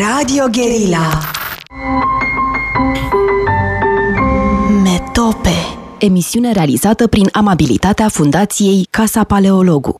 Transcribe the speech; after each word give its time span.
Radio 0.00 0.44
Guerilla 0.52 1.18
Metope 4.82 5.56
Emisiune 5.98 6.52
realizată 6.52 7.06
prin 7.06 7.28
amabilitatea 7.32 8.08
Fundației 8.08 8.86
Casa 8.90 9.24
Paleologu. 9.24 9.98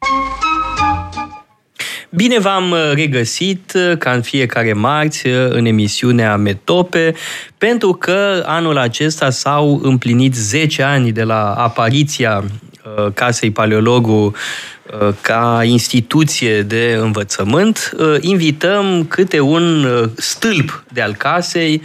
Bine 2.11 2.39
v-am 2.39 2.71
uh, 2.71 2.79
regăsit, 2.95 3.73
uh, 3.75 3.97
ca 3.97 4.11
în 4.11 4.23
fiecare 4.23 4.73
marți, 4.73 5.27
uh, 5.27 5.35
în 5.49 5.65
emisiunea 5.65 6.37
Metope, 6.37 7.15
pentru 7.59 7.93
că 7.93 8.43
anul 8.47 8.79
acesta 8.79 9.31
s-au 9.31 9.81
împlinit 9.83 10.35
10 10.35 10.83
ani 10.83 11.13
de 11.13 11.23
la 11.23 11.53
apariția 11.55 12.45
Casei 13.15 13.51
Paleologu 13.51 14.35
ca 15.21 15.61
instituție 15.65 16.63
de 16.63 16.99
învățământ. 17.01 17.97
Invităm 18.21 19.05
câte 19.09 19.41
un 19.41 19.87
stâlp 20.17 20.85
de 20.93 21.01
al 21.01 21.15
casei, 21.15 21.83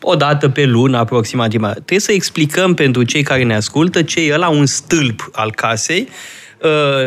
o 0.00 0.14
dată 0.14 0.48
pe 0.48 0.64
lună 0.64 0.98
aproximativ. 0.98 1.60
Trebuie 1.60 2.00
să 2.00 2.12
explicăm 2.12 2.74
pentru 2.74 3.02
cei 3.02 3.22
care 3.22 3.42
ne 3.42 3.54
ascultă 3.54 4.02
ce 4.02 4.20
e 4.20 4.36
la 4.36 4.48
un 4.48 4.66
stâlp 4.66 5.30
al 5.32 5.52
casei, 5.52 6.08
Uh, 6.08 6.39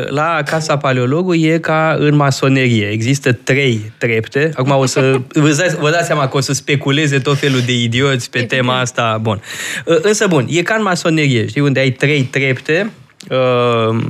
la 0.07 0.41
Casa 0.45 0.77
Paleologului 0.77 1.41
e 1.43 1.57
ca 1.57 1.95
în 1.99 2.15
masonerie. 2.15 2.87
Există 2.87 3.33
trei 3.33 3.91
trepte. 3.97 4.51
Acum 4.55 4.71
o 4.71 4.85
să 4.85 4.99
vă 5.33 5.49
dați, 5.49 5.75
vă 5.75 5.89
dați 5.89 6.05
seama 6.05 6.27
că 6.27 6.37
o 6.37 6.39
să 6.39 6.53
speculeze 6.53 7.19
tot 7.19 7.37
felul 7.37 7.61
de 7.65 7.73
idioți 7.73 8.29
pe 8.29 8.41
tema 8.43 8.79
asta. 8.79 9.19
Bun. 9.21 9.41
Uh, 9.85 9.97
însă, 10.01 10.27
bun, 10.27 10.45
e 10.49 10.61
ca 10.61 10.75
în 10.75 10.81
masonerie, 10.81 11.47
știi, 11.47 11.61
unde 11.61 11.79
ai 11.79 11.91
trei 11.91 12.23
trepte 12.23 12.91
uh, 13.29 14.05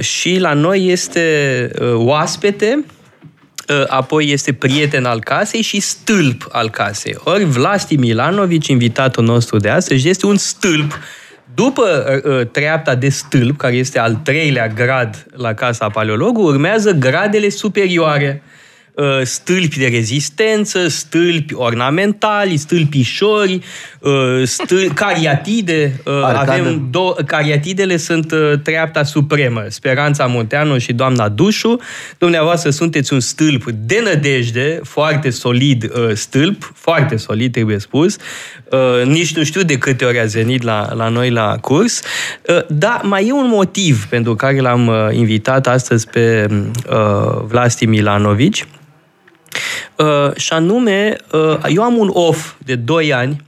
și 0.00 0.38
la 0.38 0.52
noi 0.52 0.86
este 0.86 1.70
oaspete, 1.94 2.84
apoi 3.86 4.30
este 4.30 4.52
prieten 4.52 5.04
al 5.04 5.20
casei 5.20 5.62
și 5.62 5.80
stâlp 5.80 6.48
al 6.52 6.70
casei. 6.70 7.16
Ori 7.24 7.44
Vlasti 7.44 7.96
Milanovici, 7.96 8.66
invitatul 8.66 9.24
nostru 9.24 9.58
de 9.58 9.68
astăzi, 9.68 10.08
este 10.08 10.26
un 10.26 10.36
stâlp 10.36 10.98
după 11.58 12.20
uh, 12.24 12.46
treapta 12.46 12.94
de 12.94 13.08
stâlp, 13.08 13.56
care 13.56 13.74
este 13.74 13.98
al 13.98 14.14
treilea 14.14 14.68
grad 14.68 15.26
la 15.36 15.54
Casa 15.54 15.88
Paleologului, 15.88 16.54
urmează 16.54 16.90
gradele 16.90 17.48
superioare. 17.48 18.42
Uh, 18.98 19.20
stâlpi 19.22 19.78
de 19.78 19.86
rezistență, 19.86 20.88
stâlpi 20.88 21.54
ornamentali, 21.54 22.56
stâlpișori, 22.56 23.60
uh, 24.00 24.42
stâlpi, 24.44 24.94
cariatide. 25.04 26.00
Uh, 26.04 26.22
avem 26.22 26.88
două, 26.90 27.16
cariatidele 27.26 27.96
sunt 27.96 28.34
treapta 28.62 29.02
supremă, 29.02 29.64
Speranța 29.68 30.26
Munteanu 30.26 30.78
și 30.78 30.92
doamna 30.92 31.28
Dușu. 31.28 31.80
Dumneavoastră 32.18 32.70
sunteți 32.70 33.12
un 33.12 33.20
stâlp 33.20 33.70
de 33.70 34.00
nădejde, 34.04 34.80
foarte 34.82 35.30
solid 35.30 35.92
stâlp, 36.14 36.72
foarte 36.74 37.16
solid 37.16 37.52
trebuie 37.52 37.78
spus. 37.78 38.16
Nici 39.04 39.36
nu 39.36 39.44
știu 39.44 39.62
de 39.62 39.78
câte 39.78 40.04
ori 40.04 40.20
a 40.20 40.24
venit 40.24 40.62
la, 40.62 40.94
la 40.94 41.08
noi 41.08 41.30
la 41.30 41.56
curs. 41.60 42.02
Dar 42.68 43.00
mai 43.02 43.26
e 43.26 43.32
un 43.32 43.48
motiv 43.48 44.06
pentru 44.06 44.34
care 44.34 44.60
l-am 44.60 45.10
invitat 45.12 45.66
astăzi 45.66 46.08
pe 46.08 46.46
Vlasti 47.46 47.86
Milanovici 47.86 48.66
Uh, 49.98 50.36
și 50.36 50.52
anume, 50.52 51.16
uh, 51.32 51.58
eu 51.68 51.82
am 51.82 51.96
un 51.96 52.10
off 52.12 52.54
de 52.64 52.74
2 52.74 53.12
ani, 53.12 53.44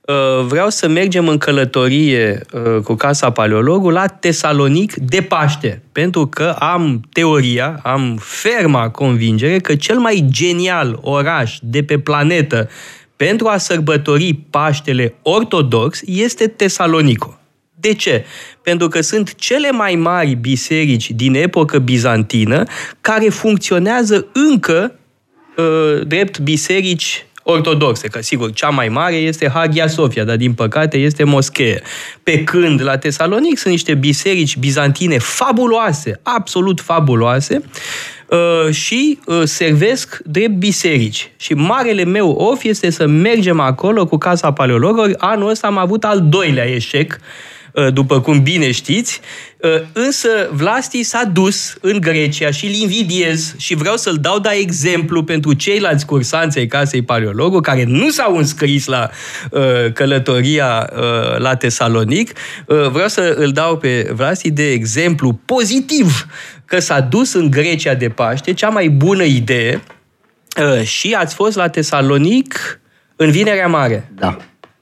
uh, 0.00 0.44
vreau 0.46 0.68
să 0.68 0.88
mergem 0.88 1.28
în 1.28 1.38
călătorie 1.38 2.40
uh, 2.52 2.82
cu 2.82 2.94
Casa 2.94 3.30
Paleologul 3.30 3.92
la 3.92 4.06
Tesalonic 4.06 4.94
de 4.94 5.20
Paște, 5.22 5.82
pentru 5.92 6.26
că 6.26 6.56
am 6.58 7.00
teoria, 7.12 7.80
am 7.82 8.18
ferma 8.20 8.90
convingere 8.90 9.58
că 9.58 9.74
cel 9.74 9.98
mai 9.98 10.24
genial 10.28 10.98
oraș 11.00 11.58
de 11.62 11.82
pe 11.82 11.98
planetă 11.98 12.68
pentru 13.16 13.46
a 13.46 13.56
sărbători 13.56 14.38
Paștele 14.50 15.14
ortodox 15.22 16.00
este 16.04 16.46
Tesalonico. 16.46 17.38
De 17.74 17.94
ce? 17.94 18.24
Pentru 18.62 18.88
că 18.88 19.00
sunt 19.00 19.34
cele 19.34 19.70
mai 19.70 19.94
mari 19.94 20.34
biserici 20.34 21.10
din 21.10 21.34
epocă 21.34 21.78
bizantină 21.78 22.62
care 23.00 23.28
funcționează 23.28 24.26
încă 24.32 24.94
Uh, 24.94 24.99
drept 26.06 26.38
biserici 26.38 27.24
ortodoxe, 27.42 28.08
că 28.08 28.22
sigur, 28.22 28.52
cea 28.52 28.68
mai 28.68 28.88
mare 28.88 29.14
este 29.14 29.48
Hagia 29.48 29.86
Sofia, 29.86 30.24
dar 30.24 30.36
din 30.36 30.52
păcate 30.52 30.98
este 30.98 31.24
moschee. 31.24 31.82
Pe 32.22 32.44
când 32.44 32.82
la 32.82 32.98
Tesalonic 32.98 33.58
sunt 33.58 33.72
niște 33.72 33.94
biserici 33.94 34.56
bizantine 34.56 35.18
fabuloase, 35.18 36.20
absolut 36.22 36.80
fabuloase, 36.80 37.62
uh, 38.28 38.74
și 38.74 39.18
uh, 39.26 39.42
servesc 39.44 40.20
drept 40.24 40.54
biserici. 40.54 41.30
Și 41.36 41.54
marele 41.54 42.04
meu 42.04 42.30
of 42.30 42.62
este 42.62 42.90
să 42.90 43.06
mergem 43.06 43.60
acolo 43.60 44.06
cu 44.06 44.16
Casa 44.16 44.52
Paleologului. 44.52 45.14
Anul 45.18 45.50
ăsta 45.50 45.66
am 45.66 45.78
avut 45.78 46.04
al 46.04 46.26
doilea 46.28 46.64
eșec, 46.64 47.12
Uh, 47.12 47.26
după 47.92 48.20
cum 48.20 48.42
bine 48.42 48.70
știți, 48.70 49.20
uh, 49.56 49.70
însă 49.92 50.28
Vlasti 50.52 51.02
s-a 51.02 51.24
dus 51.24 51.74
în 51.80 52.00
Grecia 52.00 52.50
și 52.50 52.66
îl 52.66 52.72
invidiez 52.72 53.54
și 53.58 53.74
vreau 53.74 53.96
să-l 53.96 54.16
dau 54.20 54.38
da 54.38 54.54
exemplu 54.54 55.22
pentru 55.22 55.52
ceilalți 55.52 56.06
cursanți 56.06 56.58
ai 56.58 56.66
Casei 56.66 57.02
Paleologu 57.02 57.60
care 57.60 57.84
nu 57.84 58.10
s-au 58.10 58.36
înscris 58.36 58.86
la 58.86 59.10
uh, 59.50 59.60
călătoria 59.92 60.88
la 61.38 61.54
Tesalonic. 61.56 62.32
Vreau 62.66 63.08
să 63.08 63.34
îl 63.36 63.50
dau 63.50 63.76
pe 63.76 64.10
Vlasti 64.14 64.50
de 64.50 64.70
exemplu 64.70 65.40
pozitiv 65.44 66.26
că 66.64 66.78
s-a 66.78 67.00
dus 67.00 67.32
în 67.32 67.50
Grecia 67.50 67.94
de 67.94 68.08
Paște, 68.08 68.52
cea 68.52 68.68
mai 68.68 68.88
bună 68.88 69.22
idee, 69.22 69.82
și 70.82 71.12
ați 71.12 71.34
fost 71.34 71.56
la 71.56 71.68
Tesalonic 71.68 72.80
în 73.16 73.30
Vinerea 73.30 73.66
Mare. 73.66 74.10
Da. 74.14 74.36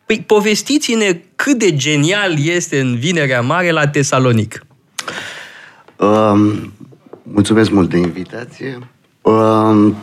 Păi 0.09 0.25
povestiți-ne 0.27 1.21
cât 1.37 1.59
de 1.59 1.77
genial 1.77 2.47
este 2.47 2.81
în 2.81 2.97
Vinerea 2.97 3.41
Mare 3.41 3.71
la 3.71 3.89
Tesalonic. 3.89 4.67
Um, 5.97 6.73
mulțumesc 7.23 7.71
mult 7.71 7.91
de 7.91 7.97
invitație. 7.97 8.79
Um, 9.23 9.97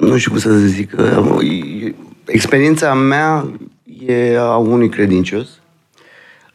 nu 0.00 0.16
știu 0.16 0.30
cum 0.30 0.40
să 0.40 0.52
zic. 0.52 0.92
Uh, 0.98 1.92
experiența 2.24 2.94
mea 2.94 3.50
e 4.06 4.36
a 4.38 4.56
unui 4.56 4.88
credincios. 4.88 5.48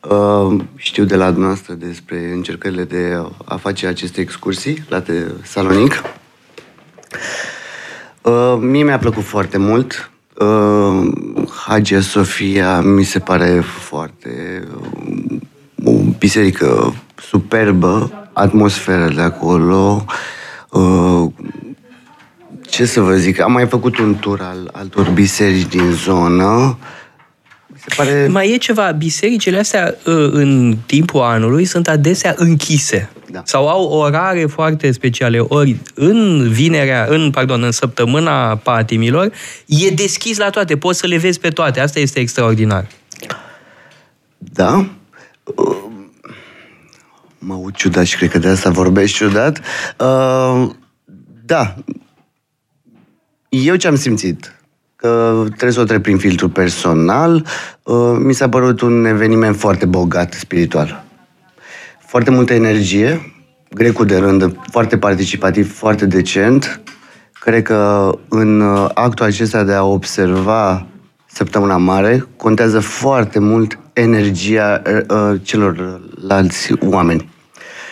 Uh, 0.10 0.62
știu 0.76 1.04
de 1.04 1.16
la 1.16 1.30
dumneavoastră 1.32 1.74
despre 1.74 2.32
încercările 2.32 2.84
de 2.84 3.24
a 3.46 3.56
face 3.56 3.88
aceste 3.88 4.22
excursii 4.22 4.84
la 4.90 5.02
Tesalonic. 5.02 6.04
Uh, 8.22 8.58
mie 8.60 8.84
mi-a 8.84 9.00
plăcut 9.00 9.24
foarte 9.24 9.58
mult. 9.58 10.12
Uh, 10.40 11.12
Hagia 11.66 12.02
Sofia 12.02 12.82
mi 12.82 13.04
se 13.04 13.20
pare 13.20 13.60
foarte 13.60 14.64
uh, 14.76 15.40
o 15.84 15.92
biserică 16.18 16.94
superbă, 17.16 18.12
atmosfera 18.34 19.08
de 19.08 19.22
acolo. 19.22 20.06
Uh, 20.70 21.32
ce 22.62 22.86
să 22.86 23.02
vă 23.02 23.16
zic, 23.16 23.40
am 23.40 23.52
mai 23.52 23.68
făcut 23.68 23.98
un 23.98 24.16
tur 24.16 24.42
al 24.42 24.70
altor 24.74 25.10
biserici 25.10 25.68
din 25.68 25.92
zonă. 25.92 26.78
Se 27.88 27.94
pare... 27.96 28.28
Mai 28.28 28.52
e 28.52 28.58
ceva, 28.58 28.92
bisericile 28.92 29.60
astea 29.60 29.96
uh, 30.06 30.14
în 30.32 30.78
timpul 30.86 31.22
anului 31.22 31.66
sunt 31.66 31.88
adesea 31.88 32.34
închise. 32.38 33.10
Da. 33.32 33.42
Sau 33.46 33.68
au 33.68 33.84
orare 33.84 34.46
foarte 34.46 34.92
speciale. 34.92 35.40
Ori 35.40 35.78
în 35.94 36.50
vinerea, 36.50 37.06
în, 37.10 37.32
pardon, 37.32 37.64
în 37.64 37.72
săptămâna 37.72 38.56
patimilor, 38.56 39.32
e 39.66 39.90
deschis 39.90 40.38
la 40.38 40.50
toate. 40.50 40.78
Poți 40.78 41.00
să 41.00 41.08
le 41.08 41.18
vezi 41.18 41.40
pe 41.40 41.50
toate. 41.50 41.80
Asta 41.80 42.00
este 42.00 42.20
extraordinar. 42.20 42.88
Da. 44.38 44.90
Mă 47.38 47.54
uit 47.54 47.76
ciudat 47.76 48.06
și 48.06 48.18
cred 48.18 48.30
că 48.30 48.38
de 48.38 48.48
asta 48.48 48.70
vorbești 48.70 49.18
ciudat. 49.18 49.60
Uh, 50.00 50.70
da. 51.46 51.76
Eu 53.50 53.76
ce 53.76 53.88
am 53.88 53.96
simțit? 53.96 54.63
Că 55.04 55.44
trebuie 55.46 55.72
să 55.72 55.80
o 55.80 55.84
trec 55.84 56.02
prin 56.02 56.18
filtru 56.18 56.50
personal. 56.50 57.46
Uh, 57.84 58.16
mi 58.20 58.34
s-a 58.34 58.50
părut 58.50 58.82
un 58.82 59.06
eveniment 59.06 59.56
foarte 59.56 59.86
bogat 59.86 60.34
spiritual 60.34 61.04
foarte 62.14 62.32
multă 62.32 62.54
energie, 62.54 63.34
grecul 63.70 64.06
de 64.06 64.18
rând, 64.18 64.56
foarte 64.72 64.98
participativ, 64.98 65.78
foarte 65.78 66.06
decent. 66.06 66.82
Cred 67.40 67.64
că 67.64 68.12
în 68.28 68.60
uh, 68.60 68.90
actul 68.94 69.26
acesta 69.26 69.64
de 69.64 69.74
a 69.74 69.84
observa 69.84 70.86
săptămâna 71.26 71.78
mare 71.78 72.28
contează 72.38 72.80
foarte 72.80 73.40
mult 73.40 73.80
energia 73.94 74.82
uh, 74.86 75.18
uh 75.18 75.40
celorlalți 75.44 76.74
oameni. 76.80 77.30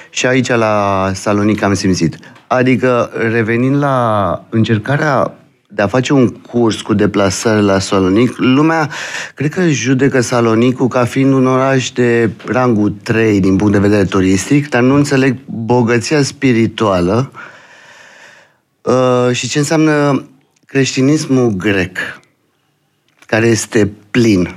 Și 0.09 0.25
aici 0.25 0.49
la 0.49 1.11
Salonic 1.13 1.61
am 1.61 1.73
simțit. 1.73 2.17
Adică, 2.47 3.09
revenind 3.31 3.75
la 3.75 4.45
încercarea 4.49 5.33
de 5.73 5.81
a 5.81 5.87
face 5.87 6.13
un 6.13 6.27
curs 6.27 6.81
cu 6.81 6.93
deplasare 6.93 7.59
la 7.59 7.79
Salonic, 7.79 8.37
lumea 8.37 8.89
cred 9.35 9.49
că 9.53 9.67
judecă 9.67 10.21
Salonicul 10.21 10.87
ca 10.87 11.05
fiind 11.05 11.33
un 11.33 11.47
oraș 11.47 11.91
de 11.91 12.29
rangul 12.45 12.93
3 13.03 13.39
din 13.39 13.55
punct 13.55 13.73
de 13.73 13.79
vedere 13.79 14.03
turistic, 14.03 14.69
dar 14.69 14.81
nu 14.81 14.95
înțeleg 14.95 15.37
bogăția 15.45 16.23
spirituală 16.23 17.31
uh, 18.81 19.29
și 19.31 19.47
ce 19.47 19.57
înseamnă 19.57 20.25
creștinismul 20.65 21.49
grec, 21.49 21.97
care 23.25 23.47
este 23.47 23.91
plin, 24.11 24.55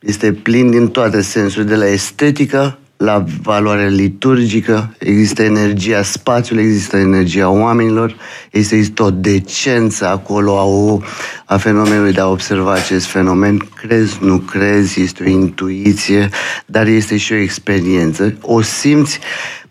este 0.00 0.32
plin 0.32 0.70
din 0.70 0.88
toate 0.88 1.20
sensurile, 1.20 1.74
de 1.74 1.76
la 1.76 1.86
estetică 1.86 2.78
la 2.96 3.24
valoare 3.42 3.88
liturgică, 3.88 4.94
există 4.98 5.42
energia 5.42 6.02
spațiului, 6.02 6.64
există 6.64 6.96
energia 6.96 7.48
oamenilor, 7.48 8.16
există, 8.50 8.74
există 8.74 9.02
o 9.02 9.10
decență 9.10 10.06
acolo 10.06 10.58
a, 10.58 10.64
o, 10.64 11.00
a 11.44 11.56
fenomenului 11.56 12.12
de 12.12 12.20
a 12.20 12.28
observa 12.28 12.72
acest 12.72 13.06
fenomen. 13.06 13.56
Crezi, 13.56 14.18
nu 14.20 14.38
crezi, 14.38 15.00
este 15.00 15.22
o 15.22 15.28
intuiție, 15.28 16.28
dar 16.66 16.86
este 16.86 17.16
și 17.16 17.32
o 17.32 17.36
experiență. 17.36 18.36
O 18.40 18.62
simți, 18.62 19.18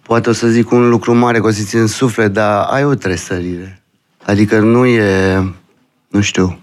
poate 0.02 0.30
o 0.30 0.34
să 0.34 0.48
zic 0.48 0.72
un 0.72 0.90
lucru 0.90 1.14
mare, 1.14 1.40
că 1.40 1.48
o 1.48 1.52
simți 1.52 1.76
în 1.76 1.88
suflet, 1.88 2.34
dar 2.34 2.66
ai 2.70 2.86
o 2.86 2.94
tresărire. 2.94 3.82
Adică 4.24 4.60
nu 4.60 4.86
e, 4.86 5.38
nu 6.08 6.22
știu, 6.22 6.60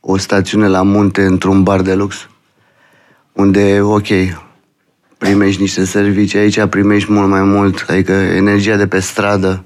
o 0.00 0.16
stațiune 0.16 0.68
la 0.68 0.82
munte 0.82 1.24
într-un 1.24 1.62
bar 1.62 1.80
de 1.80 1.94
lux, 1.94 2.28
unde, 3.32 3.80
ok, 3.80 4.08
primești 5.22 5.60
niște 5.60 5.84
servicii, 5.84 6.38
aici 6.38 6.64
primești 6.64 7.12
mult 7.12 7.28
mai 7.28 7.42
mult, 7.42 7.84
adică 7.88 8.12
energia 8.12 8.76
de 8.76 8.86
pe 8.86 8.98
stradă, 9.00 9.64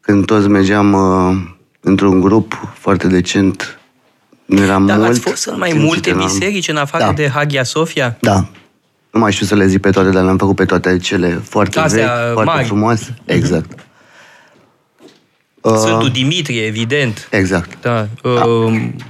când 0.00 0.24
toți 0.24 0.48
mergeam 0.48 0.92
uh, 0.92 1.36
într-un 1.80 2.20
grup 2.20 2.72
foarte 2.78 3.06
decent, 3.06 3.78
nu 4.44 4.62
era 4.62 4.78
Dar 4.78 4.96
mult. 4.96 5.08
ați 5.10 5.20
fost 5.20 5.46
în 5.46 5.58
mai 5.58 5.72
multe 5.76 6.08
eram- 6.10 6.20
biserici 6.22 6.68
în 6.68 6.76
afară 6.76 7.04
Da. 7.04 7.12
de 7.12 7.28
Hagia 7.28 7.62
Sofia? 7.62 8.16
Da. 8.20 8.46
Nu 9.10 9.20
mai 9.20 9.32
știu 9.32 9.46
să 9.46 9.54
le 9.54 9.66
zic 9.66 9.80
pe 9.80 9.90
toate, 9.90 10.10
dar 10.10 10.24
le-am 10.24 10.36
făcut 10.38 10.56
pe 10.56 10.64
toate 10.64 10.96
cele 10.98 11.40
foarte 11.44 11.78
Astea 11.78 12.06
vechi, 12.06 12.32
foarte 12.32 12.52
mari. 12.54 12.66
frumoase. 12.66 13.14
Exact. 13.24 13.85
Uh, 15.70 15.76
Sfântul 15.76 16.08
Dimitrie, 16.08 16.62
evident. 16.62 17.28
Exact. 17.30 17.78
Da. 17.80 18.08
Uh, 18.22 18.32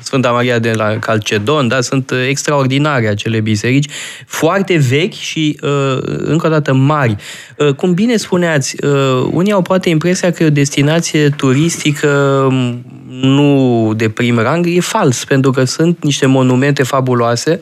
Sfânta 0.02 0.30
Maria 0.30 0.58
de 0.58 0.72
la 0.72 0.98
Calcedon, 0.98 1.68
da, 1.68 1.80
sunt 1.80 2.10
uh, 2.10 2.26
extraordinare 2.28 3.08
acele 3.08 3.40
biserici, 3.40 3.90
foarte 4.26 4.76
vechi 4.76 5.12
și 5.12 5.58
uh, 5.62 5.98
încă 6.02 6.46
o 6.46 6.50
dată 6.50 6.72
mari. 6.72 7.16
Uh, 7.56 7.74
Cum 7.74 7.94
bine 7.94 8.16
spuneați, 8.16 8.76
uh, 8.84 9.28
unii 9.30 9.52
au 9.52 9.62
poate 9.62 9.88
impresia 9.88 10.30
că 10.32 10.42
e 10.42 10.46
o 10.46 10.50
destinație 10.50 11.28
turistică 11.28 12.08
um, 12.48 12.84
nu 13.20 13.92
de 13.96 14.08
prim 14.08 14.38
rang, 14.38 14.66
e 14.66 14.80
fals, 14.80 15.24
pentru 15.24 15.50
că 15.50 15.64
sunt 15.64 16.02
niște 16.02 16.26
monumente 16.26 16.82
fabuloase. 16.82 17.60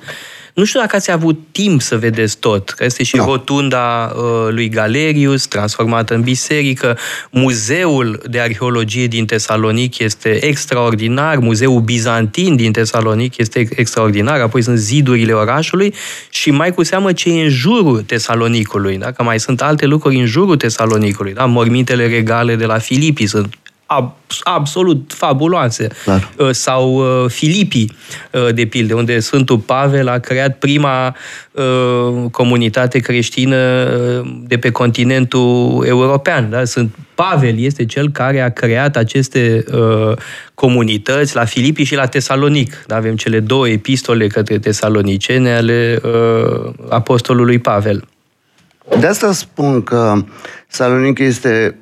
Nu 0.54 0.64
știu 0.64 0.80
dacă 0.80 0.96
ați 0.96 1.10
avut 1.10 1.38
timp 1.52 1.82
să 1.82 1.96
vedeți 1.96 2.38
tot, 2.38 2.70
că 2.70 2.84
este 2.84 3.02
și 3.02 3.16
Nu. 3.16 3.24
rotunda 3.24 4.12
uh, 4.16 4.48
lui 4.50 4.68
Galerius, 4.68 5.46
transformată 5.46 6.14
în 6.14 6.20
biserică. 6.22 6.98
Muzeul 7.30 8.22
de 8.30 8.40
arheologie 8.40 9.06
din 9.06 9.26
Tesalonic 9.26 9.98
este 9.98 10.44
extraordinar, 10.44 11.38
muzeul 11.38 11.80
bizantin 11.80 12.56
din 12.56 12.72
Tesalonic 12.72 13.36
este 13.36 13.58
ex- 13.58 13.76
extraordinar, 13.76 14.40
apoi 14.40 14.62
sunt 14.62 14.78
zidurile 14.78 15.32
orașului 15.32 15.94
și 16.30 16.50
mai 16.50 16.72
cu 16.74 16.82
seamă 16.82 17.12
ce 17.12 17.28
e 17.28 17.42
în 17.42 17.48
jurul 17.48 18.02
Tesalonicului, 18.02 18.98
da? 18.98 19.12
că 19.12 19.22
mai 19.22 19.40
sunt 19.40 19.62
alte 19.62 19.86
lucruri 19.86 20.16
în 20.16 20.26
jurul 20.26 20.56
Tesalonicului. 20.56 21.32
Da? 21.32 21.44
Mormintele 21.44 22.06
regale 22.06 22.56
de 22.56 22.64
la 22.64 22.78
Filipii 22.78 23.26
sunt 23.26 23.54
ab- 23.86 24.16
absolut 24.42 25.12
fabuloase. 25.14 25.88
Clar. 26.04 26.30
Uh, 26.38 26.50
sau 26.50 26.94
uh, 26.94 27.30
Filipii, 27.30 27.92
uh, 28.32 28.54
de 28.54 28.64
pildă, 28.64 28.94
unde 28.94 29.20
Sfântul 29.20 29.58
Pavel 29.58 30.08
a 30.08 30.18
creat 30.18 30.58
prima 30.58 31.16
uh, 31.52 32.30
comunitate 32.30 32.98
creștină 32.98 33.56
uh, 33.56 34.30
de 34.46 34.56
pe 34.56 34.70
continentul 34.70 35.84
european. 35.86 36.50
Da? 36.50 36.64
Sunt 36.64 36.94
Pavel 37.14 37.58
este 37.58 37.84
cel 37.84 38.10
care 38.10 38.40
a 38.40 38.50
creat 38.50 38.96
aceste 38.96 39.64
uh, 39.72 40.16
comunități 40.54 41.34
la 41.34 41.44
Filipii 41.44 41.84
și 41.84 41.94
la 41.94 42.06
Tesalonic. 42.06 42.84
Da? 42.86 42.96
Avem 42.96 43.16
cele 43.16 43.40
două 43.40 43.68
epistole 43.68 44.26
către 44.26 44.58
tesalonicene 44.58 45.54
ale 45.54 46.00
uh, 46.02 46.72
apostolului 46.88 47.58
Pavel. 47.58 48.04
De 49.00 49.06
asta 49.06 49.32
spun 49.32 49.82
că 49.82 50.14
Salonic 50.68 51.18
este 51.18 51.78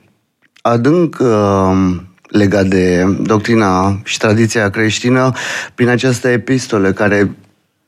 adânc 0.62 1.16
uh, 1.20 1.96
legat 2.28 2.66
de 2.66 3.04
doctrina 3.22 4.00
și 4.04 4.18
tradiția 4.18 4.70
creștină 4.70 5.32
prin 5.74 5.88
această 5.88 6.28
epistole 6.28 6.92
care 6.92 7.36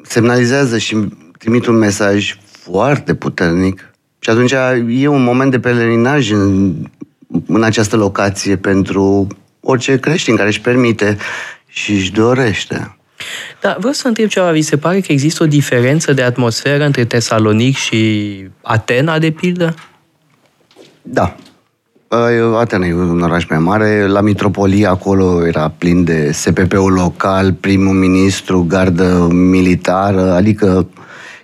semnalizează 0.03 0.79
și 0.79 1.09
trimit 1.39 1.67
un 1.67 1.77
mesaj 1.77 2.39
foarte 2.43 3.15
puternic. 3.15 3.91
Și 4.19 4.31
atunci 4.31 4.53
e 4.89 5.07
un 5.07 5.23
moment 5.23 5.51
de 5.51 5.61
pelerinaj 5.61 6.31
în, 6.31 6.75
în 7.47 7.63
această 7.63 7.97
locație 7.97 8.57
pentru 8.57 9.27
orice 9.61 9.99
creștin 9.99 10.37
care 10.37 10.49
își 10.49 10.61
permite 10.61 11.17
și 11.67 11.93
își 11.93 12.13
dorește. 12.13 12.97
Da, 13.61 13.77
vreau 13.79 13.93
să 13.93 14.09
întreb 14.09 14.29
ceva. 14.29 14.51
Vi 14.51 14.63
se 14.63 14.77
pare 14.77 15.01
că 15.01 15.13
există 15.13 15.43
o 15.43 15.47
diferență 15.47 16.13
de 16.13 16.23
atmosferă 16.23 16.85
între 16.85 17.05
Tesalonic 17.05 17.77
și 17.77 18.35
Atena, 18.63 19.19
de 19.19 19.31
pildă? 19.31 19.75
Da. 21.03 21.37
Uh, 22.15 22.57
Atena 22.59 22.87
e 22.87 22.95
un 22.95 23.21
oraș 23.21 23.47
mai 23.49 23.59
mare. 23.59 24.07
La 24.07 24.21
Mitropolie 24.21 24.87
acolo 24.87 25.47
era 25.47 25.69
plin 25.79 26.05
de 26.05 26.33
SPP-ul 26.33 26.93
local, 26.93 27.53
primul 27.53 27.95
ministru, 27.95 28.65
gardă 28.69 29.29
militară, 29.31 30.33
adică 30.33 30.87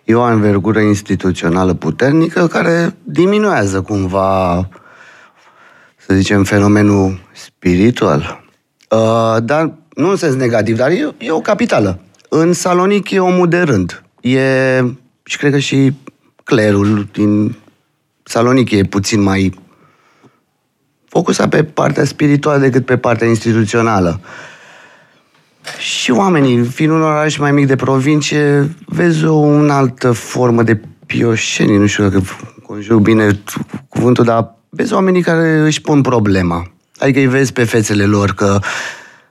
e 0.04 0.14
o 0.14 0.22
învergură 0.22 0.80
instituțională 0.80 1.74
puternică 1.74 2.46
care 2.46 2.96
diminuează 3.02 3.80
cumva, 3.80 4.68
să 5.96 6.14
zicem, 6.14 6.44
fenomenul 6.44 7.20
spiritual. 7.32 8.44
Uh, 8.90 9.36
dar 9.42 9.72
nu 9.94 10.10
în 10.10 10.16
sens 10.16 10.34
negativ, 10.34 10.76
dar 10.76 10.90
e, 10.90 11.14
e 11.18 11.30
o 11.30 11.40
capitală. 11.40 11.98
În 12.28 12.52
Salonic 12.52 13.10
e 13.10 13.18
omul 13.18 13.48
de 13.48 13.60
rând. 13.60 14.02
E, 14.20 14.40
și 15.22 15.36
cred 15.38 15.52
că 15.52 15.58
și 15.58 15.92
clerul 16.44 17.08
din 17.12 17.56
Salonic 18.22 18.70
e 18.70 18.82
puțin 18.82 19.22
mai 19.22 19.68
focusat 21.10 21.48
pe 21.48 21.64
partea 21.64 22.04
spirituală 22.04 22.58
decât 22.58 22.84
pe 22.84 22.96
partea 22.96 23.26
instituțională. 23.26 24.20
Și 25.78 26.10
oamenii, 26.10 26.64
fiind 26.64 26.92
un 26.92 27.02
oraș 27.02 27.36
mai 27.36 27.52
mic 27.52 27.66
de 27.66 27.76
provincie, 27.76 28.74
vezi 28.86 29.24
o 29.24 29.32
un 29.32 29.70
altă 29.70 30.12
formă 30.12 30.62
de 30.62 30.80
pioșenie, 31.06 31.78
nu 31.78 31.86
știu 31.86 32.08
dacă 32.08 32.22
conjug 32.66 33.00
bine 33.00 33.40
cuvântul, 33.88 34.24
dar 34.24 34.54
vezi 34.68 34.92
oamenii 34.92 35.22
care 35.22 35.58
își 35.58 35.80
pun 35.80 36.00
problema. 36.00 36.70
Adică 36.98 37.18
îi 37.18 37.26
vezi 37.26 37.52
pe 37.52 37.64
fețele 37.64 38.04
lor 38.04 38.30
că 38.30 38.58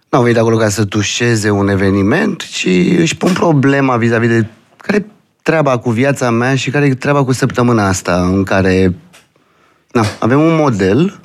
n-au 0.09 0.21
venit 0.21 0.37
acolo 0.37 0.57
ca 0.57 0.69
să 0.69 0.85
tușeze 0.85 1.49
un 1.49 1.67
eveniment, 1.67 2.41
ci 2.41 2.67
își 2.97 3.17
pun 3.17 3.33
problema 3.33 3.97
vis-a-vis 3.97 4.29
de 4.29 4.47
care 4.77 4.97
e 4.97 5.05
treaba 5.41 5.77
cu 5.77 5.89
viața 5.89 6.29
mea 6.29 6.55
și 6.55 6.69
care 6.69 6.85
e 6.85 6.93
treaba 6.93 7.23
cu 7.23 7.31
săptămâna 7.31 7.87
asta 7.87 8.21
în 8.21 8.43
care 8.43 8.95
na, 9.91 10.03
avem 10.19 10.41
un 10.41 10.55
model 10.55 11.19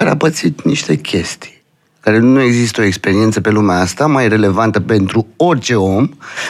care 0.00 0.12
a 0.12 0.16
pățit 0.16 0.62
niște 0.62 0.96
chestii 0.96 1.62
care 2.00 2.18
nu 2.18 2.40
există 2.40 2.80
o 2.80 2.84
experiență 2.84 3.40
pe 3.40 3.50
lumea 3.50 3.76
asta 3.76 4.06
mai 4.06 4.28
relevantă 4.28 4.80
pentru 4.80 5.26
orice 5.36 5.74
om 5.74 6.08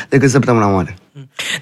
decât 0.09 0.31
săptămâna 0.31 0.67
mare. 0.67 0.97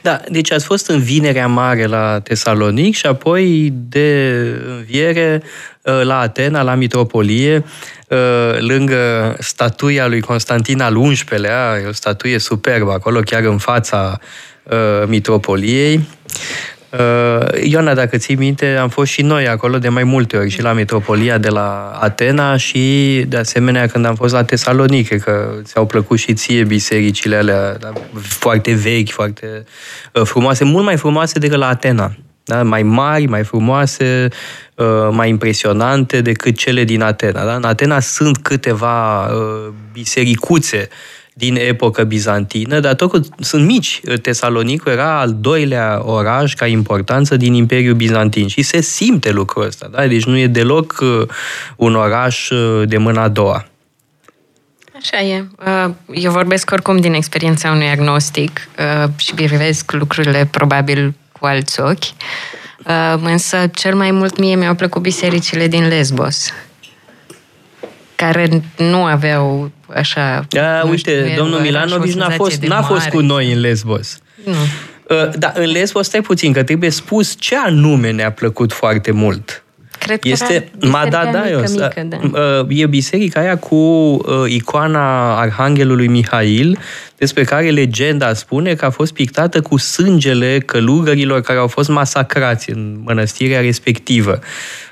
Da, 0.02 0.20
deci 0.30 0.52
ați 0.52 0.64
fost 0.64 0.88
în 0.88 1.00
Vinerea 1.00 1.46
Mare 1.46 1.84
la 1.84 2.20
Tesalonic 2.20 2.94
și 2.94 3.06
apoi 3.06 3.72
de 3.88 4.38
înviere 4.66 5.42
uh, 5.82 6.00
la 6.02 6.18
Atena, 6.18 6.62
la 6.62 6.74
Mitropolie, 6.74 7.64
uh, 8.08 8.58
lângă 8.58 9.36
statuia 9.38 10.06
lui 10.06 10.20
Constantin 10.20 10.80
al 10.80 11.12
XI-lea, 11.12 11.78
e 11.84 11.88
o 11.88 11.92
statuie 11.92 12.38
superbă 12.38 12.92
acolo, 12.92 13.20
chiar 13.20 13.42
în 13.42 13.58
fața 13.58 14.18
uh, 14.62 15.06
Mitropoliei. 15.06 16.08
Uh, 16.90 17.62
Ioana, 17.62 17.94
dacă 17.94 18.16
ții 18.16 18.34
minte, 18.34 18.76
am 18.76 18.88
fost 18.88 19.10
și 19.12 19.22
noi 19.22 19.48
acolo 19.48 19.78
de 19.78 19.88
mai 19.88 20.04
multe 20.04 20.36
ori, 20.36 20.48
și 20.48 20.62
la 20.62 20.72
Metropolia 20.72 21.38
de 21.38 21.48
la 21.48 21.98
Atena 22.00 22.56
și, 22.56 23.24
de 23.28 23.36
asemenea, 23.36 23.86
când 23.86 24.04
am 24.04 24.14
fost 24.14 24.32
la 24.32 24.44
Tesalonic, 24.44 25.18
că 25.18 25.54
ți-au 25.62 25.86
plăcut 25.86 26.18
și 26.18 26.34
ție 26.34 26.64
bisericile 26.64 27.36
alea 27.36 27.76
da, 27.76 27.92
foarte 28.20 28.72
vechi, 28.72 29.10
foarte 29.10 29.64
uh, 30.12 30.22
frumoase, 30.24 30.64
mult 30.64 30.84
mai 30.84 30.96
frumoase 30.96 31.38
decât 31.38 31.58
la 31.58 31.68
Atena. 31.68 32.12
Da? 32.44 32.62
Mai 32.62 32.82
mari, 32.82 33.26
mai 33.26 33.44
frumoase, 33.44 34.28
uh, 34.74 35.08
mai 35.10 35.28
impresionante 35.28 36.20
decât 36.20 36.56
cele 36.56 36.84
din 36.84 37.02
Atena. 37.02 37.44
Da? 37.44 37.54
În 37.54 37.64
Atena 37.64 38.00
sunt 38.00 38.38
câteva 38.38 39.26
uh, 39.26 39.72
bisericuțe 39.92 40.88
din 41.38 41.56
epocă 41.56 42.04
bizantină, 42.04 42.80
dar 42.80 42.94
tot 42.94 43.10
că 43.10 43.20
sunt 43.40 43.64
mici. 43.64 44.00
Tesalonicul 44.22 44.92
era 44.92 45.20
al 45.20 45.36
doilea 45.40 46.00
oraș 46.04 46.54
ca 46.54 46.66
importanță 46.66 47.36
din 47.36 47.54
Imperiul 47.54 47.94
Bizantin 47.94 48.48
și 48.48 48.62
se 48.62 48.80
simte 48.80 49.30
lucrul 49.30 49.66
ăsta. 49.66 49.88
Da? 49.90 50.06
Deci 50.06 50.24
nu 50.24 50.36
e 50.36 50.46
deloc 50.46 50.96
uh, 51.00 51.28
un 51.76 51.94
oraș 51.94 52.50
uh, 52.50 52.88
de 52.88 52.96
mâna 52.96 53.22
a 53.22 53.28
doua. 53.28 53.66
Așa 54.96 55.20
e. 55.20 55.44
Uh, 55.66 55.94
Eu 56.14 56.30
vorbesc 56.32 56.70
oricum 56.70 56.96
din 57.00 57.14
experiența 57.14 57.70
unui 57.70 57.88
agnostic 57.88 58.68
uh, 58.78 59.10
și 59.16 59.34
privesc 59.34 59.92
lucrurile 59.92 60.48
probabil 60.50 61.14
cu 61.40 61.46
alți 61.46 61.80
ochi. 61.80 62.04
Uh, 62.86 63.14
Însă 63.22 63.66
cel 63.74 63.94
mai 63.94 64.10
mult 64.10 64.38
mie 64.38 64.56
mi-au 64.56 64.74
plăcut 64.74 65.02
bisericile 65.02 65.66
din 65.66 65.88
Lesbos. 65.88 66.52
care 68.14 68.62
nu 68.76 69.04
aveau 69.04 69.70
așa... 69.94 70.46
Da, 70.48 70.82
uite, 70.90 71.24
știu, 71.24 71.36
domnul 71.36 71.54
era 71.54 71.62
Milanovici 71.62 72.10
și 72.10 72.16
o 72.16 72.18
n-a 72.18 72.28
senzație 72.28 72.36
fost, 72.36 72.60
de 72.60 72.66
n-a 72.66 72.82
fost 72.82 72.98
mare. 72.98 73.10
cu 73.10 73.20
noi 73.20 73.52
în 73.52 73.60
Lesbos. 73.60 74.18
Nu. 74.44 74.52
Uh, 74.52 75.30
Da, 75.38 75.52
în 75.54 75.70
Lesbos, 75.70 76.06
stai 76.06 76.20
puțin, 76.20 76.52
că 76.52 76.62
trebuie 76.62 76.90
spus 76.90 77.34
ce 77.38 77.56
anume 77.56 78.10
ne-a 78.10 78.32
plăcut 78.32 78.72
foarte 78.72 79.10
mult. 79.10 79.62
Cred 79.98 80.18
că 80.20 80.28
Este 80.28 80.70
era 80.80 80.90
Madadaios. 80.90 81.60
biserica 81.60 82.02
mică, 82.02 82.16
mică, 82.22 82.38
da. 82.38 82.60
Uh, 82.60 82.66
E 82.68 82.86
biserica 82.86 83.40
aia 83.40 83.56
cu 83.56 83.74
uh, 83.74 84.20
icoana 84.46 85.36
Arhanghelului 85.40 86.06
Mihail, 86.08 86.78
despre 87.16 87.44
care 87.44 87.70
legenda 87.70 88.34
spune 88.34 88.74
că 88.74 88.84
a 88.84 88.90
fost 88.90 89.12
pictată 89.12 89.60
cu 89.60 89.76
sângele 89.76 90.62
călugărilor 90.66 91.40
care 91.40 91.58
au 91.58 91.66
fost 91.66 91.88
masacrați 91.88 92.70
în 92.70 93.00
mănăstirea 93.04 93.60
respectivă. 93.60 94.38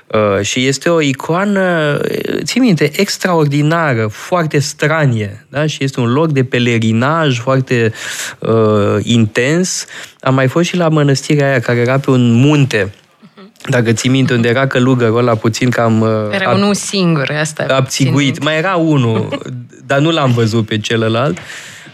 Uh, 0.07 0.41
și 0.41 0.65
este 0.65 0.89
o 0.89 1.01
icoană, 1.01 1.99
uh, 2.03 2.37
ții 2.43 2.59
minte, 2.59 2.91
extraordinară, 2.95 4.07
foarte 4.11 4.59
stranie, 4.59 5.45
da? 5.49 5.65
și 5.65 5.83
este 5.83 5.99
un 5.99 6.11
loc 6.13 6.31
de 6.31 6.43
pelerinaj 6.43 7.39
foarte 7.39 7.93
uh, 8.39 8.97
intens. 9.01 9.85
Am 10.19 10.33
mai 10.33 10.47
fost 10.47 10.67
și 10.67 10.75
la 10.75 10.89
mănăstirea 10.89 11.49
aia 11.49 11.59
care 11.59 11.79
era 11.79 11.99
pe 11.99 12.09
un 12.09 12.31
munte, 12.31 12.93
dacă 13.69 13.91
ții 13.91 14.09
minte 14.09 14.33
unde 14.33 14.47
era 14.47 14.67
călugărul 14.67 15.17
ăla 15.17 15.35
puțin 15.35 15.69
cam... 15.69 16.01
uh, 16.01 16.09
Era 16.31 16.51
ab- 16.51 16.55
unul 16.55 16.73
singur, 16.73 17.29
asta. 17.41 17.65
abțiguit. 17.69 18.33
țin 18.33 18.43
Mai 18.43 18.57
era 18.57 18.75
unul, 18.75 19.27
dar 19.87 19.99
nu 19.99 20.11
l-am 20.11 20.31
văzut 20.31 20.65
pe 20.65 20.77
celălalt. 20.79 21.37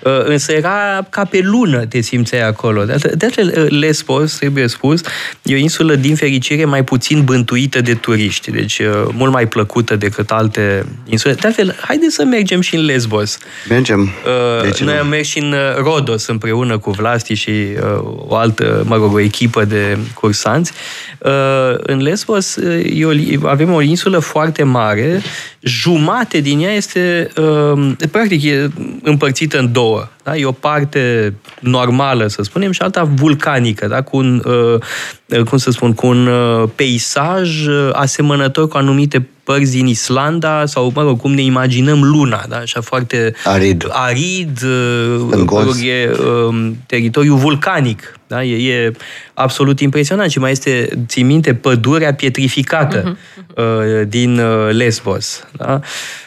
Uh, 0.04 0.24
Însă 0.26 0.52
era 0.52 1.06
ca 1.10 1.24
pe 1.26 1.40
lună 1.44 1.86
te 1.86 2.02
simțeai 2.02 2.48
acolo. 2.48 2.84
De 2.84 2.92
altfel- 2.92 3.14
de 3.18 3.26
altfel, 3.26 3.54
uh, 3.64 3.70
Lesbos, 3.80 4.34
trebuie 4.36 4.68
spus, 4.68 5.02
e 5.42 5.54
o 5.54 5.58
insulă 5.58 5.96
din 5.96 6.16
fericire 6.16 6.66
mai 6.66 6.84
puțin 6.84 7.24
bântuită 7.24 7.82
de 7.82 7.94
turiști, 7.94 8.52
deci 8.52 8.80
uh, 8.80 8.86
mult 9.12 9.32
mai 9.32 9.48
plăcută 9.48 9.96
decât 9.96 10.32
alte 10.32 10.86
insule. 11.06 11.34
De 11.34 11.40
altfel, 11.48 11.76
haideți 11.82 12.16
să 12.16 12.24
mergem 12.24 12.62
și 12.62 12.76
în 12.76 12.86
Lesbos. 12.86 13.38
Mergem. 13.70 14.02
Uh, 14.02 14.64
De 14.64 14.70
ce 14.70 14.84
Noi 14.84 14.94
nu? 14.94 15.00
am 15.00 15.08
mers 15.08 15.28
și 15.28 15.40
în 15.40 15.52
uh, 15.52 15.76
Rodos 15.78 16.28
împreună 16.28 16.78
cu 16.78 16.92
Vlasti 16.92 17.34
și 17.34 17.50
uh, 17.50 18.04
o 18.28 18.36
altă, 18.36 18.84
mă 18.88 18.96
rog, 18.96 19.14
o 19.14 19.20
echipă 19.20 19.66
de 19.66 19.98
cursanți. 20.14 20.72
Uh, 21.18 21.32
în 21.78 22.02
Lesbos 22.02 22.56
uh, 22.56 23.00
e 23.00 23.06
o, 23.06 23.10
li- 23.10 23.40
avem 23.46 23.74
o 23.74 23.82
insulă 23.82 24.20
foarte 24.20 24.64
mare, 24.64 25.22
jumate 25.62 26.40
din 26.40 26.60
ea 26.60 26.72
este, 26.74 27.30
uh, 27.38 27.92
practic, 28.12 28.44
e 28.44 28.70
împărțită 29.04 29.58
în 29.60 29.72
două. 29.72 29.93
Da? 30.24 30.38
E 30.38 30.46
o 30.46 30.52
parte 30.52 31.34
normală, 31.60 32.28
să 32.28 32.44
spunem, 32.44 32.72
și 32.72 32.82
alta 32.82 33.04
vulcanică, 33.04 33.88
da? 33.88 34.02
cu 34.02 34.18
un, 34.18 34.44
uh, 34.46 35.44
cum 35.44 35.58
să 35.58 35.72
spun, 35.72 35.94
cu 35.94 36.08
un 36.08 36.28
uh, 36.28 36.70
peisaj 36.76 37.66
uh, 37.68 37.90
asemănător 37.94 38.68
cu 38.68 38.78
anumite 38.78 39.28
părți 39.44 39.72
din 39.72 39.88
Islanda 39.88 40.66
sau, 40.66 40.92
mă 40.96 41.02
rog, 41.02 41.20
cum 41.20 41.34
ne 41.34 41.42
imaginăm 41.42 42.04
luna, 42.04 42.46
da? 42.50 42.58
așa 42.58 42.82
foarte 42.82 43.34
Arid. 43.44 43.88
arid, 43.90 44.64
uh, 44.64 45.26
Stângos. 45.28 45.60
mă 45.60 45.66
rog, 45.66 45.76
e 45.84 46.12
um, 46.48 46.78
teritoriu 46.86 47.36
vulcanic. 47.36 48.20
Da? 48.28 48.44
E, 48.44 48.72
e 48.72 48.92
absolut 49.34 49.80
impresionant 49.80 50.32
și 50.32 50.40
mai 50.40 50.52
este, 50.52 50.90
ții 51.08 51.24
minte, 51.24 51.54
pădurea 51.54 52.14
pietrificată 52.14 53.18
uh, 53.56 54.08
din 54.08 54.40
uh, 54.40 54.70
Lesbos. 54.72 55.48
Da? 55.58 55.80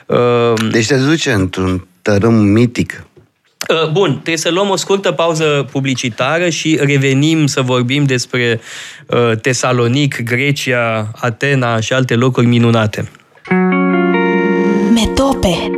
Uh, 0.07 0.71
Deci 0.71 0.87
te 0.87 0.97
duce 0.97 1.33
într-un 1.33 1.87
tărâm 2.03 2.35
mitic. 2.35 3.06
Uh, 3.69 3.91
Bun, 3.91 4.13
trebuie 4.13 4.37
să 4.37 4.51
luăm 4.51 4.69
o 4.69 4.77
scurtă 4.77 5.13
pauză 5.13 5.67
publicitară 5.73 6.49
și 6.49 6.79
revenim 6.83 7.47
să 7.47 7.61
vorbim 7.61 8.05
despre 8.05 8.61
uh, 9.07 9.39
Tesalonic, 9.41 10.23
Grecia, 10.23 11.11
Atena 11.15 11.81
și 11.81 11.93
alte 11.93 12.15
locuri 12.15 12.47
minunate. 12.47 13.11
Metope 14.95 15.71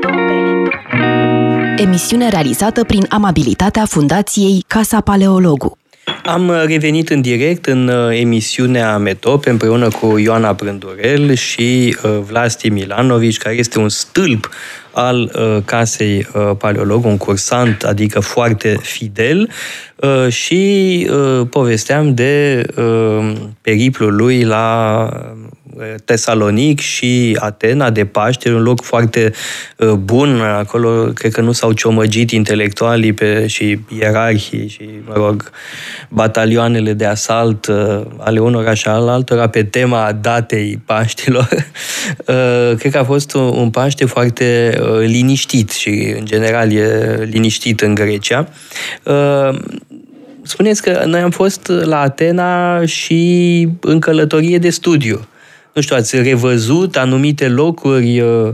Emisiune 1.77 2.29
realizată 2.29 2.85
prin 2.85 3.07
amabilitatea 3.09 3.85
Fundației 3.85 4.65
Casa 4.67 5.01
Paleologu. 5.01 5.79
Am 6.25 6.49
uh, 6.49 6.63
revenit 6.67 7.09
în 7.09 7.21
direct 7.21 7.67
în 7.67 7.89
uh, 7.89 8.19
emisiunea 8.21 8.99
Metope 8.99 9.51
împreună 9.51 9.89
cu 9.89 10.19
Ioana 10.19 10.53
Brândurel 10.53 11.35
și 11.35 11.97
uh, 12.03 12.19
Vlasti 12.27 12.69
Milanovici, 12.69 13.39
care 13.39 13.55
este 13.55 13.79
un 13.79 13.89
stâlp 13.89 14.51
al 14.99 15.33
uh, 15.35 15.63
casei 15.65 16.27
uh, 16.35 16.51
Paleolog, 16.59 17.05
un 17.05 17.17
cursant, 17.17 17.83
adică 17.83 18.21
foarte 18.21 18.77
fidel, 18.83 19.51
uh, 19.97 20.33
și 20.33 21.07
uh, 21.11 21.47
povesteam 21.51 22.15
de 22.15 22.63
uh, 22.77 23.33
periplul 23.61 24.15
lui 24.15 24.45
la 24.45 25.09
uh, 25.13 25.58
Tesalonic 26.05 26.81
și 26.81 27.37
Atena 27.41 27.91
de 27.91 28.05
Paște, 28.05 28.53
un 28.53 28.63
loc 28.63 28.83
foarte 28.83 29.33
uh, 29.77 29.91
bun. 29.91 30.41
Acolo 30.41 31.05
cred 31.15 31.33
că 31.33 31.41
nu 31.41 31.53
s-au 31.53 31.73
ciomăgit 31.73 32.31
intelectualii 32.31 33.13
pe, 33.13 33.47
și 33.47 33.79
ierarhii 33.99 34.69
și, 34.69 34.89
mă 35.07 35.13
rog, 35.17 35.51
batalioanele 36.09 36.93
de 36.93 37.05
asalt 37.05 37.67
uh, 37.67 38.01
ale 38.19 38.39
unora 38.39 38.75
și 38.75 38.89
al 38.89 39.09
altora 39.09 39.49
pe 39.49 39.63
tema 39.63 40.13
datei 40.13 40.81
Paștilor. 40.87 41.49
Uh, 42.27 42.77
cred 42.79 42.93
că 42.93 42.99
a 42.99 43.05
fost 43.05 43.35
un, 43.35 43.43
un 43.43 43.71
Paște 43.71 44.05
foarte 44.05 44.79
uh, 44.81 44.99
liniștit 44.99 45.71
și, 45.71 46.15
în 46.19 46.25
general, 46.25 46.73
e 46.73 47.19
liniștit 47.31 47.81
în 47.81 47.95
Grecia. 47.95 48.49
Uh, 49.03 49.59
Spuneți 50.49 50.83
că 50.83 51.03
noi 51.07 51.21
am 51.21 51.31
fost 51.31 51.67
la 51.67 52.01
Atena 52.01 52.85
și 52.87 53.69
în 53.81 53.99
călătorie 53.99 54.59
de 54.59 54.71
studiu. 54.71 55.29
Nu 55.79 55.85
știu, 55.85 55.97
ați 55.97 56.23
revăzut 56.23 56.97
anumite 56.97 57.49
locuri 57.49 58.21
uh, 58.21 58.49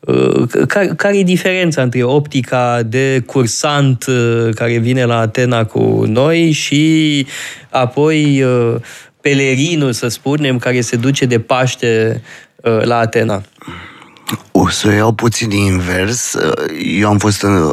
uh, 0.00 0.66
care, 0.68 0.86
care 0.96 1.18
e 1.18 1.22
diferența 1.22 1.82
între 1.82 2.02
optica 2.02 2.82
de 2.82 3.22
cursant 3.26 4.06
uh, 4.06 4.48
care 4.54 4.78
vine 4.78 5.04
la 5.04 5.18
Atena 5.18 5.64
cu 5.64 6.04
noi 6.06 6.50
și 6.50 7.26
apoi 7.70 8.42
uh, 8.42 8.74
pelerinul, 9.20 9.92
să 9.92 10.08
spunem, 10.08 10.58
care 10.58 10.80
se 10.80 10.96
duce 10.96 11.24
de 11.24 11.40
Paște 11.40 12.22
uh, 12.56 12.82
la 12.82 12.98
Atena? 12.98 13.42
O 14.52 14.68
să 14.68 14.88
o 14.88 14.90
iau 14.90 15.12
puțin 15.12 15.50
invers. 15.50 16.36
Eu 16.98 17.08
am 17.08 17.18
fost 17.18 17.42
în, 17.42 17.70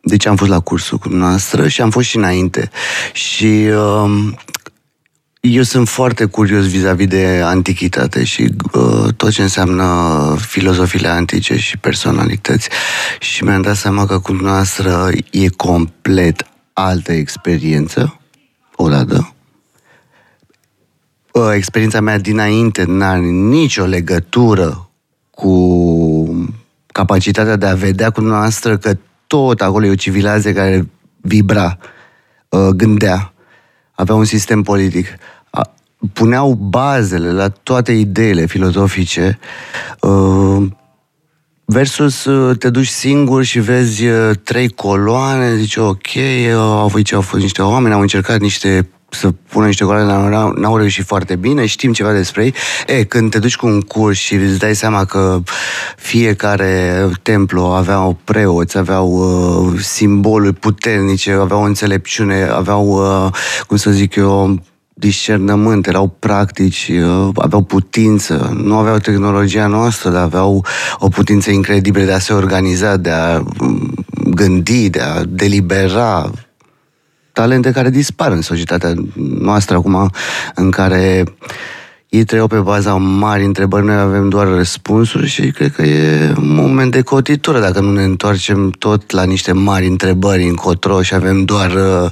deci 0.00 0.26
am 0.26 0.36
fost 0.36 0.50
la 0.50 0.60
cursul 0.60 0.98
cu 0.98 1.08
noastră 1.08 1.68
și 1.68 1.80
am 1.80 1.90
fost 1.90 2.08
și 2.08 2.16
înainte. 2.16 2.70
Și 3.12 3.68
um, 4.02 4.38
eu 5.40 5.62
sunt 5.62 5.88
foarte 5.88 6.24
curios 6.24 6.68
vis-a-vis 6.68 7.06
de 7.06 7.40
antichitate 7.44 8.24
și 8.24 8.48
uh, 8.72 9.14
tot 9.16 9.30
ce 9.30 9.42
înseamnă 9.42 10.36
filozofiile 10.40 11.08
antice 11.08 11.56
și 11.56 11.78
personalități. 11.78 12.68
Și 13.20 13.44
mi-am 13.44 13.62
dat 13.62 13.76
seama 13.76 14.06
că 14.06 14.18
cu 14.18 14.32
noastră 14.32 15.08
e 15.30 15.48
complet 15.48 16.46
altă 16.72 17.12
experiență, 17.12 18.20
odată. 18.76 19.32
Uh, 21.32 21.50
experiența 21.54 22.00
mea 22.00 22.18
dinainte 22.18 22.84
n-are 22.86 23.26
nicio 23.30 23.84
legătură 23.84 24.90
cu 25.30 26.50
capacitatea 26.86 27.56
de 27.56 27.66
a 27.66 27.74
vedea 27.74 28.10
cu 28.10 28.20
noastră 28.20 28.76
că 28.76 28.96
tot 29.26 29.60
acolo 29.60 29.86
e 29.86 29.90
o 29.90 29.94
civilizație 29.94 30.52
care 30.52 30.88
vibra, 31.20 31.78
uh, 32.48 32.68
gândea, 32.68 33.32
avea 33.98 34.14
un 34.14 34.24
sistem 34.24 34.62
politic. 34.62 35.06
A- 35.50 35.72
Puneau 36.12 36.54
bazele 36.54 37.32
la 37.32 37.48
toate 37.48 37.92
ideile 37.92 38.46
filozofice 38.46 39.38
uh, 40.00 40.66
versus 41.64 42.24
uh, 42.24 42.56
te 42.58 42.70
duci 42.70 42.86
singur 42.86 43.42
și 43.44 43.60
vezi 43.60 44.06
uh, 44.06 44.30
trei 44.42 44.68
coloane, 44.68 45.56
zici 45.56 45.76
ok, 45.76 46.06
uh, 46.14 46.52
au 46.54 46.90
aici 46.94 47.12
au 47.12 47.20
fost 47.20 47.42
niște 47.42 47.62
oameni, 47.62 47.94
au 47.94 48.00
încercat 48.00 48.40
niște 48.40 48.88
să 49.10 49.28
pună 49.48 49.66
niște 49.66 49.84
coloane, 49.84 50.06
dar 50.06 50.20
n-au, 50.20 50.52
n-au 50.52 50.76
reușit 50.76 51.04
foarte 51.04 51.36
bine, 51.36 51.66
știm 51.66 51.92
ceva 51.92 52.12
despre 52.12 52.44
ei. 52.44 52.54
E, 52.86 53.04
când 53.04 53.30
te 53.30 53.38
duci 53.38 53.56
cu 53.56 53.66
un 53.66 53.80
curs 53.80 54.18
și 54.18 54.34
îți 54.34 54.58
dai 54.58 54.74
seama 54.74 55.04
că 55.04 55.42
fiecare 55.96 57.08
templu 57.22 57.62
aveau 57.62 58.18
preoți, 58.24 58.78
aveau 58.78 59.08
uh, 59.10 59.80
simboluri 59.80 60.54
puternice, 60.54 61.32
aveau 61.32 61.62
înțelepciune, 61.62 62.48
aveau, 62.52 62.86
uh, 62.86 63.32
cum 63.66 63.76
să 63.76 63.90
zic 63.90 64.14
eu, 64.14 64.58
discernământ, 64.94 65.86
erau 65.86 66.16
practici, 66.18 66.90
uh, 66.92 67.28
aveau 67.34 67.62
putință, 67.62 68.56
nu 68.62 68.76
aveau 68.76 68.98
tehnologia 68.98 69.66
noastră, 69.66 70.10
dar 70.10 70.22
aveau 70.22 70.64
o 70.98 71.08
putință 71.08 71.50
incredibilă 71.50 72.04
de 72.04 72.12
a 72.12 72.18
se 72.18 72.32
organiza, 72.32 72.96
de 72.96 73.10
a 73.10 73.38
mm, 73.38 73.94
gândi, 74.30 74.90
de 74.90 75.00
a 75.00 75.24
delibera, 75.24 76.30
talente 77.38 77.70
care 77.70 77.90
dispar 77.90 78.32
în 78.32 78.40
societatea 78.40 78.92
noastră 79.40 79.76
acum, 79.76 80.10
în 80.54 80.70
care 80.70 81.24
ei 82.08 82.24
trăiau 82.24 82.46
pe 82.46 82.58
baza 82.58 82.94
mari 82.94 83.44
întrebări, 83.44 83.84
noi 83.84 83.96
avem 83.96 84.28
doar 84.28 84.46
răspunsuri 84.46 85.26
și 85.26 85.50
cred 85.50 85.72
că 85.74 85.82
e 85.82 86.32
un 86.36 86.54
moment 86.54 86.90
de 86.90 87.00
cotitură 87.00 87.60
dacă 87.60 87.80
nu 87.80 87.92
ne 87.92 88.02
întoarcem 88.02 88.70
tot 88.70 89.10
la 89.10 89.24
niște 89.24 89.52
mari 89.52 89.86
întrebări 89.86 90.48
încotro 90.48 91.02
și 91.02 91.14
avem 91.14 91.44
doar, 91.44 91.70
uh, 91.70 92.10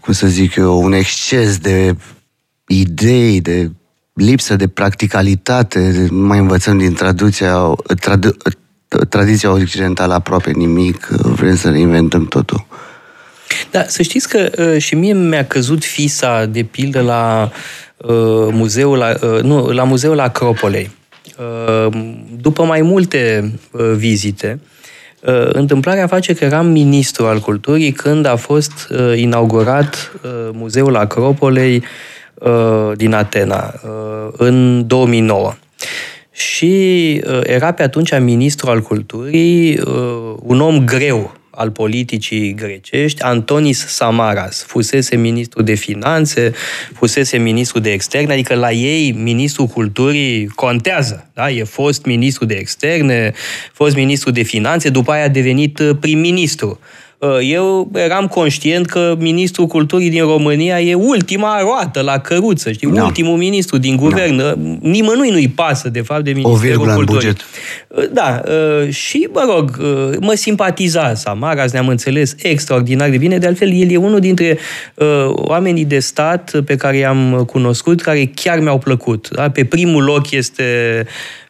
cum 0.00 0.12
să 0.12 0.26
zic 0.26 0.54
eu, 0.54 0.82
un 0.82 0.92
exces 0.92 1.58
de 1.58 1.96
idei, 2.66 3.40
de 3.40 3.70
lipsă 4.12 4.56
de 4.56 4.68
practicalitate, 4.68 6.06
nu 6.10 6.26
mai 6.26 6.38
învățăm 6.38 6.78
din 6.78 6.92
traducea, 6.92 7.74
tradu- 8.00 8.36
tradiția 9.08 9.50
occidentală 9.50 10.14
aproape 10.14 10.50
nimic, 10.50 11.06
vrem 11.06 11.56
să 11.56 11.70
reinventăm 11.70 12.24
totul. 12.26 12.66
Da, 13.70 13.84
să 13.86 14.02
știți 14.02 14.28
că 14.28 14.50
uh, 14.58 14.82
și 14.82 14.94
mie 14.94 15.12
mi-a 15.12 15.44
căzut 15.44 15.84
fisa, 15.84 16.44
de 16.44 16.62
pildă, 16.62 17.00
la 17.00 17.50
uh, 17.96 18.48
muzeul, 18.50 18.98
la, 18.98 19.14
uh, 19.22 19.42
nu, 19.42 19.70
la 19.70 19.84
muzeul 19.84 20.20
Acropolei. 20.20 20.90
Uh, 21.38 21.98
după 22.40 22.64
mai 22.64 22.80
multe 22.80 23.52
uh, 23.70 23.92
vizite, 23.96 24.60
uh, 25.20 25.48
întâmplarea 25.52 26.06
face 26.06 26.34
că 26.34 26.44
eram 26.44 26.66
ministru 26.66 27.26
al 27.26 27.38
culturii 27.38 27.92
când 27.92 28.26
a 28.26 28.36
fost 28.36 28.72
uh, 28.90 29.12
inaugurat 29.16 30.12
uh, 30.22 30.30
muzeul 30.52 30.96
Acropolei 30.96 31.82
uh, 32.34 32.90
din 32.94 33.12
Atena, 33.12 33.74
uh, 33.84 34.32
în 34.36 34.86
2009. 34.86 35.54
Și 36.32 37.22
uh, 37.26 37.40
era 37.42 37.72
pe 37.72 37.82
atunci 37.82 38.18
ministru 38.18 38.70
al 38.70 38.80
culturii, 38.80 39.78
uh, 39.78 40.34
un 40.42 40.60
om 40.60 40.84
greu 40.84 41.39
al 41.60 41.70
politicii 41.70 42.54
grecești, 42.54 43.22
Antonis 43.22 43.86
Samaras, 43.86 44.64
fusese 44.64 45.16
ministru 45.16 45.62
de 45.62 45.74
finanțe, 45.74 46.52
fusese 46.94 47.36
ministru 47.36 47.78
de 47.78 47.92
externe, 47.92 48.32
adică 48.32 48.54
la 48.54 48.72
ei 48.72 49.12
ministrul 49.12 49.66
culturii 49.66 50.46
contează, 50.46 51.30
da? 51.34 51.50
E 51.50 51.64
fost 51.64 52.04
ministru 52.04 52.44
de 52.44 52.54
externe, 52.54 53.32
fost 53.72 53.94
ministru 53.94 54.30
de 54.30 54.42
finanțe, 54.42 54.88
după 54.88 55.12
aia 55.12 55.24
a 55.24 55.28
devenit 55.28 55.78
uh, 55.78 55.90
prim-ministru. 56.00 56.78
Uh, 57.20 57.38
eu 57.42 57.90
eram 57.94 58.26
conștient 58.26 58.86
că 58.86 59.14
ministrul 59.18 59.66
culturii 59.66 60.10
din 60.10 60.22
România 60.22 60.80
e 60.80 60.94
ultima 60.94 61.60
roată 61.60 62.00
la 62.00 62.18
căruță, 62.18 62.72
știi? 62.72 62.90
Da. 62.92 63.04
Ultimul 63.04 63.36
ministru 63.36 63.78
din 63.78 63.96
guvern. 63.96 64.36
Da. 64.36 64.54
Nimănui 64.80 65.30
nu-i 65.30 65.48
pasă, 65.48 65.88
de 65.88 66.00
fapt, 66.00 66.24
de 66.24 66.32
Ministerul 66.32 66.88
o 66.88 66.94
Culturii. 66.94 67.04
buget. 67.06 67.36
Uh, 67.88 68.04
da, 68.12 68.42
uh, 68.44 68.92
și, 68.92 69.28
mă 69.32 69.44
rog, 69.54 69.78
mă 70.20 70.34
simpatiza 70.34 71.14
Samaras, 71.14 71.72
ne-am 71.72 71.88
înțeles 71.88 72.34
extraordinar 72.42 73.08
de 73.08 73.16
bine. 73.16 73.38
De 73.38 73.46
altfel, 73.46 73.72
el 73.72 73.90
e 73.90 73.96
unul 73.96 74.20
dintre 74.20 74.58
oamenii 75.26 75.84
de 75.84 75.98
stat 75.98 76.52
pe 76.64 76.76
care 76.76 76.96
i-am 76.96 77.44
cunoscut, 77.46 78.00
care 78.00 78.30
chiar 78.34 78.60
mi-au 78.60 78.78
plăcut. 78.78 79.28
Da? 79.32 79.50
Pe 79.50 79.64
primul 79.64 80.04
loc 80.04 80.30
este 80.30 81.06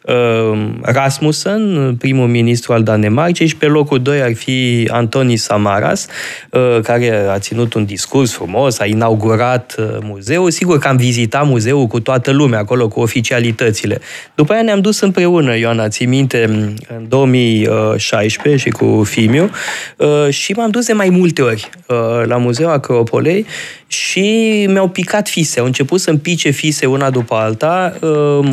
Rasmussen, 0.81 1.95
primul 1.99 2.27
ministru 2.27 2.73
al 2.73 2.83
Danemarcei, 2.83 3.47
și 3.47 3.55
pe 3.55 3.65
locul 3.65 4.01
2 4.01 4.21
ar 4.21 4.33
fi 4.33 4.87
Antoni 4.91 5.35
Samaras, 5.35 6.07
eh, 6.51 6.79
care 6.83 7.27
a 7.29 7.39
ținut 7.39 7.73
un 7.73 7.85
discurs 7.85 8.33
frumos, 8.33 8.79
a 8.79 8.85
inaugurat 8.85 9.75
eh, 9.77 9.85
muzeul. 10.01 10.51
Sigur 10.51 10.79
că 10.79 10.87
am 10.87 10.97
vizitat 10.97 11.45
muzeul 11.45 11.87
cu 11.87 11.99
toată 11.99 12.31
lumea 12.31 12.59
acolo, 12.59 12.87
cu 12.87 12.99
oficialitățile. 12.99 13.99
După 14.35 14.53
aia 14.53 14.61
ne-am 14.61 14.81
dus 14.81 14.99
împreună, 14.99 15.57
Ioana, 15.57 15.87
ții 15.87 16.05
minte, 16.05 16.43
în 16.43 17.07
2016 17.07 18.63
și 18.63 18.69
cu 18.69 19.03
Fimiu, 19.03 19.49
eh, 19.97 20.33
și 20.33 20.51
m-am 20.51 20.69
dus 20.69 20.85
de 20.85 20.93
mai 20.93 21.09
multe 21.09 21.41
ori 21.41 21.69
la 22.25 22.37
Muzeul 22.37 22.71
Acropolei 22.71 23.45
și 23.87 24.65
mi-au 24.69 24.87
picat 24.87 25.29
fise. 25.29 25.59
Au 25.59 25.65
început 25.65 25.99
să-mi 25.99 26.17
pice 26.17 26.49
fise 26.49 26.85
una 26.85 27.09
după 27.09 27.35
alta, 27.35 27.93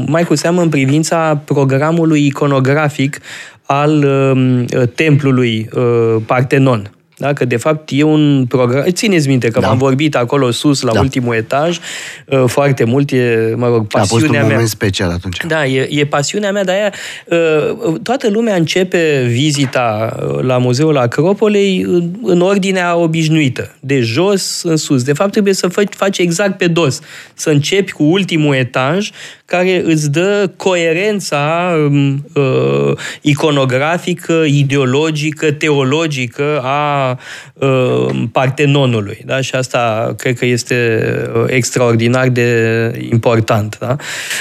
mai 0.07 0.25
cu 0.25 0.35
seamă 0.35 0.63
în 0.63 0.69
privința 0.69 1.38
programului 1.45 2.27
iconografic 2.27 3.19
al 3.67 4.05
uh, 4.05 4.89
templului 4.95 5.69
uh, 5.73 6.17
Partenon. 6.27 6.91
Da? 7.19 7.33
Că, 7.33 7.45
de 7.45 7.57
fapt, 7.57 7.89
e 7.93 8.03
un 8.03 8.47
program... 8.49 8.85
Țineți 8.91 9.29
minte 9.29 9.49
că 9.49 9.61
da. 9.61 9.69
am 9.69 9.79
vorbit 9.79 10.17
acolo 10.17 10.51
sus, 10.51 10.81
la 10.81 10.93
da. 10.93 11.01
ultimul 11.01 11.35
etaj, 11.35 11.79
uh, 12.25 12.45
foarte 12.47 12.85
mult, 12.85 13.11
e, 13.11 13.55
mă 13.57 13.67
rog, 13.67 13.87
pasiunea 13.87 13.97
mea. 13.97 14.03
A 14.03 14.05
fost 14.07 14.25
un 14.25 14.37
moment 14.41 14.57
mea. 14.57 14.67
special 14.67 15.11
atunci. 15.11 15.37
Da, 15.47 15.67
e, 15.67 15.89
e 15.91 16.07
pasiunea 16.07 16.53
mea, 16.53 16.65
de 16.65 16.73
aia 16.73 16.93
uh, 17.25 17.95
toată 18.03 18.29
lumea 18.31 18.55
începe 18.55 19.27
vizita 19.29 20.17
uh, 20.21 20.43
la 20.43 20.59
Muzeul 20.59 20.97
Acropolei 20.97 21.87
în 22.23 22.41
ordinea 22.41 22.97
obișnuită, 22.97 23.77
de 23.81 24.01
jos 24.01 24.63
în 24.63 24.77
sus. 24.77 25.03
De 25.03 25.13
fapt, 25.13 25.31
trebuie 25.31 25.55
să 25.55 25.69
faci, 25.69 25.95
faci 25.95 26.19
exact 26.19 26.57
pe 26.57 26.67
dos. 26.67 27.01
Să 27.35 27.51
începi 27.51 27.93
cu 27.93 28.03
ultimul 28.03 28.55
etaj, 28.55 29.11
care 29.45 29.83
îți 29.85 30.11
dă 30.11 30.51
coerența 30.57 31.73
um, 31.87 32.25
uh, 32.35 32.97
iconografică, 33.21 34.33
ideologică, 34.33 35.53
teologică 35.53 36.61
a 36.63 37.08
uh, 37.53 38.23
Partenonului. 38.33 39.23
Da? 39.25 39.41
Și 39.41 39.55
asta 39.55 40.15
cred 40.17 40.39
că 40.39 40.47
este 40.47 41.03
uh, 41.35 41.45
extraordinar 41.47 42.29
de 42.29 43.09
important. 43.11 43.79
Da? 43.79 43.97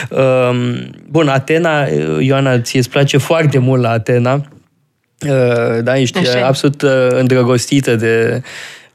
Uh, 0.10 0.80
bun, 1.10 1.28
Atena, 1.28 1.84
uh, 1.84 2.18
Ioana, 2.20 2.60
ție 2.60 2.80
îți 2.80 2.90
place 2.90 3.18
foarte 3.18 3.58
mult 3.58 3.82
la 3.82 3.90
Atena. 3.90 4.34
Uh, 4.34 5.84
da, 5.84 5.98
ești 5.98 6.18
Așa. 6.18 6.46
absolut 6.46 6.82
uh, 6.82 7.08
îndrăgostită 7.10 7.96
de 7.96 8.42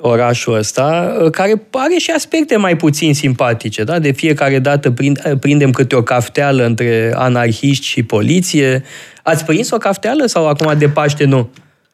orașul 0.02 0.54
ăsta, 0.54 1.16
uh, 1.20 1.30
care 1.30 1.62
are 1.70 1.94
și 1.98 2.11
aspecte 2.11 2.56
mai 2.56 2.76
puțin 2.76 3.14
simpatice. 3.14 3.85
Da? 3.85 3.98
De 3.98 4.11
fiecare 4.11 4.58
dată 4.58 4.90
prind, 4.90 5.22
uh, 5.26 5.38
prindem 5.38 5.70
câte 5.70 5.94
o 5.94 6.02
cafteală 6.02 6.64
între 6.64 7.12
anarhiști 7.14 7.87
și 7.87 8.02
poliție. 8.02 8.85
Ați 9.22 9.44
prins 9.44 9.70
o 9.70 9.76
cafteală 9.76 10.26
sau 10.26 10.48
acum 10.48 10.78
de 10.78 10.88
Paște 10.88 11.24
nu? 11.24 11.50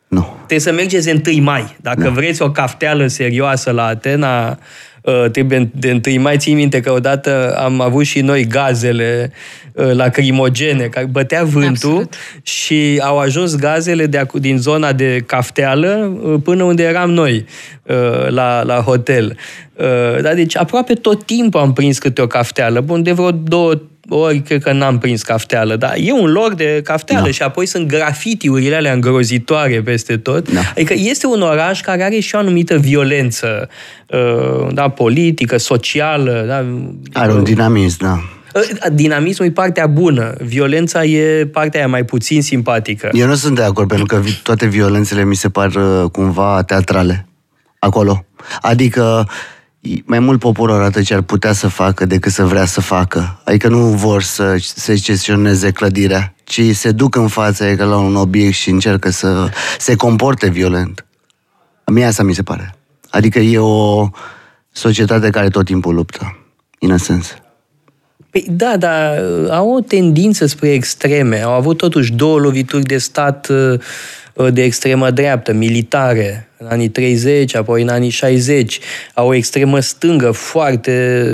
Nu. 0.08 0.36
Trebuie 0.36 0.58
să 0.58 0.72
mergeți 0.72 1.10
1 1.10 1.42
mai. 1.42 1.76
Dacă 1.80 2.02
nu. 2.02 2.10
vreți 2.10 2.42
o 2.42 2.50
cafteală 2.50 3.06
serioasă 3.06 3.70
la 3.70 3.84
Atena, 3.84 4.58
uh, 5.02 5.30
trebuie 5.30 5.70
de 5.74 6.00
1 6.06 6.20
mai. 6.20 6.36
Ții 6.36 6.54
minte 6.54 6.80
că 6.80 6.92
odată 6.92 7.56
am 7.58 7.80
avut 7.80 8.04
și 8.04 8.20
noi 8.20 8.46
gazele 8.46 9.32
lacrimogene, 9.92 10.84
care 10.84 11.06
bătea 11.06 11.44
vântul 11.44 11.68
Absolut. 11.68 12.14
și 12.42 13.00
au 13.04 13.18
ajuns 13.18 13.56
gazele 13.56 14.06
de, 14.06 14.26
din 14.32 14.58
zona 14.58 14.92
de 14.92 15.22
cafteală 15.26 16.18
până 16.44 16.62
unde 16.62 16.82
eram 16.82 17.10
noi. 17.10 17.44
Uh, 17.82 18.28
la, 18.28 18.62
la 18.62 18.74
hotel. 18.74 19.36
Uh, 19.74 20.22
da, 20.22 20.34
deci 20.34 20.56
aproape 20.56 20.94
tot 20.94 21.26
timpul 21.26 21.60
am 21.60 21.72
prins 21.72 21.98
câte 21.98 22.20
o 22.22 22.26
cafteală. 22.26 22.80
Bun, 22.80 23.02
de 23.02 23.12
vreo 23.12 23.30
două 23.30 23.74
ori 24.08 24.40
cred 24.40 24.62
că 24.62 24.72
n-am 24.72 24.98
prins 24.98 25.22
cafteală, 25.22 25.76
dar 25.76 25.94
e 25.96 26.12
un 26.12 26.30
loc 26.30 26.54
de 26.54 26.80
cafteală 26.84 27.24
da. 27.24 27.30
și 27.30 27.42
apoi 27.42 27.66
sunt 27.66 27.86
grafitiurile 27.88 28.76
alea 28.76 28.92
îngrozitoare 28.92 29.82
peste 29.82 30.16
tot. 30.16 30.52
Da. 30.52 30.60
Adică 30.70 30.94
este 30.96 31.26
un 31.26 31.42
oraș 31.42 31.80
care 31.80 32.02
are 32.02 32.18
și 32.18 32.34
o 32.34 32.38
anumită 32.38 32.76
violență 32.76 33.68
uh, 34.06 34.68
da, 34.72 34.88
politică, 34.88 35.56
socială. 35.56 36.44
Da, 36.46 36.64
are 37.20 37.32
un 37.32 37.42
dinamism, 37.42 37.98
da. 38.00 38.20
Dinamismul 38.92 39.48
e 39.48 39.50
partea 39.50 39.86
bună, 39.86 40.34
violența 40.38 41.04
e 41.04 41.46
partea 41.46 41.80
aia 41.80 41.88
mai 41.88 42.04
puțin 42.04 42.42
simpatică. 42.42 43.08
Eu 43.12 43.26
nu 43.26 43.34
sunt 43.34 43.54
de 43.54 43.62
acord, 43.62 43.88
pentru 43.88 44.06
că 44.06 44.20
toate 44.42 44.66
violențele 44.66 45.24
mi 45.24 45.34
se 45.34 45.48
par 45.48 45.70
cumva 46.12 46.62
teatrale 46.62 47.26
acolo. 47.78 48.24
Adică 48.60 49.28
mai 50.04 50.18
mult 50.18 50.40
poporul 50.40 50.74
arată 50.74 51.02
ce 51.02 51.14
ar 51.14 51.20
putea 51.20 51.52
să 51.52 51.68
facă 51.68 52.06
decât 52.06 52.32
să 52.32 52.44
vrea 52.44 52.64
să 52.64 52.80
facă. 52.80 53.40
Adică 53.44 53.68
nu 53.68 53.78
vor 53.78 54.22
să 54.22 54.56
se 54.60 54.94
cesioneze 54.94 55.70
clădirea, 55.70 56.34
ci 56.44 56.60
se 56.74 56.90
duc 56.90 57.14
în 57.14 57.28
fața 57.28 57.64
adică 57.64 57.84
la 57.84 57.96
un 57.96 58.16
obiect 58.16 58.54
și 58.54 58.70
încercă 58.70 59.10
să 59.10 59.50
se 59.78 59.96
comporte 59.96 60.48
violent. 60.48 61.06
Mie 61.86 62.04
asta 62.04 62.22
mi 62.22 62.34
se 62.34 62.42
pare. 62.42 62.74
Adică 63.10 63.38
e 63.38 63.58
o 63.58 64.08
societate 64.70 65.30
care 65.30 65.48
tot 65.48 65.64
timpul 65.64 65.94
luptă, 65.94 66.38
în 66.80 66.98
sens. 66.98 67.34
Păi 68.30 68.46
da, 68.50 68.76
dar 68.76 69.22
au 69.50 69.74
o 69.74 69.80
tendință 69.80 70.46
spre 70.46 70.72
extreme. 70.72 71.40
Au 71.40 71.52
avut 71.52 71.76
totuși 71.76 72.12
două 72.12 72.38
lovituri 72.38 72.82
de 72.82 72.98
stat 72.98 73.48
uh, 73.48 73.78
Uh, 73.78 74.27
de 74.52 74.62
extremă 74.62 75.10
dreaptă, 75.10 75.52
militare, 75.52 76.48
în 76.58 76.66
anii 76.70 76.88
30, 76.88 77.54
apoi 77.54 77.82
în 77.82 77.88
anii 77.88 78.10
60, 78.10 78.80
au 79.14 79.28
o 79.28 79.34
extremă 79.34 79.80
stângă 79.80 80.30
foarte 80.30 81.26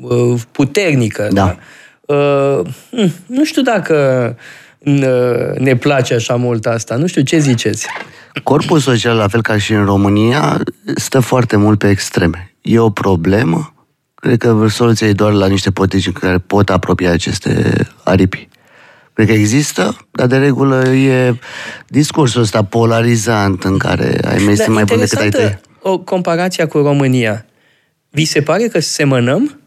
uh, 0.00 0.40
puternică. 0.52 1.28
Da. 1.32 1.44
da? 1.44 2.14
Uh, 2.14 2.60
hm, 2.90 3.12
nu 3.26 3.44
știu 3.44 3.62
dacă 3.62 4.36
ne 5.58 5.76
place 5.76 6.14
așa 6.14 6.34
mult 6.34 6.66
asta. 6.66 6.96
Nu 6.96 7.06
știu, 7.06 7.22
ce 7.22 7.38
ziceți? 7.38 7.86
Corpul 8.42 8.78
social, 8.78 9.16
la 9.16 9.28
fel 9.28 9.42
ca 9.42 9.58
și 9.58 9.72
în 9.72 9.84
România, 9.84 10.60
stă 10.94 11.20
foarte 11.20 11.56
mult 11.56 11.78
pe 11.78 11.88
extreme. 11.88 12.54
E 12.60 12.78
o 12.78 12.90
problemă. 12.90 13.72
Cred 14.14 14.38
că 14.38 14.66
soluția 14.68 15.06
e 15.06 15.12
doar 15.12 15.32
la 15.32 15.46
niște 15.46 15.70
politici 15.70 16.12
care 16.12 16.38
pot 16.38 16.70
apropia 16.70 17.12
aceste 17.12 17.72
aripi. 18.02 18.48
Cred 19.18 19.30
că 19.30 19.36
există, 19.36 19.96
dar 20.10 20.26
de 20.26 20.36
regulă 20.36 20.88
e 20.88 21.38
discursul 21.86 22.40
ăsta 22.40 22.64
polarizant 22.64 23.64
în 23.64 23.78
care 23.78 24.18
ai 24.28 24.42
mers 24.44 24.66
mai 24.66 24.84
bun 24.84 24.98
decât 24.98 25.18
ai 25.18 25.28
tăi. 25.28 25.58
o 25.82 25.98
comparație 25.98 26.64
cu 26.64 26.78
România. 26.78 27.46
Vi 28.10 28.24
se 28.24 28.42
pare 28.42 28.66
că 28.66 28.80
semănăm? 28.80 29.60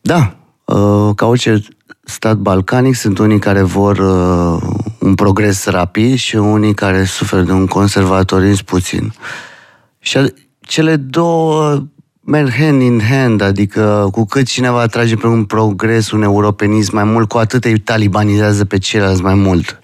Da. 0.00 0.36
Uh, 0.64 1.10
ca 1.16 1.26
orice 1.26 1.62
stat 2.04 2.36
balcanic, 2.36 2.94
sunt 2.94 3.18
unii 3.18 3.38
care 3.38 3.62
vor 3.62 3.98
uh, 3.98 4.62
un 5.00 5.14
progres 5.14 5.64
rapid 5.64 6.16
și 6.16 6.36
unii 6.36 6.74
care 6.74 7.04
suferă 7.04 7.42
de 7.42 7.52
un 7.52 7.66
conservatorism 7.66 8.64
puțin. 8.64 9.12
Și 9.98 10.32
cele 10.60 10.96
două 10.96 11.82
merg 12.24 12.50
hand 12.50 12.82
in 12.82 13.00
hand, 13.00 13.40
adică 13.40 14.08
cu 14.12 14.24
cât 14.24 14.46
cineva 14.46 14.86
trage 14.86 15.16
pe 15.16 15.26
un 15.26 15.44
progres, 15.44 16.10
un 16.10 16.22
europenism 16.22 16.94
mai 16.94 17.04
mult, 17.04 17.28
cu 17.28 17.38
atât 17.38 17.64
îi 17.64 17.78
talibanizează 17.78 18.64
pe 18.64 18.78
ceilalți 18.78 19.22
mai 19.22 19.34
mult. 19.34 19.82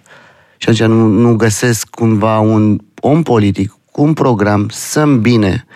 Și 0.57 0.68
atunci 0.68 0.88
nu, 0.88 1.07
nu 1.07 1.35
găsesc 1.35 1.88
cumva 1.90 2.38
un 2.38 2.79
om 3.00 3.22
politic 3.22 3.76
cu 3.92 4.03
un 4.03 4.12
program 4.12 4.68
să 4.72 5.05
bine 5.05 5.66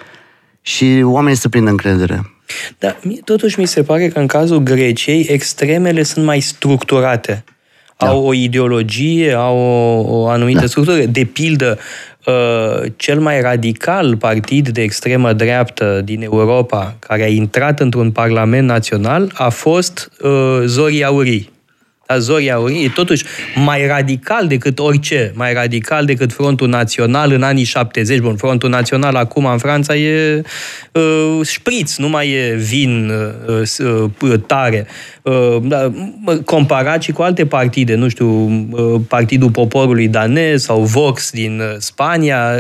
și 0.60 1.00
oamenii 1.04 1.38
să 1.38 1.48
prindă 1.48 1.70
încredere. 1.70 2.30
Dar 2.78 3.00
totuși 3.24 3.60
mi 3.60 3.66
se 3.66 3.82
pare 3.82 4.08
că 4.08 4.18
în 4.18 4.26
cazul 4.26 4.58
Greciei 4.58 5.26
extremele 5.28 6.02
sunt 6.02 6.24
mai 6.24 6.40
structurate. 6.40 7.44
Da. 7.96 8.06
Au 8.06 8.26
o 8.26 8.32
ideologie, 8.32 9.32
au 9.32 9.56
o, 9.56 10.02
o 10.16 10.28
anumită 10.28 10.60
da. 10.60 10.66
structură. 10.66 11.04
De 11.04 11.24
pildă, 11.24 11.78
uh, 11.78 12.13
cel 12.96 13.20
mai 13.20 13.40
radical 13.40 14.16
partid 14.16 14.68
de 14.68 14.82
extremă 14.82 15.32
dreaptă 15.32 16.00
din 16.04 16.22
Europa 16.22 16.96
care 16.98 17.22
a 17.22 17.28
intrat 17.28 17.80
într-un 17.80 18.10
parlament 18.10 18.66
național 18.66 19.30
a 19.34 19.48
fost 19.48 20.10
uh, 20.20 20.62
Zori 20.64 21.04
Aurii 21.04 21.52
la 22.06 22.18
Zorii 22.18 22.52
Aurii, 22.52 22.84
e 22.84 22.88
totuși 22.88 23.24
mai 23.54 23.86
radical 23.86 24.46
decât 24.46 24.78
orice, 24.78 25.32
mai 25.34 25.52
radical 25.52 26.04
decât 26.04 26.32
Frontul 26.32 26.68
Național 26.68 27.32
în 27.32 27.42
anii 27.42 27.64
70. 27.64 28.18
Bun, 28.18 28.36
Frontul 28.36 28.68
Național 28.68 29.14
acum 29.14 29.44
în 29.44 29.58
Franța 29.58 29.96
e 29.96 30.42
uh, 30.92 31.40
șpriț, 31.46 31.96
nu 31.96 32.08
mai 32.08 32.30
e 32.30 32.54
vin 32.54 33.10
uh, 33.46 33.62
uh, 34.22 34.40
tare. 34.46 34.86
Uh, 35.24 35.56
da, 35.62 35.92
comparat 36.44 37.02
și 37.02 37.12
cu 37.12 37.22
alte 37.22 37.46
partide, 37.46 37.94
nu 37.94 38.08
știu, 38.08 38.28
uh, 38.70 39.00
Partidul 39.08 39.50
Poporului 39.50 40.08
Danez 40.08 40.62
sau 40.62 40.80
Vox 40.80 41.30
din 41.30 41.60
uh, 41.60 41.74
Spania, 41.78 42.50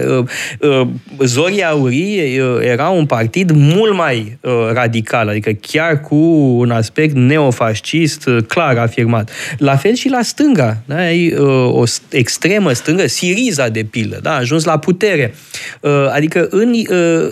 Zoria 1.18 1.68
Aurii 1.68 2.40
era 2.60 2.88
un 2.88 3.06
partid 3.06 3.50
mult 3.50 3.94
mai 3.94 4.38
radical, 4.72 5.28
adică 5.28 5.50
chiar 5.50 6.00
cu 6.00 6.14
un 6.58 6.70
aspect 6.70 7.14
neofascist 7.14 8.28
clar 8.48 8.78
afirmat. 8.78 9.30
La 9.58 9.76
fel 9.76 9.94
și 9.94 10.08
la 10.08 10.22
stânga, 10.22 10.76
da? 10.84 10.96
Ai 10.96 11.34
o 11.68 11.82
extremă 12.10 12.72
stângă, 12.72 13.06
Siriza 13.06 13.68
de 13.68 13.84
pildă, 13.90 14.18
da? 14.22 14.30
a 14.30 14.36
ajuns 14.36 14.64
la 14.64 14.78
putere. 14.78 15.34
Adică 16.12 16.46
în, 16.50 16.72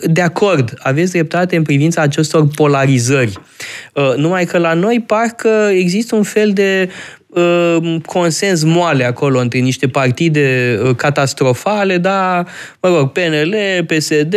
de 0.03 0.21
acord, 0.21 0.75
aveți 0.79 1.13
dreptate 1.13 1.57
în 1.57 1.63
privința 1.63 2.03
acestor 2.03 2.49
polarizări. 2.55 3.33
Numai 4.17 4.45
că 4.45 4.59
la 4.59 4.75
noi 4.75 5.05
par 5.07 5.22
parcă 5.23 5.69
există 5.73 6.15
un 6.15 6.23
fel 6.23 6.51
de 6.53 6.91
uh, 7.27 7.97
consens 8.07 8.63
moale 8.63 9.05
acolo 9.05 9.39
între 9.39 9.59
niște 9.59 9.89
partide 9.89 10.79
uh, 10.83 10.97
catastrofale, 10.97 11.99
dar, 11.99 12.47
mă 12.81 12.89
rog, 12.89 13.13
PNL, 13.13 13.57
PSD, 13.87 14.35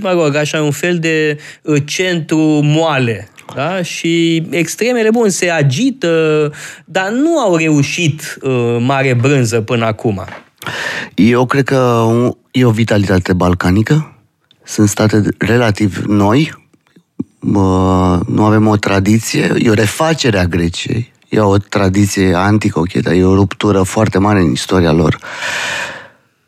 mă 0.00 0.12
rog, 0.12 0.34
așa 0.34 0.62
un 0.62 0.70
fel 0.70 0.98
de 0.98 1.38
uh, 1.62 1.82
centru 1.84 2.60
moale. 2.62 3.28
Da? 3.54 3.82
Și 3.82 4.42
extremele, 4.50 5.10
bun, 5.10 5.28
se 5.28 5.50
agită, 5.50 6.52
dar 6.84 7.10
nu 7.10 7.38
au 7.38 7.56
reușit 7.56 8.38
uh, 8.42 8.76
mare 8.80 9.14
brânză 9.14 9.60
până 9.60 9.84
acum. 9.84 10.24
Eu 11.14 11.46
cred 11.46 11.64
că 11.64 12.10
e 12.50 12.64
o 12.64 12.70
vitalitate 12.70 13.32
balcanică. 13.32 14.16
Sunt 14.64 14.88
state 14.88 15.22
relativ 15.38 16.04
noi, 16.06 16.61
nu 18.26 18.44
avem 18.44 18.66
o 18.66 18.76
tradiție, 18.76 19.54
e 19.58 19.70
o 19.70 19.74
refacere 19.74 20.38
a 20.38 20.44
Greciei, 20.44 21.12
e 21.28 21.40
o 21.40 21.56
tradiție 21.56 22.34
anticochetă, 22.34 23.14
e 23.14 23.24
o 23.24 23.34
ruptură 23.34 23.82
foarte 23.82 24.18
mare 24.18 24.40
în 24.40 24.50
istoria 24.50 24.92
lor. 24.92 25.18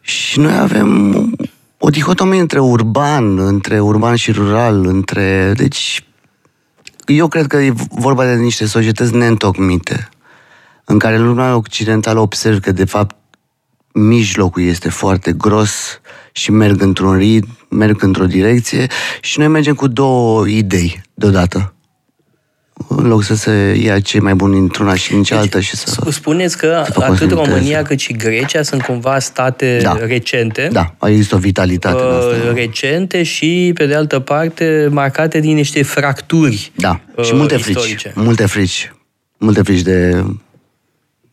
Și 0.00 0.38
noi 0.38 0.58
avem 0.58 1.14
o 1.78 1.90
dihotomie 1.90 2.40
între 2.40 2.58
urban, 2.58 3.38
între 3.38 3.80
urban 3.80 4.14
și 4.14 4.32
rural, 4.32 4.86
între... 4.86 5.52
Deci, 5.56 6.04
eu 7.06 7.28
cred 7.28 7.46
că 7.46 7.56
e 7.56 7.72
vorba 7.90 8.24
de 8.24 8.34
niște 8.34 8.66
societăți 8.66 9.14
neîntocmite, 9.14 10.08
în 10.84 10.98
care 10.98 11.18
lumea 11.18 11.56
occidentală 11.56 12.20
observ 12.20 12.60
că, 12.60 12.72
de 12.72 12.84
fapt, 12.84 13.16
mijlocul 13.94 14.62
este 14.62 14.88
foarte 14.88 15.32
gros 15.32 16.00
și 16.32 16.50
merg 16.50 16.82
într-un 16.82 17.16
ritm, 17.16 17.66
merg 17.68 18.02
într-o 18.02 18.26
direcție 18.26 18.86
și 19.20 19.38
noi 19.38 19.48
mergem 19.48 19.74
cu 19.74 19.86
două 19.86 20.48
idei 20.48 21.02
deodată. 21.14 21.74
În 22.88 23.06
loc 23.06 23.22
să 23.22 23.34
se 23.34 23.80
ia 23.82 24.00
cei 24.00 24.20
mai 24.20 24.34
buni 24.34 24.58
într-una 24.58 24.94
și 24.94 25.14
în 25.14 25.22
cealaltă 25.22 25.56
deci, 25.56 25.66
și 25.66 25.76
să... 25.76 26.06
Spuneți 26.10 26.56
că 26.58 26.84
atât 26.94 27.30
România 27.30 27.82
cât 27.82 27.98
și 27.98 28.12
Grecia 28.12 28.62
sunt 28.62 28.82
cumva 28.82 29.18
state 29.18 29.78
da. 29.82 29.96
recente. 30.00 30.68
Da, 30.72 30.94
există 31.02 31.34
o 31.34 31.38
vitalitate 31.38 32.02
uh, 32.02 32.08
în 32.08 32.16
asta. 32.16 32.52
Recente 32.54 33.22
și, 33.22 33.70
pe 33.74 33.86
de 33.86 33.94
altă 33.94 34.18
parte, 34.18 34.88
marcate 34.90 35.40
din 35.40 35.54
niște 35.54 35.82
fracturi 35.82 36.72
Da, 36.76 37.00
uh, 37.14 37.24
și 37.24 37.34
multe 37.34 37.54
istorice. 37.54 37.96
frici. 37.96 38.12
Multe 38.14 38.46
frici. 38.46 38.92
Multe 39.38 39.62
frici 39.62 39.82
de 39.82 40.24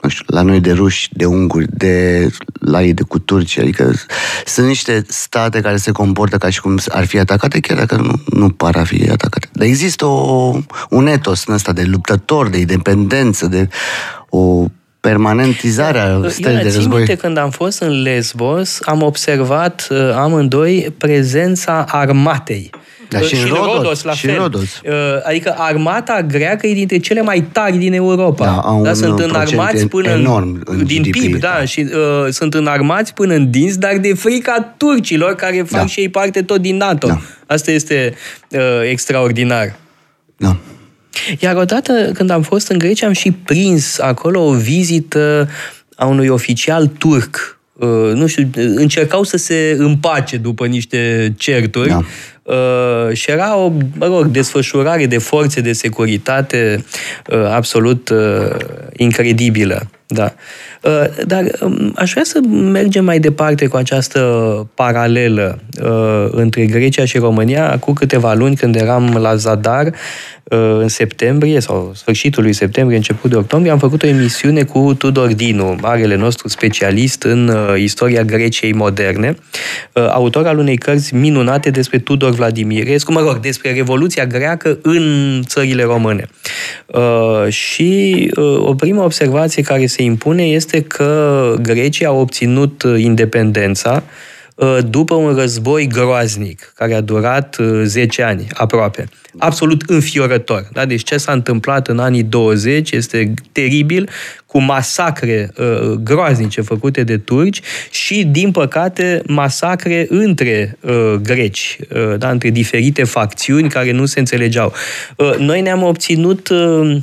nu 0.02 0.10
știu, 0.10 0.26
la 0.28 0.42
noi 0.42 0.60
de 0.60 0.72
ruși, 0.72 1.10
de 1.12 1.26
unguri, 1.26 1.66
de 1.70 2.28
la 2.60 2.84
ei 2.84 2.94
de 2.94 3.04
cu 3.04 3.20
turci, 3.20 3.58
adică 3.58 3.94
sunt 4.46 4.68
niște 4.68 5.04
state 5.08 5.62
care 5.62 5.78
se 5.78 5.92
comportă 5.92 6.38
ca 6.38 6.50
și 6.50 6.62
cum 6.62 6.80
ar 6.90 7.06
fi 7.06 7.20
atacate, 7.20 7.60
chiar 7.60 7.78
dacă 7.78 7.96
nu, 7.96 8.38
nu 8.40 8.50
par 8.50 8.76
a 8.76 8.84
fi 8.84 9.10
atacate. 9.10 9.50
Dar 9.52 9.68
există 9.68 10.06
o, 10.06 10.60
un 10.90 11.08
etos 11.08 11.44
în 11.46 11.54
ăsta 11.54 11.72
de 11.72 11.84
luptător, 11.84 12.50
de 12.50 12.58
independență, 12.58 13.48
de 13.48 13.68
o 14.30 14.66
permanentizarea 15.00 16.18
da, 16.18 16.30
stării 16.30 16.58
de 16.58 16.72
război. 16.74 16.98
Minte, 16.98 17.16
când 17.16 17.38
am 17.38 17.50
fost 17.50 17.82
în 17.82 18.02
Lesbos, 18.02 18.80
am 18.86 19.02
observat 19.02 19.88
uh, 19.90 19.98
amândoi 20.16 20.94
prezența 20.98 21.86
armatei. 21.88 22.70
Dar 23.12 23.24
și, 23.24 23.36
și 23.36 23.42
în 23.42 23.48
Rodos, 23.48 23.76
Rodos 23.76 24.04
la 24.04 24.14
și 24.14 24.26
fel. 24.26 24.38
Rodos. 24.38 24.62
Uh, 24.62 24.92
adică 25.24 25.56
armata 25.58 26.22
greacă 26.22 26.68
e 26.68 26.74
dintre 26.74 26.98
cele 26.98 27.22
mai 27.22 27.42
tari 27.52 27.78
din 27.78 27.94
Europa. 27.94 28.46
Da, 28.46 28.52
au 28.52 28.84
da, 28.84 28.94
sunt 28.94 29.20
înarmați 29.20 29.88
până 29.88 30.10
enorm 30.10 30.62
în, 30.66 30.86
din 30.86 31.02
GDP, 31.02 31.12
PIB, 31.12 31.40
da, 31.40 31.56
da. 31.58 31.66
și 31.66 31.80
uh, 31.80 32.30
sunt 32.30 32.54
înarmați 32.54 33.14
până 33.14 33.34
în 33.34 33.50
dinți, 33.50 33.80
dar 33.80 33.98
de 33.98 34.14
frica 34.14 34.74
turcilor 34.78 35.36
care 35.36 35.64
fac 35.68 35.80
da. 35.80 35.86
și 35.86 36.00
ei 36.00 36.10
parte 36.10 36.42
tot 36.42 36.62
din 36.62 36.78
NATO. 36.78 37.08
Da. 37.08 37.22
Asta 37.48 37.72
este 37.72 38.14
uh, 38.50 38.60
extraordinar. 38.90 39.76
Da. 40.38 40.58
Iar 41.40 41.56
odată 41.56 42.12
când 42.14 42.30
am 42.30 42.42
fost 42.42 42.68
în 42.68 42.78
Grecia 42.78 43.08
am 43.08 43.14
și 43.14 43.32
prins 43.32 44.00
acolo 44.00 44.46
o 44.46 44.54
vizită 44.54 45.50
a 45.96 46.06
unui 46.06 46.28
oficial 46.28 46.88
turc 46.88 47.60
Uh, 47.82 48.14
nu 48.14 48.28
știu, 48.28 48.50
încercau 48.54 49.24
să 49.24 49.38
se 49.38 49.76
împace 49.78 50.38
după 50.38 50.66
niște 50.68 51.34
certuri 51.38 51.90
da. 51.90 52.02
Uh, 52.44 53.14
și 53.14 53.32
era 53.32 53.56
o, 53.56 53.72
mă 53.98 54.06
rog, 54.06 54.26
desfășurare 54.26 55.06
de 55.06 55.18
forțe 55.18 55.62
de 55.62 55.74
securitate 55.74 56.86
uh, 57.32 57.46
absolut 57.46 58.10
uh, 58.10 58.56
incredibilă. 58.96 59.90
Da. 60.14 60.34
Uh, 60.82 61.26
dar 61.26 61.44
um, 61.62 61.94
aș 61.96 62.12
vrea 62.12 62.24
să 62.24 62.40
mergem 62.50 63.06
mai 63.06 63.20
departe 63.20 63.68
cu 63.68 63.76
această 63.76 64.20
paralelă 64.74 65.60
uh, 65.84 66.28
între 66.32 66.66
Grecia 66.66 67.06
și 67.06 67.18
România. 67.18 67.78
Cu 67.80 67.94
câteva 67.94 68.34
luni, 68.34 68.56
când 68.56 68.76
eram 68.76 69.18
la 69.22 69.36
Zadar, 69.36 69.86
uh, 69.86 70.78
în 70.80 70.88
septembrie 70.88 71.60
sau 71.60 71.92
sfârșitul 71.96 72.44
lui 72.44 72.54
septembrie, 72.54 72.98
început 72.98 73.30
de 73.30 73.36
octombrie, 73.36 73.72
am 73.72 73.78
făcut 73.78 74.04
o 74.04 74.08
emisiune 74.08 74.64
cu 74.64 74.94
Tudor 74.94 75.34
Dinu, 75.34 75.78
marele 75.82 76.16
nostru 76.16 76.48
specialist 76.48 77.24
în 77.24 77.52
istoria 77.78 78.24
Greciei 78.24 78.74
moderne, 78.74 79.36
autor 79.94 80.48
al 80.48 80.58
unei 80.58 80.78
cărți 80.78 81.16
minunate 81.16 81.70
despre 81.70 81.98
Tudor 81.98 82.32
Vladimirescu, 82.32 83.12
mă 83.12 83.20
rog, 83.20 83.40
despre 83.40 83.74
Revoluția 83.74 84.26
greacă 84.26 84.80
în 84.82 85.42
țările 85.46 85.84
române. 85.84 86.28
Și 87.50 88.32
o 88.58 88.74
primă 88.74 89.04
observație 89.04 89.62
care 89.62 89.86
se 89.86 90.01
impune 90.02 90.44
este 90.44 90.82
că 90.82 91.56
Grecia 91.62 92.08
a 92.08 92.12
obținut 92.12 92.84
uh, 92.84 93.00
independența 93.02 94.04
uh, 94.56 94.78
după 94.90 95.16
un 95.16 95.36
război 95.36 95.88
groaznic, 95.88 96.72
care 96.76 96.94
a 96.94 97.02
durat 97.02 97.58
10 97.84 98.22
uh, 98.22 98.28
ani, 98.28 98.48
aproape. 98.54 99.08
Absolut 99.38 99.82
înfiorător. 99.88 100.68
Da? 100.74 100.86
Deci 100.86 101.04
ce 101.04 101.18
s-a 101.18 101.32
întâmplat 101.32 101.88
în 101.88 102.00
anii 102.00 102.24
20 102.24 102.92
este 102.92 103.34
teribil, 103.52 104.10
cu 104.46 104.62
masacre 104.62 105.52
uh, 105.58 105.92
groaznice 105.92 106.62
făcute 106.62 107.04
de 107.04 107.18
turci 107.18 107.62
și, 107.92 108.24
din 108.24 108.52
păcate, 108.52 109.22
masacre 109.28 110.06
între 110.10 110.78
uh, 110.82 111.14
greci, 111.22 111.78
uh, 111.90 112.18
da? 112.18 112.30
între 112.30 112.50
diferite 112.50 113.04
facțiuni 113.04 113.70
care 113.70 113.92
nu 113.92 114.06
se 114.06 114.20
înțelegeau. 114.20 114.74
Uh, 115.16 115.36
noi 115.38 115.62
ne-am 115.62 115.84
obținut... 115.84 116.50
Uh, 116.50 116.60
uh, 116.82 116.98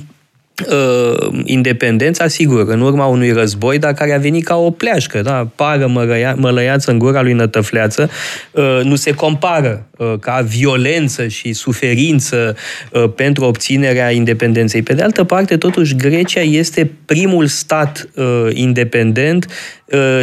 independența, 1.44 2.28
sigur, 2.28 2.68
în 2.68 2.80
urma 2.80 3.06
unui 3.06 3.32
război, 3.32 3.78
dar 3.78 3.92
care 3.92 4.14
a 4.14 4.18
venit 4.18 4.44
ca 4.44 4.56
o 4.56 4.70
pleașcă, 4.70 5.22
da? 5.22 5.48
pară 5.54 5.86
mălăia, 5.86 6.34
mălăiață 6.38 6.90
în 6.90 6.98
gura 6.98 7.22
lui 7.22 7.32
Nătăfleață, 7.32 8.10
uh, 8.50 8.80
nu 8.82 8.94
se 8.94 9.10
compară 9.10 9.86
uh, 9.96 10.14
ca 10.20 10.40
violență 10.40 11.26
și 11.26 11.52
suferință 11.52 12.56
uh, 12.92 13.04
pentru 13.16 13.44
obținerea 13.44 14.10
independenței. 14.10 14.82
Pe 14.82 14.94
de 14.94 15.02
altă 15.02 15.24
parte, 15.24 15.56
totuși, 15.56 15.96
Grecia 15.96 16.40
este 16.40 16.90
primul 17.04 17.46
stat 17.46 18.08
uh, 18.14 18.46
independent 18.52 19.46
uh, 19.84 20.22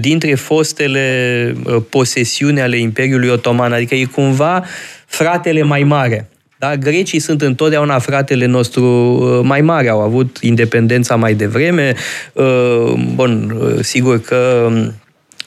dintre 0.00 0.34
fostele 0.34 1.54
uh, 1.64 1.76
posesiuni 1.88 2.60
ale 2.60 2.76
Imperiului 2.76 3.28
Otoman, 3.28 3.72
adică 3.72 3.94
e 3.94 4.04
cumva 4.04 4.64
fratele 5.06 5.62
mai 5.62 5.82
mare 5.82 6.26
Da? 6.62 6.76
Grecii 6.76 7.18
sunt 7.18 7.42
întotdeauna 7.42 7.98
fratele 7.98 8.46
nostru 8.46 8.84
uh, 8.84 9.40
mai 9.42 9.60
mare, 9.60 9.88
au 9.88 10.00
avut 10.00 10.38
independența 10.40 11.16
mai 11.16 11.34
devreme. 11.34 11.94
Uh, 12.32 12.92
bun, 13.14 13.56
uh, 13.60 13.78
sigur 13.80 14.20
că 14.20 14.66
um, 14.66 14.94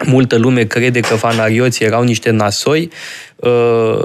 multă 0.06 0.38
lume 0.38 0.64
crede 0.64 1.00
că 1.00 1.16
fanarioții 1.16 1.86
erau 1.86 2.04
niște 2.04 2.30
nasoi. 2.30 2.90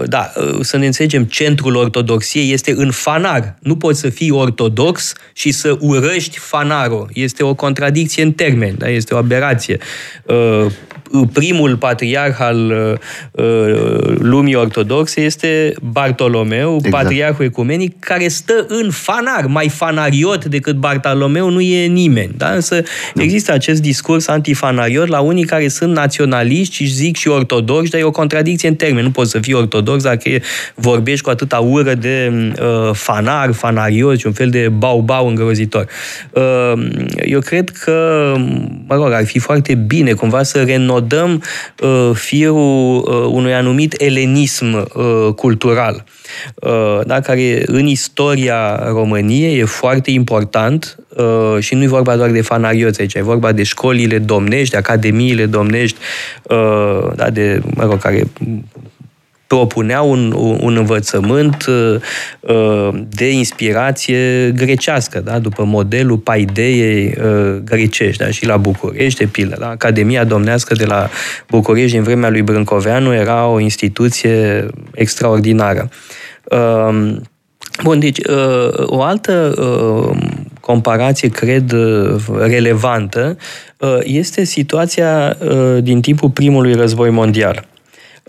Da, 0.05 0.33
să 0.61 0.77
ne 0.77 0.87
înțelegem, 0.87 1.25
centrul 1.25 1.77
ortodoxiei 1.77 2.53
este 2.53 2.73
în 2.77 2.91
fanar. 2.91 3.57
Nu 3.61 3.77
poți 3.77 4.01
să 4.01 4.09
fii 4.09 4.31
ortodox 4.31 5.13
și 5.33 5.51
să 5.51 5.77
urăști 5.81 6.39
fanarul. 6.39 7.11
Este 7.13 7.43
o 7.43 7.55
contradicție 7.55 8.23
în 8.23 8.33
termeni, 8.33 8.77
da? 8.77 8.89
este 8.89 9.15
o 9.15 9.17
aberație 9.17 9.79
primul 11.33 11.77
patriarh 11.77 12.37
al 12.39 12.73
uh, 13.37 13.45
uh, 13.45 14.17
lumii 14.19 14.55
ortodoxe 14.55 15.21
este 15.21 15.73
Bartolomeu, 15.83 16.75
exact. 16.75 17.03
patriarhul 17.03 17.45
ecumenic, 17.45 17.99
care 17.99 18.29
stă 18.29 18.65
în 18.69 18.91
fanar, 18.91 19.47
mai 19.47 19.69
fanariot 19.69 20.45
decât 20.45 20.77
Bartolomeu 20.77 21.51
nu 21.51 21.61
e 21.61 21.87
nimeni. 21.87 22.35
Da? 22.37 22.51
Însă 22.51 22.83
da. 23.15 23.23
există 23.23 23.53
acest 23.53 23.83
discurs 23.83 24.29
antifanariot 24.29 25.09
la 25.09 25.21
unii 25.21 25.45
care 25.45 25.69
sunt 25.69 25.95
naționaliști 25.95 26.75
și 26.75 26.85
zic 26.87 27.17
și 27.17 27.29
ortodoxi, 27.29 27.91
dar 27.91 28.01
e 28.01 28.05
o 28.05 28.11
contradicție 28.11 28.69
în 28.69 28.75
termeni. 28.75 29.05
Nu 29.05 29.11
poți 29.11 29.31
să 29.31 29.39
fii 29.39 29.55
ortodox 29.55 30.03
dacă 30.03 30.31
vorbești 30.75 31.25
cu 31.25 31.31
atâta 31.31 31.59
ură 31.59 31.95
de 31.95 32.33
uh, 32.61 32.91
fanar, 32.93 33.53
fanariot 33.53 34.19
și 34.19 34.27
un 34.27 34.33
fel 34.33 34.51
de 34.51 34.69
bau-bau 34.69 35.29
îngrozitor. 35.29 35.87
Uh, 36.31 36.73
eu 37.25 37.41
cred 37.41 37.71
că, 37.71 38.35
mă 38.87 38.95
rog, 38.95 39.13
ar 39.13 39.27
fi 39.27 39.39
foarte 39.39 39.75
bine 39.75 40.13
cumva 40.13 40.43
să 40.43 40.63
renotăm 40.63 40.99
denodăm 41.01 41.43
uh, 41.83 42.11
firul 42.15 42.97
uh, 42.97 43.31
unui 43.33 43.55
anumit 43.55 44.01
elenism 44.01 44.75
uh, 44.75 45.35
cultural, 45.35 46.05
uh, 46.55 47.01
da, 47.07 47.21
care 47.21 47.63
în 47.67 47.87
istoria 47.87 48.89
României 48.89 49.59
e 49.59 49.65
foarte 49.65 50.11
important 50.11 50.99
uh, 51.09 51.57
și 51.59 51.75
nu 51.75 51.83
e 51.83 51.87
vorba 51.87 52.17
doar 52.17 52.31
de 52.31 52.41
fanarioți 52.41 53.01
aici, 53.01 53.15
e 53.15 53.23
vorba 53.23 53.53
de 53.53 53.63
școlile 53.63 54.19
domnești, 54.19 54.71
de 54.71 54.77
academiile 54.77 55.47
domnești, 55.47 55.99
uh, 56.43 57.13
da, 57.15 57.31
de, 57.31 57.63
mă 57.75 57.85
rog, 57.85 57.99
care 57.99 58.27
propunea 59.57 60.03
un, 60.03 60.33
un 60.61 60.77
învățământ 60.77 61.67
uh, 62.41 62.89
de 63.09 63.31
inspirație 63.31 64.51
grecească, 64.51 65.21
da? 65.21 65.39
după 65.39 65.65
modelul 65.65 66.17
paideei 66.19 67.15
uh, 67.25 67.57
grecești. 67.65 68.23
Da? 68.23 68.31
Și 68.31 68.47
la 68.47 68.57
București, 68.57 69.19
de 69.19 69.27
pildă, 69.27 69.57
da? 69.59 69.69
Academia 69.69 70.25
Domnească 70.25 70.75
de 70.75 70.85
la 70.85 71.09
București 71.49 71.93
din 71.93 72.03
vremea 72.03 72.31
lui 72.31 72.43
Brâncoveanu 72.43 73.15
era 73.15 73.47
o 73.47 73.61
instituție 73.61 74.67
extraordinară. 74.95 75.89
Uh, 76.45 77.17
Bun, 77.83 77.99
deci 77.99 78.19
o 78.77 79.03
altă 79.03 79.55
comparație, 80.61 81.29
cred, 81.29 81.75
relevantă 82.39 83.37
este 84.03 84.45
situația 84.45 85.37
din 85.81 86.01
timpul 86.01 86.31
primului 86.31 86.75
război 86.75 87.11
mondial. 87.11 87.67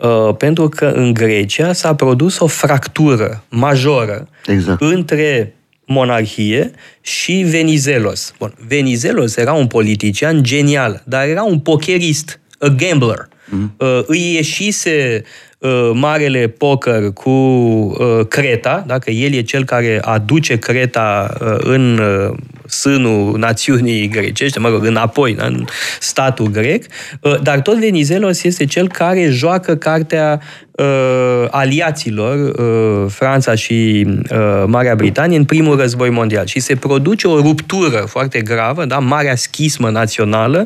Uh, 0.02 0.36
pentru 0.38 0.70
că 0.70 0.86
în 0.86 1.14
Grecia 1.14 1.74
s-a 1.74 1.96
produs 1.96 2.40
o 2.40 2.48
fractură 2.48 3.44
majoră 3.50 4.28
exact. 4.46 4.82
între 4.82 5.54
monarhie 5.86 6.72
și 7.02 7.46
Venizelos. 7.50 8.34
Bun, 8.40 8.54
Venizelos 8.68 9.38
era 9.38 9.54
un 9.54 9.68
politician 9.68 10.44
genial, 10.44 11.04
dar 11.06 11.28
era 11.28 11.44
un 11.44 11.60
pokerist, 11.60 12.40
a 12.60 12.68
gambler. 12.68 13.28
Mm. 13.50 13.74
Uh, 13.78 14.02
îi 14.06 14.34
ieșise 14.34 15.24
uh, 15.58 15.92
marele 15.94 16.48
poker 16.48 17.12
cu 17.14 17.30
uh, 17.30 18.28
Creta, 18.28 18.84
dacă 18.88 19.12
el 19.12 19.34
e 19.34 19.42
cel 19.42 19.66
care 19.66 20.00
aduce 20.02 20.58
Creta 20.58 21.38
uh, 21.42 21.56
în 21.60 21.98
uh, 21.98 22.38
sânul 22.72 23.38
națiunii 23.38 24.08
grecești, 24.08 24.60
mă 24.60 24.70
rog, 24.70 24.86
înapoi, 24.86 25.36
în 25.38 25.66
statul 26.00 26.48
grec, 26.48 26.86
uh, 27.22 27.42
dar 27.42 27.62
tot 27.62 27.78
Venizelos 27.80 28.44
este 28.44 28.66
cel 28.66 28.88
care 28.88 29.30
joacă 29.30 29.76
cartea 29.76 30.42
uh, 30.72 31.48
aliaților, 31.50 32.38
uh, 32.38 33.12
Franța 33.12 33.56
și 33.56 34.08
uh, 34.08 34.64
Marea 34.66 34.96
Britanie, 34.96 35.38
în 35.38 35.46
primul 35.46 35.78
război 35.78 36.10
mondial. 36.10 36.46
Și 36.46 36.60
se 36.60 36.76
produce 36.76 37.28
o 37.28 37.42
ruptură 37.42 37.98
foarte 38.08 38.42
gravă, 38.42 38.86
da? 38.86 39.00
marea 39.00 39.36
schismă 39.36 39.90
națională, 39.90 40.66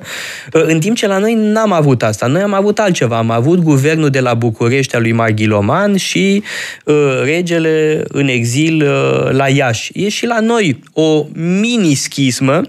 uh, 0.53 0.63
în 0.65 0.79
timp 0.79 0.95
ce 0.95 1.07
la 1.07 1.17
noi 1.17 1.33
n-am 1.33 1.71
avut 1.71 2.03
asta. 2.03 2.25
Noi 2.27 2.41
am 2.41 2.53
avut 2.53 2.79
altceva. 2.79 3.17
Am 3.17 3.29
avut 3.29 3.59
guvernul 3.59 4.09
de 4.09 4.19
la 4.19 4.33
București 4.33 4.95
al 4.95 5.01
lui 5.01 5.11
Marghiloman 5.11 5.95
și 5.95 6.43
uh, 6.85 6.95
regele 7.23 8.03
în 8.07 8.27
exil 8.27 8.83
uh, 8.83 9.31
la 9.31 9.47
Iași. 9.47 9.91
E 9.93 10.09
și 10.09 10.25
la 10.25 10.39
noi 10.39 10.79
o 10.93 11.25
mini-schismă 11.33 12.61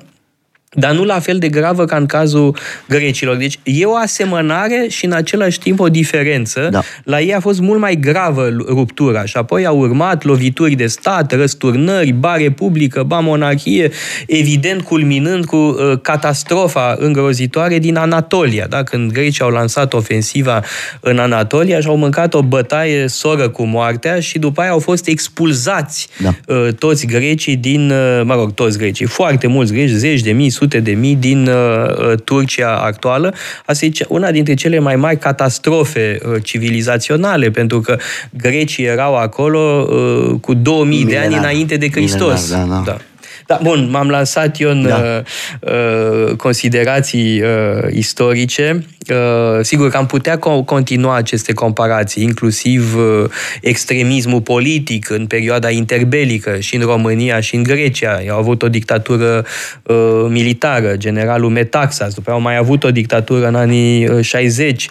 dar 0.77 0.93
nu 0.93 1.05
la 1.05 1.19
fel 1.19 1.39
de 1.39 1.49
gravă 1.49 1.85
ca 1.85 1.97
în 1.97 2.07
cazul 2.07 2.57
grecilor. 2.89 3.37
Deci 3.37 3.59
e 3.63 3.85
o 3.85 3.97
asemănare 3.97 4.87
și 4.89 5.05
în 5.05 5.13
același 5.13 5.59
timp 5.59 5.81
o 5.81 5.89
diferență. 5.89 6.69
Da. 6.71 6.83
La 7.05 7.21
ei 7.21 7.35
a 7.35 7.41
fost 7.41 7.61
mult 7.61 7.81
mai 7.81 7.97
gravă 7.97 8.49
ruptura 8.67 9.25
și 9.25 9.37
apoi 9.37 9.67
au 9.67 9.79
urmat 9.79 10.25
lovituri 10.25 10.75
de 10.75 10.87
stat, 10.87 11.33
răsturnări, 11.33 12.13
ba 12.13 12.37
republică, 12.37 13.03
ba 13.03 13.19
monarhie, 13.19 13.91
evident 14.27 14.83
culminând 14.83 15.45
cu 15.45 15.57
uh, 15.57 15.99
catastrofa 16.03 16.97
îngrozitoare 16.99 17.79
din 17.79 17.97
Anatolia. 17.97 18.67
Da? 18.67 18.83
Când 18.83 19.13
grecii 19.13 19.45
au 19.45 19.51
lansat 19.51 19.93
ofensiva 19.93 20.63
în 21.01 21.19
Anatolia 21.19 21.81
și 21.81 21.87
au 21.87 21.97
mâncat 21.97 22.35
o 22.35 22.43
bătaie 22.43 23.09
soră 23.09 23.49
cu 23.49 23.65
moartea 23.65 24.21
și 24.21 24.39
după 24.39 24.61
aia 24.61 24.71
au 24.71 24.79
fost 24.79 25.07
expulzați 25.07 26.09
da. 26.23 26.55
uh, 26.55 26.69
toți 26.79 27.07
grecii 27.07 27.57
din, 27.57 27.91
uh, 27.91 28.23
mă 28.25 28.35
rog, 28.35 28.55
toți 28.55 28.79
grecii, 28.79 29.07
foarte 29.07 29.47
mulți 29.47 29.73
greci, 29.73 29.91
zeci 29.91 30.21
de 30.21 30.33
mii, 30.33 30.51
sute 30.67 30.81
de 30.81 30.93
mii 30.93 31.15
din 31.15 31.47
uh, 31.47 31.55
uh, 31.55 32.21
Turcia 32.25 32.77
actuală. 32.77 33.35
Asta 33.67 33.85
e 33.85 33.91
una 34.09 34.31
dintre 34.31 34.55
cele 34.55 34.79
mai 34.79 34.97
mari 34.97 35.19
catastrofe 35.19 36.19
uh, 36.23 36.43
civilizaționale, 36.43 37.51
pentru 37.51 37.81
că 37.81 37.99
grecii 38.31 38.85
erau 38.85 39.17
acolo 39.17 39.89
uh, 39.91 40.41
cu 40.41 40.55
2000 40.55 41.05
Milenar. 41.05 41.21
de 41.21 41.27
ani 41.27 41.37
înainte 41.37 41.77
de 41.77 41.91
Hristos. 41.91 42.51
Milenar, 42.51 42.69
da, 42.69 42.75
da. 42.75 42.83
Da. 42.85 42.99
Da, 43.47 43.59
bun, 43.63 43.89
m-am 43.91 44.09
lansat 44.09 44.61
eu 44.61 44.71
în 44.71 44.83
da. 44.83 45.23
uh, 45.63 45.73
uh 45.73 46.37
considerații 46.37 47.43
uh, 47.43 47.93
istorice. 47.93 48.85
Uh, 49.11 49.59
sigur 49.61 49.91
că 49.91 49.97
am 49.97 50.07
putea 50.07 50.39
continua 50.65 51.17
aceste 51.17 51.53
comparații, 51.53 52.23
inclusiv 52.23 52.97
uh, 52.97 53.31
extremismul 53.61 54.41
politic 54.41 55.11
în 55.11 55.27
perioada 55.27 55.71
interbelică 55.71 56.59
și 56.59 56.77
în 56.77 56.83
România 56.83 57.41
și 57.41 57.55
în 57.55 57.63
Grecia. 57.63 58.21
Au 58.31 58.39
avut 58.39 58.63
o 58.63 58.69
dictatură 58.69 59.45
uh, 59.83 60.27
militară, 60.29 60.97
generalul 60.97 61.51
Metaxas, 61.51 62.15
după 62.15 62.31
au 62.31 62.41
mai 62.41 62.57
avut 62.57 62.85
o 62.85 62.91
dictatură 62.91 63.47
în 63.47 63.55
anii 63.55 64.23
60. 64.23 64.89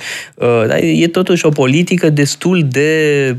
Dar 0.68 0.80
e 0.82 1.08
totuși 1.08 1.46
o 1.46 1.50
politică 1.50 2.10
destul 2.10 2.66
de 2.70 3.36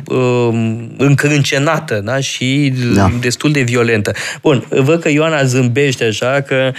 încrâncenată 0.97 2.01
da? 2.05 2.21
și 2.21 2.73
da. 2.95 3.11
destul 3.21 3.53
de 3.53 3.61
violentă. 3.61 4.13
Bun, 4.43 4.65
văd 4.69 5.01
că 5.07 5.13
Ioana 5.13 5.45
zâmbește 5.45 6.05
așa, 6.05 6.45
că 6.47 6.73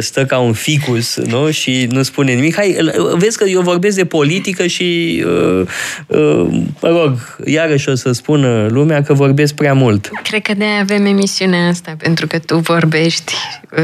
stă 0.00 0.24
ca 0.24 0.38
un 0.38 0.52
ficus 0.52 1.16
nu? 1.16 1.50
și 1.50 1.86
nu 1.90 2.02
spune 2.02 2.32
nimic. 2.32 2.54
Hai, 2.54 2.76
vezi 3.14 3.38
că 3.38 3.44
eu 3.44 3.60
vorbesc 3.60 3.96
de 3.96 4.04
politică 4.04 4.66
și, 4.66 5.22
uh, 5.26 5.66
uh, 6.06 6.46
mă 6.80 6.88
rog, 6.88 7.38
iarăși 7.44 7.88
o 7.88 7.94
să 7.94 8.12
spună 8.12 8.66
lumea 8.70 9.02
că 9.02 9.12
vorbesc 9.12 9.54
prea 9.54 9.74
mult. 9.74 10.10
Cred 10.22 10.42
că 10.42 10.54
de 10.54 10.64
avem 10.80 11.06
emisiunea 11.06 11.68
asta, 11.68 11.94
pentru 11.98 12.26
că 12.26 12.38
tu 12.38 12.56
vorbești 12.56 13.34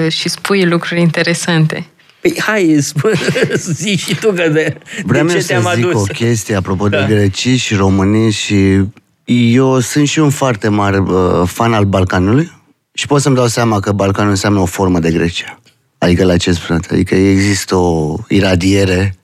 uh, 0.04 0.12
și 0.12 0.28
spui 0.28 0.64
lucruri 0.64 1.00
interesante. 1.00 1.86
Păi 2.20 2.34
hai, 2.38 2.76
spune, 2.80 3.14
zici 3.82 4.00
și 4.00 4.14
tu 4.14 4.32
că 4.32 4.48
de, 4.48 4.76
Vreau 5.04 5.26
de 5.26 5.32
ce 5.32 5.46
te-am 5.46 5.70
zic 5.74 5.84
adus. 5.84 6.00
o 6.00 6.04
chestie 6.12 6.54
apropo 6.54 6.88
da. 6.88 6.98
de 6.98 7.14
grecii 7.14 7.56
și 7.56 7.74
românii 7.74 8.30
și 8.30 8.84
eu 9.24 9.80
sunt 9.80 10.08
și 10.08 10.18
un 10.18 10.30
foarte 10.30 10.68
mare 10.68 10.98
uh, 10.98 11.42
fan 11.44 11.72
al 11.72 11.84
Balcanului 11.84 12.55
și 12.96 13.06
pot 13.06 13.20
să-mi 13.20 13.36
dau 13.36 13.46
seama 13.46 13.80
că 13.80 13.92
Balcanul 13.92 14.30
înseamnă 14.30 14.60
o 14.60 14.64
formă 14.64 14.98
de 14.98 15.10
Grecia. 15.10 15.60
Adică 15.98 16.24
la 16.24 16.36
ce 16.36 16.52
spune? 16.52 16.78
Adică 16.90 17.14
există 17.14 17.74
o 17.74 18.16
iradiere 18.28 19.16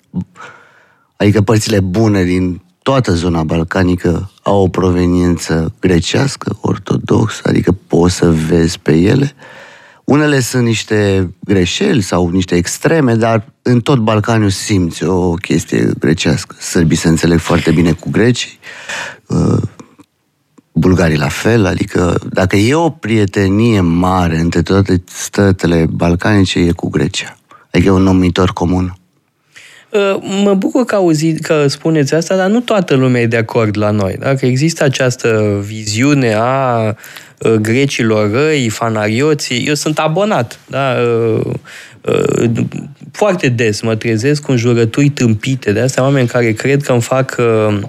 adică 1.23 1.41
părțile 1.41 1.81
bune 1.81 2.25
din 2.25 2.63
toată 2.83 3.13
zona 3.13 3.43
balcanică 3.43 4.31
au 4.43 4.63
o 4.63 4.69
proveniență 4.69 5.73
grecească, 5.81 6.59
ortodox, 6.61 7.41
adică 7.45 7.77
poți 7.87 8.15
să 8.15 8.31
vezi 8.31 8.79
pe 8.79 8.93
ele. 8.93 9.35
Unele 10.05 10.41
sunt 10.41 10.65
niște 10.65 11.31
greșeli 11.41 12.01
sau 12.01 12.29
niște 12.29 12.55
extreme, 12.55 13.15
dar 13.15 13.53
în 13.63 13.81
tot 13.81 13.99
Balcaniul 13.99 14.51
simți 14.51 15.05
o 15.05 15.35
chestie 15.35 15.91
grecească. 15.99 16.57
Sârbii 16.59 16.97
se 16.97 17.09
înțeleg 17.09 17.39
foarte 17.39 17.71
bine 17.71 17.93
cu 17.93 18.11
grecii, 18.11 18.59
uh, 19.27 19.63
bulgarii 20.73 21.19
la 21.19 21.29
fel, 21.29 21.67
adică 21.67 22.19
dacă 22.33 22.57
e 22.57 22.75
o 22.75 22.91
prietenie 22.91 23.81
mare 23.81 24.39
între 24.39 24.63
toate 24.63 25.03
statele 25.05 25.87
balcanice, 25.91 26.59
e 26.59 26.73
cu 26.73 26.89
Grecia. 26.89 27.37
Adică 27.71 27.89
e 27.89 27.93
un 27.93 28.03
numitor 28.03 28.53
comun. 28.53 28.97
Uh, 29.91 30.17
Mă 30.45 30.55
bucur 30.55 30.85
că, 30.85 30.95
auzi, 30.95 31.35
că 31.35 31.67
spuneți 31.67 32.15
asta, 32.15 32.37
dar 32.37 32.49
nu 32.51 32.61
toată 32.61 32.95
lumea 32.95 33.21
e 33.21 33.27
de 33.27 33.37
acord 33.37 33.77
la 33.77 33.91
noi. 33.91 34.17
Dacă 34.19 34.47
există 34.47 34.85
această 34.85 35.61
viziune 35.67 36.35
a 36.35 36.87
uh, 37.39 37.53
grecilor 37.53 38.31
răi, 38.31 38.69
fanarioții, 38.69 39.67
eu 39.67 39.75
sunt 39.75 39.99
abonat. 39.99 40.59
Da? 40.67 40.95
Uh, 41.37 41.53
uh, 42.01 42.51
Foarte 43.13 43.49
des 43.49 43.81
mă 43.81 43.95
trezesc 43.95 44.43
cu 44.43 44.55
jurături 44.55 45.09
tâmpite 45.09 45.73
de 45.73 45.81
astea, 45.81 46.03
oameni 46.03 46.29
care 46.29 46.53
cred 46.53 46.83
că 46.83 46.93
îmi 46.93 47.03
fac 47.03 47.37
uh, 47.39 47.45
uh, 47.69 47.81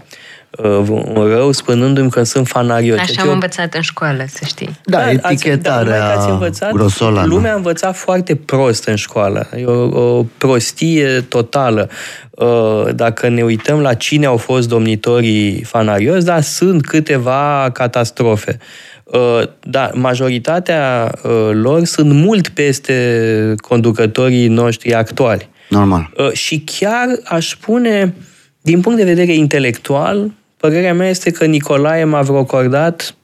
un 0.89 1.27
rău 1.27 1.51
spunându-mi 1.51 2.09
că 2.09 2.23
sunt 2.23 2.47
fanarioți. 2.47 2.99
Așa 2.99 3.07
Deci 3.11 3.19
am 3.19 3.27
eu- 3.27 3.33
învățat 3.33 3.73
în 3.73 3.81
școală, 3.81 4.23
să 4.27 4.41
știi. 4.45 4.79
Da, 4.85 4.97
ați- 5.05 5.15
dar 5.15 5.31
etichetarea 5.31 5.83
numai 5.83 6.13
că 6.13 6.19
ați 6.19 6.29
învățat, 6.29 6.71
grosolană. 6.71 7.27
Lumea 7.27 7.51
a 7.51 7.55
învățat 7.55 7.95
foarte 7.95 8.35
prost 8.35 8.83
în 8.87 8.95
școală. 8.95 9.47
E 9.57 9.65
o, 9.65 9.99
o 10.17 10.23
prostie 10.37 11.21
totală. 11.21 11.89
Uh, 12.29 12.83
Dacă 12.95 13.29
ne 13.29 13.41
uităm 13.43 13.79
la 13.79 13.93
cine 13.93 14.25
au 14.25 14.37
fost 14.37 14.67
domnitorii 14.67 15.63
fanarioți, 15.63 16.25
da, 16.25 16.41
sunt 16.41 16.85
câteva 16.85 17.69
catastrofe. 17.73 18.57
Uh, 19.03 19.41
Da, 19.59 19.89
majoritatea 19.93 21.11
uh, 21.23 21.49
lor 21.51 21.83
sunt 21.85 22.11
mult 22.11 22.47
peste 22.49 23.53
conducătorii 23.57 24.47
noștri 24.47 24.93
actuali. 24.93 25.49
Normal. 25.69 26.09
Uh, 26.17 26.31
Și 26.31 26.63
chiar 26.79 27.05
aș 27.23 27.49
spune, 27.49 28.13
din 28.61 28.81
punct 28.81 28.97
de 28.97 29.03
vedere 29.03 29.33
intelectual, 29.33 30.31
părerea 30.63 30.93
mea 30.93 31.09
este 31.09 31.31
că 31.31 31.45
Nicolae 31.45 32.03
Mavrocordat 32.03 33.15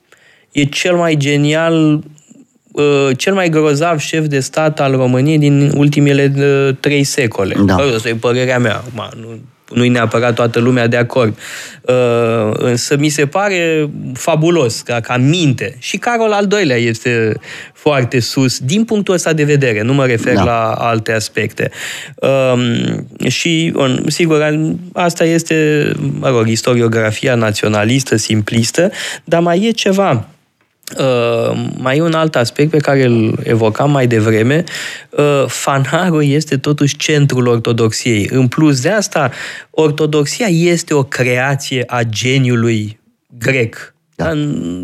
e 0.52 0.64
cel 0.64 0.96
mai 0.96 1.16
genial, 1.16 2.00
uh, 2.72 3.08
cel 3.16 3.34
mai 3.34 3.48
grozav 3.48 3.98
șef 3.98 4.26
de 4.26 4.40
stat 4.40 4.80
al 4.80 4.96
României 4.96 5.38
din 5.38 5.72
ultimele 5.76 6.32
uh, 6.36 6.76
trei 6.80 7.04
secole. 7.04 7.54
Da. 7.64 7.74
Bă, 7.74 7.92
Asta 7.96 8.08
e 8.08 8.14
părerea 8.14 8.58
mea. 8.58 8.74
Acum, 8.74 9.20
nu, 9.20 9.38
nu-i 9.74 9.88
neapărat 9.88 10.34
toată 10.34 10.58
lumea 10.58 10.86
de 10.86 10.96
acord. 10.96 11.38
Uh, 11.82 12.50
însă 12.52 12.96
mi 12.96 13.08
se 13.08 13.26
pare 13.26 13.90
fabulos, 14.14 14.80
ca, 14.80 15.00
ca 15.00 15.16
minte. 15.16 15.76
Și 15.78 15.96
Carol 15.96 16.32
al 16.32 16.46
doilea 16.46 16.76
este 16.76 17.32
foarte 17.72 18.20
sus, 18.20 18.58
din 18.58 18.84
punctul 18.84 19.14
ăsta 19.14 19.32
de 19.32 19.44
vedere. 19.44 19.82
Nu 19.82 19.92
mă 19.94 20.06
refer 20.06 20.34
Da. 20.34 20.44
la 20.44 20.72
alte 20.72 21.12
aspecte. 21.12 21.70
Um, 22.14 23.28
și, 23.28 23.72
on, 23.74 24.02
sigur, 24.06 24.64
asta 24.92 25.24
este, 25.24 25.90
mă 26.18 26.28
rog, 26.28 26.48
istoriografia 26.48 27.34
naționalistă, 27.34 28.16
simplistă, 28.16 28.90
dar 29.24 29.40
mai 29.40 29.64
e 29.64 29.70
ceva. 29.70 30.28
Uh, 30.98 31.68
mai 31.76 31.96
e 31.96 32.02
un 32.02 32.12
alt 32.12 32.36
aspect 32.36 32.70
pe 32.70 32.78
care 32.78 33.04
îl 33.04 33.38
evocam 33.42 33.90
mai 33.90 34.06
devreme. 34.06 34.64
Uh, 35.10 35.44
fanarul 35.46 36.24
este 36.24 36.56
totuși 36.56 36.96
centrul 36.96 37.46
ortodoxiei. 37.46 38.28
În 38.30 38.48
plus 38.48 38.80
de 38.80 38.88
asta, 38.88 39.30
ortodoxia 39.70 40.46
este 40.46 40.94
o 40.94 41.02
creație 41.02 41.84
a 41.86 42.02
geniului 42.02 43.00
grec. 43.38 43.94
Da. 44.16 44.32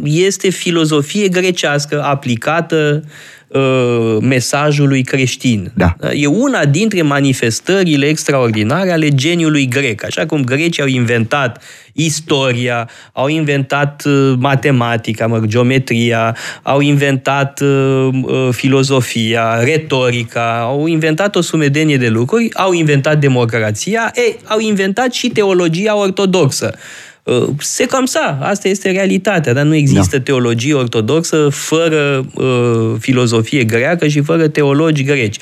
Este 0.04 0.50
filozofie 0.50 1.28
grecească 1.28 2.02
aplicată 2.02 3.04
uh, 3.48 4.16
mesajului 4.20 5.02
creștin. 5.02 5.72
Da. 5.74 5.96
E 6.12 6.26
una 6.26 6.64
dintre 6.64 7.02
manifestările 7.02 8.06
extraordinare 8.06 8.90
ale 8.90 9.08
geniului 9.08 9.68
grec. 9.68 10.04
Așa 10.04 10.26
cum 10.26 10.44
grecii 10.44 10.82
au 10.82 10.88
inventat 10.88 11.62
istoria, 11.96 12.88
au 13.12 13.28
inventat 13.28 14.02
uh, 14.04 14.34
matematica, 14.38 15.26
mă, 15.26 15.36
rog, 15.36 15.46
geometria, 15.46 16.36
au 16.62 16.80
inventat 16.80 17.60
uh, 17.60 18.08
uh, 18.22 18.48
filozofia, 18.50 19.60
retorica, 19.62 20.58
au 20.60 20.86
inventat 20.86 21.36
o 21.36 21.40
sumedenie 21.40 21.96
de 21.96 22.08
lucruri, 22.08 22.54
au 22.54 22.72
inventat 22.72 23.18
democrația, 23.18 24.12
ei, 24.14 24.36
au 24.44 24.58
inventat 24.58 25.12
și 25.12 25.28
teologia 25.28 25.96
ortodoxă. 25.96 26.74
Uh, 27.22 27.48
Se 27.58 27.86
cam 27.86 28.04
sa, 28.04 28.38
asta 28.42 28.68
este 28.68 28.90
realitatea, 28.90 29.52
dar 29.52 29.64
nu 29.64 29.74
există 29.74 30.16
da. 30.16 30.22
teologie 30.22 30.74
ortodoxă 30.74 31.48
fără 31.50 32.26
uh, 32.34 32.94
filozofie 32.98 33.64
greacă 33.64 34.06
și 34.08 34.20
fără 34.20 34.48
teologi 34.48 35.02
greci. 35.02 35.36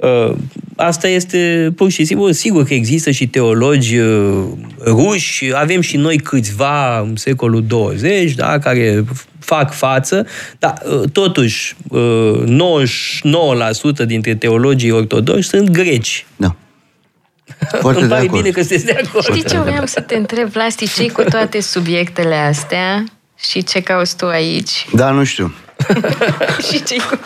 Uh, 0.00 0.32
asta 0.76 1.08
este 1.08 1.72
pur 1.76 1.90
și 1.90 2.04
simplu, 2.04 2.30
sigur 2.30 2.64
că 2.64 2.74
există 2.74 3.10
și 3.10 3.26
teologi 3.28 3.98
uh, 3.98 4.44
ruși, 4.84 5.52
avem 5.54 5.80
și 5.80 5.96
noi 5.96 6.16
câțiva 6.16 7.00
în 7.00 7.16
secolul 7.16 7.64
20, 7.66 8.34
da, 8.34 8.58
care 8.58 9.04
fac 9.38 9.72
față, 9.72 10.26
dar 10.58 10.82
uh, 10.84 11.10
totuși 11.12 11.74
uh, 11.88 12.42
99% 14.02 14.06
dintre 14.06 14.34
teologii 14.34 14.90
ortodoxi 14.90 15.48
sunt 15.48 15.70
greci. 15.70 16.26
Da. 16.36 16.56
Foarte 17.80 18.00
Îmi 18.00 18.08
de 18.08 18.14
pare 18.14 18.26
acord. 18.26 18.42
bine 18.42 18.52
că 18.52 18.60
sunteți 18.60 18.84
de 18.84 19.02
acord. 19.04 19.24
Știi 19.24 19.44
ce 19.44 19.58
vreau 19.58 19.86
să 19.86 20.00
te 20.00 20.14
întreb, 20.14 20.48
Vlasti, 20.48 20.92
ce 20.94 21.06
cu 21.10 21.22
toate 21.22 21.60
subiectele 21.60 22.34
astea 22.34 23.04
și 23.38 23.62
ce 23.62 23.80
cauți 23.80 24.16
tu 24.16 24.26
aici? 24.26 24.86
Da, 24.92 25.10
nu 25.10 25.24
știu. 25.24 25.54
și 26.70 26.82
ce 26.82 26.96
cu 26.96 27.18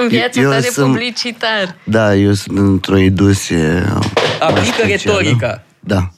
în 0.00 0.08
viața 0.08 0.40
Eu 0.40 0.50
ta 0.50 0.60
de 0.60 0.68
sunt- 0.72 0.86
publicitar? 0.86 1.76
Da, 1.84 2.14
eu 2.14 2.32
sunt 2.32 2.58
într-o 2.58 2.96
industrie 2.96 3.84
mai 3.94 4.08
Aplică 4.40 4.64
specială. 4.78 5.18
retorica. 5.18 5.62
Da. 5.80 6.10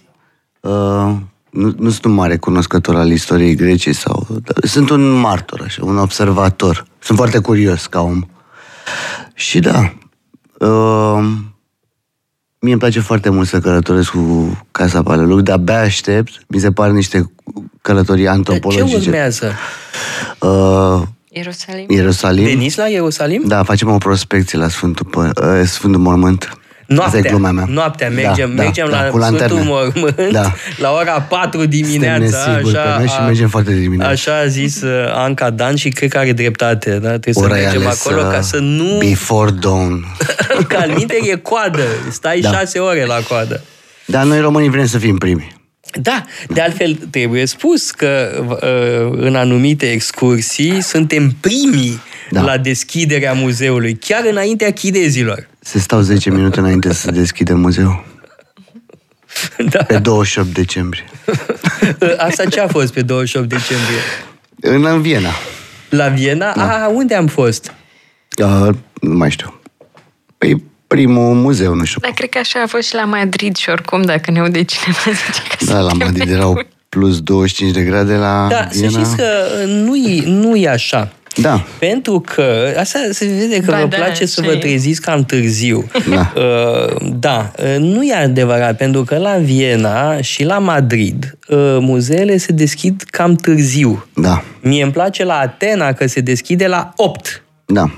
Uh, 0.60 1.14
nu, 1.50 1.72
nu 1.78 1.90
sunt 1.90 2.04
un 2.04 2.12
mare 2.12 2.36
cunoscător 2.36 2.96
al 2.96 3.10
istoriei 3.10 3.54
Greciei 3.54 3.94
sau... 3.94 4.26
Da, 4.44 4.66
sunt 4.66 4.90
un 4.90 5.10
martor, 5.10 5.60
așa, 5.64 5.84
un 5.84 5.98
observator. 5.98 6.84
Sunt 6.98 7.18
foarte 7.18 7.38
curios 7.38 7.86
ca 7.86 8.00
om. 8.00 8.20
Și 9.34 9.58
da, 9.58 9.92
uh, 10.58 11.24
mie 12.58 12.72
îmi 12.72 12.78
place 12.80 13.00
foarte 13.00 13.28
mult 13.30 13.48
să 13.48 13.60
călătoresc 13.60 14.10
cu 14.10 14.58
Casa 14.70 15.02
Paleolog, 15.02 15.40
de 15.40 15.52
abia 15.52 15.80
aștept. 15.80 16.42
Mi 16.48 16.58
se 16.58 16.72
par 16.72 16.90
niște 16.90 17.32
călătorii 17.82 18.24
Dar 18.24 18.32
ce 18.32 18.38
antropologice. 18.38 18.96
urmează? 19.08 19.52
Uh, 20.38 21.02
Ierusalim? 21.34 21.86
Ierusalim. 21.88 22.44
Veniți 22.44 22.78
la 22.78 22.86
Ierusalim? 22.86 23.42
Da, 23.46 23.62
facem 23.62 23.88
o 23.90 23.98
prospecție 23.98 24.58
la 24.58 24.68
Sfântul, 24.68 25.06
Pă- 25.06 25.42
uh, 25.42 25.66
Sfântul 25.66 26.00
Mormânt. 26.00 26.42
Asta 26.42 26.94
Noaptea, 26.94 27.20
e 27.24 27.28
gluma 27.28 27.50
mea. 27.50 27.64
noaptea 27.68 28.10
mergem, 28.10 28.54
Da, 28.54 28.62
mergem 28.62 28.88
da, 28.90 29.02
la 29.02 29.08
cu 29.10 29.16
lanterne. 29.18 29.46
Sfântul 29.60 29.72
Mormânt 29.94 30.32
Da. 30.32 30.52
la 30.76 30.90
ora 30.92 31.20
4 31.20 31.64
dimineața. 31.66 32.24
Suntem 32.26 32.52
nesiguri 32.52 32.76
așa, 32.76 32.90
pe 32.92 32.98
noi 32.98 33.06
și 33.08 33.14
a- 33.18 33.24
mergem 33.24 33.48
foarte 33.48 33.70
de 33.72 33.78
dimineață. 33.80 34.12
Așa 34.12 34.38
a 34.38 34.46
zis 34.46 34.82
uh, 34.82 34.90
Anca 35.14 35.50
Dan 35.50 35.74
și 35.74 35.88
cred 35.88 36.10
că 36.10 36.18
are 36.18 36.32
dreptate. 36.32 36.90
Da? 36.90 37.18
Trebuie 37.18 37.44
Ora 37.44 37.54
să 37.54 37.60
e 37.60 37.62
mergem 37.62 37.86
ales, 37.86 38.06
acolo 38.06 38.22
ca 38.22 38.36
uh, 38.36 38.42
să 38.42 38.56
nu... 38.58 38.98
Before 38.98 39.50
dawn. 39.50 40.04
Ca 40.68 40.78
al 40.78 40.92
minte 40.96 41.18
e 41.22 41.34
coadă. 41.36 41.82
Stai 42.10 42.40
Da. 42.40 42.50
6 42.52 42.78
ore 42.78 43.04
la 43.04 43.18
coadă. 43.28 43.62
Dar 44.06 44.24
noi 44.24 44.40
românii 44.40 44.70
vrem 44.70 44.86
să 44.86 44.98
fim 44.98 45.18
primi. 45.18 45.60
Da, 45.90 46.24
de 46.48 46.60
altfel 46.60 46.94
trebuie 47.10 47.46
spus 47.46 47.90
că 47.90 48.42
uh, 48.48 49.18
în 49.20 49.34
anumite 49.36 49.90
excursii 49.90 50.80
suntem 50.80 51.34
primii 51.40 52.00
Da. 52.30 52.42
la 52.42 52.58
deschiderea 52.58 53.32
muzeului, 53.32 53.94
chiar 53.96 54.24
înaintea 54.30 54.72
chinezilor. 54.72 55.48
Se 55.60 55.78
stau 55.78 56.00
10 56.00 56.30
minute 56.30 56.58
înainte 56.60 56.92
să 56.92 57.00
se 57.00 57.10
deschidă 57.10 57.54
muzeul. 57.54 58.04
Da. 59.70 59.82
Pe 59.82 59.98
28 59.98 60.48
decembrie. 60.54 61.04
Asta 62.26 62.44
ce 62.44 62.60
a 62.60 62.66
fost 62.68 62.92
pe 62.92 63.02
28 63.02 63.48
decembrie? 63.48 63.98
În, 64.60 64.84
în 64.84 65.02
Viena. 65.02 65.30
La 65.88 66.08
Viena? 66.08 66.52
Da. 66.56 66.84
A, 66.84 66.88
unde 66.88 67.14
am 67.14 67.26
fost? 67.26 67.74
Uh, 68.38 68.68
nu 69.00 69.14
mai 69.16 69.30
știu. 69.30 69.60
Păi 70.38 70.62
primul 70.94 71.34
muzeu, 71.34 71.74
nu 71.74 71.84
știu. 71.84 72.00
Da, 72.02 72.08
cred 72.14 72.28
că 72.28 72.38
așa 72.38 72.62
a 72.62 72.66
fost 72.66 72.88
și 72.88 72.94
la 72.94 73.04
Madrid 73.04 73.56
și 73.56 73.68
oricum, 73.70 74.02
dacă 74.02 74.30
ne 74.30 74.38
aude 74.40 74.62
cineva, 74.62 74.98
zice 75.26 75.42
că 75.48 75.64
Da, 75.64 75.78
la 75.80 75.88
suntem 75.88 76.06
Madrid 76.06 76.30
erau 76.30 76.48
nebuni. 76.48 76.66
plus 76.88 77.20
25 77.20 77.72
de 77.74 77.82
grade 77.82 78.14
la 78.14 78.46
Da, 78.50 78.68
să 78.70 78.78
Viena. 78.78 78.90
știți 78.98 79.16
că 79.16 79.24
nu 79.66 79.96
e, 79.96 80.22
nu 80.26 80.56
e 80.56 80.68
așa. 80.68 81.12
Da. 81.36 81.64
Pentru 81.78 82.20
că, 82.20 82.74
asta 82.78 82.98
se 83.10 83.24
vede 83.26 83.60
că 83.60 83.70
Ba 83.70 83.78
vă 83.80 83.86
da, 83.86 83.96
place 83.96 84.26
să 84.26 84.40
așa 84.40 84.50
vă 84.50 84.56
e. 84.56 84.60
treziți 84.60 85.00
cam 85.00 85.24
târziu. 85.24 85.86
Da. 86.10 86.32
Uh, 86.42 86.96
da, 87.18 87.50
uh, 87.58 87.76
nu 87.78 88.02
e 88.04 88.14
adevărat, 88.14 88.76
pentru 88.76 89.02
că 89.02 89.16
la 89.16 89.36
Viena 89.36 90.20
și 90.20 90.44
la 90.44 90.58
Madrid 90.58 91.38
uh, 91.48 91.56
muzeele 91.80 92.36
se 92.36 92.52
deschid 92.52 93.02
cam 93.10 93.34
târziu. 93.34 94.06
Da. 94.14 94.42
Mie 94.60 94.82
îmi 94.82 94.92
place 94.92 95.24
la 95.24 95.34
Atena 95.38 95.92
că 95.92 96.06
se 96.06 96.20
deschide 96.20 96.66
la 96.66 96.92
8. 96.96 97.42
Da. 97.66 97.90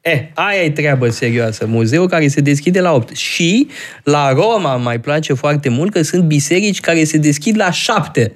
Eh, 0.00 0.20
aia 0.34 0.62
e 0.62 0.70
treabă 0.70 1.08
serioasă. 1.08 1.66
Muzeul 1.66 2.08
care 2.08 2.28
se 2.28 2.40
deschide 2.40 2.80
la 2.80 2.92
8. 2.92 3.16
Și 3.16 3.68
la 4.04 4.32
Roma 4.32 4.74
îmi 4.74 4.84
mai 4.84 5.00
place 5.00 5.32
foarte 5.32 5.68
mult 5.68 5.92
că 5.92 6.02
sunt 6.02 6.22
biserici 6.22 6.80
care 6.80 7.04
se 7.04 7.18
deschid 7.18 7.56
la 7.56 7.70
7. 7.70 8.32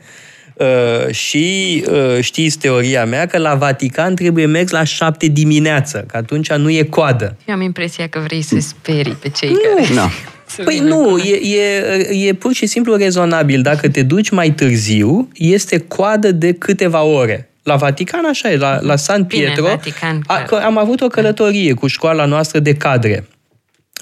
Uh, 0.54 1.14
și 1.14 1.84
uh, 1.90 2.18
știți 2.20 2.58
teoria 2.58 3.04
mea 3.04 3.26
că 3.26 3.38
la 3.38 3.54
Vatican 3.54 4.14
trebuie 4.14 4.46
mers 4.46 4.70
la 4.70 4.84
7 4.84 5.26
dimineață, 5.26 6.04
că 6.08 6.16
atunci 6.16 6.52
nu 6.52 6.70
e 6.70 6.82
coadă. 6.82 7.36
Eu 7.46 7.54
am 7.54 7.60
impresia 7.60 8.06
că 8.08 8.18
vrei 8.24 8.42
să 8.42 8.56
sperii 8.60 9.12
pe 9.20 9.28
cei 9.28 9.48
Nu. 9.48 9.58
care... 9.74 9.94
Da. 9.94 10.10
să 10.46 10.62
Păi 10.62 10.74
vină 10.74 10.88
nu, 10.88 11.08
cu- 11.10 11.18
e, 11.18 11.56
e, 11.58 12.26
e 12.28 12.32
pur 12.32 12.52
și 12.52 12.66
simplu 12.66 12.94
rezonabil. 12.96 13.62
Dacă 13.62 13.88
te 13.88 14.02
duci 14.02 14.30
mai 14.30 14.50
târziu, 14.50 15.28
este 15.34 15.78
coadă 15.78 16.32
de 16.32 16.52
câteva 16.52 17.02
ore. 17.02 17.48
La 17.64 17.76
Vatican 17.76 18.24
așa 18.24 18.50
e, 18.50 18.56
la, 18.56 18.78
la 18.82 18.96
San 18.96 19.22
Bine, 19.22 19.44
Pietro. 19.44 19.64
Vatican, 19.64 20.22
a, 20.26 20.34
clar. 20.34 20.44
că 20.44 20.66
am 20.66 20.78
avut 20.78 21.00
o 21.00 21.08
călătorie 21.08 21.72
cu 21.72 21.86
școala 21.86 22.24
noastră 22.24 22.58
de 22.58 22.74
cadre. 22.74 23.28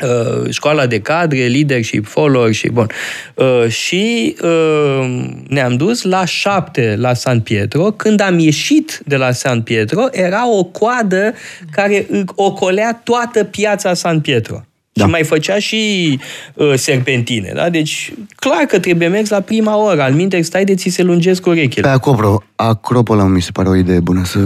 uh, 0.02 0.50
școala 0.50 0.86
de 0.86 1.00
cadre, 1.00 1.46
leadership, 1.46 2.06
followership, 2.06 2.70
bun. 2.70 2.86
Uh, 3.34 3.68
și 3.68 4.36
uh, 4.42 5.24
ne-am 5.48 5.76
dus 5.76 6.02
la 6.02 6.24
șapte 6.24 6.96
la 6.98 7.14
San 7.14 7.40
Pietro. 7.40 7.82
Când 7.90 8.20
am 8.20 8.38
ieșit 8.38 9.02
de 9.06 9.16
la 9.16 9.32
San 9.32 9.62
Pietro, 9.62 10.06
era 10.10 10.50
o 10.50 10.64
coadă 10.64 11.34
care 11.70 12.06
ocolea 12.34 13.00
toată 13.04 13.44
piața 13.44 13.94
San 13.94 14.20
Pietro. 14.20 14.64
Da. 14.93 15.05
Și 15.05 15.11
mai 15.11 15.24
făcea 15.24 15.59
și 15.59 16.18
uh, 16.55 16.72
serpentine, 16.74 17.53
da? 17.55 17.70
Deci, 17.70 18.12
clar 18.36 18.62
că 18.62 18.78
trebuie 18.78 19.09
mers 19.09 19.28
la 19.28 19.40
prima 19.40 19.76
oră. 19.76 20.03
Al 20.03 20.12
minte, 20.12 20.40
stai 20.40 20.64
de 20.64 20.74
ți 20.74 20.88
se 20.88 21.03
lungesc 21.03 21.47
urechile. 21.47 21.88
Pe 21.88 21.95
acopro, 21.95 22.43
Acropola 22.55 23.24
mi 23.24 23.43
se 23.43 23.51
pare 23.53 23.68
o 23.68 23.74
idee 23.76 24.01
bună 24.01 24.24
să 24.24 24.38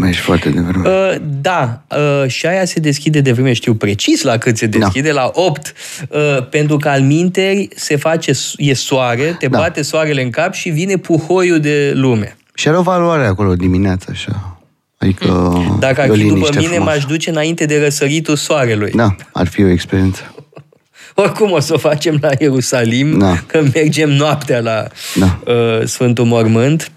mergi 0.00 0.18
foarte 0.18 0.50
devreme. 0.50 0.88
Uh, 0.88 1.16
da, 1.40 1.82
uh, 1.90 2.30
și 2.30 2.46
aia 2.46 2.64
se 2.64 2.80
deschide 2.80 3.20
de 3.20 3.32
vreme, 3.32 3.52
știu 3.52 3.74
precis 3.74 4.22
la 4.22 4.36
cât 4.36 4.56
se 4.56 4.66
da. 4.66 4.78
deschide, 4.78 5.08
da. 5.08 5.14
la 5.14 5.30
8, 5.34 5.72
uh, 6.08 6.48
pentru 6.50 6.76
că 6.76 6.88
al 6.88 7.00
minteri 7.00 7.68
se 7.74 7.96
face, 7.96 8.32
e 8.56 8.74
soare, 8.74 9.36
te 9.38 9.48
da. 9.48 9.58
bate 9.58 9.82
soarele 9.82 10.22
în 10.22 10.30
cap 10.30 10.52
și 10.52 10.68
vine 10.68 10.96
puhoiul 10.96 11.60
de 11.60 11.92
lume. 11.94 12.36
Și 12.54 12.68
are 12.68 12.76
o 12.76 12.82
valoare 12.82 13.26
acolo 13.26 13.54
dimineața, 13.54 14.06
așa. 14.10 14.57
Adică 14.98 15.52
Dacă 15.78 16.00
ar 16.00 16.10
fi 16.12 16.22
după 16.22 16.48
mine, 16.56 16.68
frumos. 16.68 16.84
m-aș 16.86 17.04
duce 17.04 17.30
înainte 17.30 17.64
de 17.64 17.80
răsăritul 17.82 18.36
soarelui. 18.36 18.90
Da, 18.90 19.14
ar 19.32 19.46
fi 19.46 19.62
o 19.64 19.68
experiență. 19.68 20.34
Oricum 21.14 21.50
o 21.50 21.60
să 21.60 21.74
o 21.74 21.78
facem 21.78 22.18
la 22.20 22.30
Ierusalim, 22.38 23.18
da. 23.18 23.42
că 23.46 23.62
mergem 23.74 24.10
noaptea 24.10 24.60
la 24.60 24.86
da. 25.14 25.38
uh, 25.52 25.84
Sfântul 25.84 26.24
Mormânt. 26.24 26.90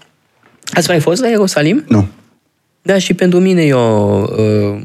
Ați 0.72 0.88
mai 0.88 1.00
fost 1.00 1.20
la 1.20 1.28
Ierusalim? 1.28 1.84
Nu. 1.88 2.08
Da, 2.84 2.98
și 2.98 3.14
pentru 3.14 3.40
mine 3.40 3.62
e 3.62 3.72
o 3.72 4.24
uh, 4.36 4.80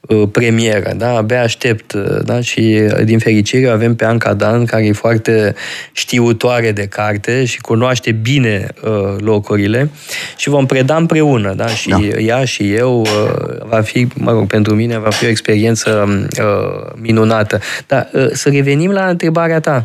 uh, 0.00 0.28
premieră, 0.32 0.92
da, 0.96 1.16
abia 1.16 1.42
aștept, 1.42 1.92
uh, 1.92 2.18
da, 2.22 2.40
și 2.40 2.80
uh, 2.82 3.04
din 3.04 3.18
fericire 3.18 3.68
avem 3.68 3.94
pe 3.94 4.04
Anca 4.04 4.34
Dan, 4.34 4.64
care 4.64 4.86
e 4.86 4.92
foarte 4.92 5.54
știutoare 5.92 6.72
de 6.72 6.86
carte 6.86 7.44
și 7.44 7.60
cunoaște 7.60 8.12
bine 8.12 8.66
uh, 8.82 9.14
locurile 9.18 9.90
și 10.36 10.48
vom 10.48 10.66
preda 10.66 10.96
împreună, 10.96 11.52
da, 11.54 11.66
și 11.66 11.88
da. 11.88 11.98
ea 11.98 12.44
și 12.44 12.72
eu 12.72 13.00
uh, 13.00 13.66
va 13.68 13.80
fi, 13.80 14.06
mă 14.14 14.30
rog, 14.30 14.46
pentru 14.46 14.74
mine 14.74 14.98
va 14.98 15.10
fi 15.10 15.24
o 15.24 15.28
experiență 15.28 16.08
uh, 16.40 16.92
minunată. 16.94 17.60
Dar 17.86 18.08
uh, 18.12 18.28
să 18.32 18.48
revenim 18.48 18.90
la 18.90 19.06
întrebarea 19.06 19.60
ta. 19.60 19.84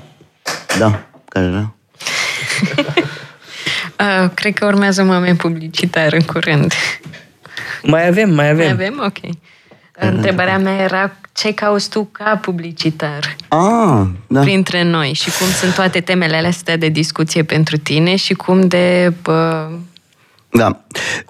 Da, 0.78 1.08
care 1.30 1.45
era? 1.45 1.76
uh, 4.24 4.30
cred 4.34 4.53
că 4.53 4.66
urmează 4.66 5.01
un 5.01 5.08
moment 5.08 5.38
publicitar 5.38 6.14
în 6.14 6.22
curând. 6.22 6.74
Mai 7.86 8.07
avem, 8.07 8.29
mai 8.33 8.49
avem. 8.49 8.63
Mai 8.65 8.73
avem? 8.73 9.03
Ok. 9.05 9.36
Întrebarea 9.99 10.57
mea 10.57 10.83
era 10.83 11.11
ce 11.33 11.53
cauți 11.53 11.89
tu 11.89 12.07
ca 12.11 12.39
publicitar 12.41 13.36
ah, 13.47 14.07
da. 14.27 14.39
printre 14.39 14.83
noi 14.83 15.13
și 15.13 15.29
cum 15.39 15.47
sunt 15.59 15.73
toate 15.73 15.99
temele 15.99 16.47
astea 16.47 16.77
de 16.77 16.88
discuție 16.88 17.43
pentru 17.43 17.77
tine 17.77 18.15
și 18.15 18.33
cum 18.33 18.67
de... 18.67 19.13
Bă, 19.21 19.67
da. 20.51 20.81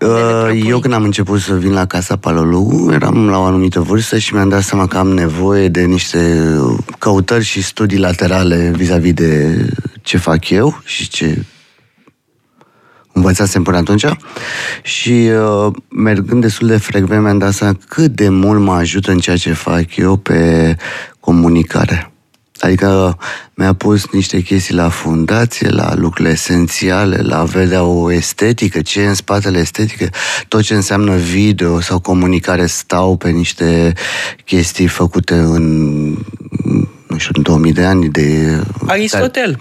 Uh, 0.02 0.62
eu 0.66 0.80
când 0.80 0.94
am 0.94 1.04
început 1.04 1.40
să 1.40 1.54
vin 1.54 1.74
la 1.74 1.86
Casa 1.86 2.16
Palolu, 2.16 2.90
eram 2.94 3.30
la 3.30 3.38
o 3.38 3.44
anumită 3.44 3.80
vârstă 3.80 4.18
și 4.18 4.34
mi-am 4.34 4.50
dat 4.50 4.62
seama 4.62 4.88
că 4.88 4.98
am 4.98 5.08
nevoie 5.08 5.68
de 5.68 5.82
niște 5.82 6.54
căutări 7.00 7.44
și 7.44 7.64
studii 7.64 7.98
laterale 7.98 8.72
vis-a-vis 8.76 9.14
de 9.14 9.66
ce 10.02 10.18
fac 10.18 10.50
eu 10.50 10.82
și 10.84 11.10
ce 11.10 11.44
învățasem 13.16 13.64
până 13.64 13.78
atunci 13.78 14.06
și 14.84 15.10
uh, 15.10 15.74
mergând 15.88 16.42
destul 16.42 16.68
de 16.68 16.78
frecvent 16.78 17.22
mi-am 17.22 17.38
dat 17.38 17.54
seama 17.54 17.78
cât 17.88 18.12
de 18.12 18.30
mult 18.30 18.62
mă 18.62 18.74
ajută 18.74 19.12
în 19.12 19.18
ceea 19.18 19.36
ce 19.38 19.54
fac 19.54 19.96
eu 19.96 20.16
pe 20.16 20.76
comunicare. 21.20 22.10
Adică 22.60 23.18
mi-a 23.54 23.74
pus 23.74 24.08
niște 24.12 24.40
chestii 24.40 24.76
la 24.76 24.90
fundație, 24.90 25.70
la 25.70 25.96
lucrurile 25.96 26.34
esențiale, 26.34 27.18
la 27.18 27.40
a 27.40 27.44
vedea 27.44 27.84
o 27.84 28.12
estetică, 28.12 28.82
ce 28.82 29.02
e 29.02 29.08
în 29.08 29.14
spatele 29.14 29.60
estetică, 29.60 30.10
tot 30.48 30.62
ce 30.62 30.74
înseamnă 30.74 31.16
video 31.16 31.82
sau 31.82 32.00
comunicare 32.00 32.66
stau 32.66 33.18
pe 33.18 33.30
niște 33.30 33.94
chestii 34.46 34.88
făcute 34.88 35.34
în 35.34 36.18
nu 37.16 37.22
știu, 37.22 37.34
în 37.36 37.42
2000 37.42 37.74
de 37.74 37.84
ani 37.84 38.10
de... 38.10 38.60
Aristotel. 38.88 39.60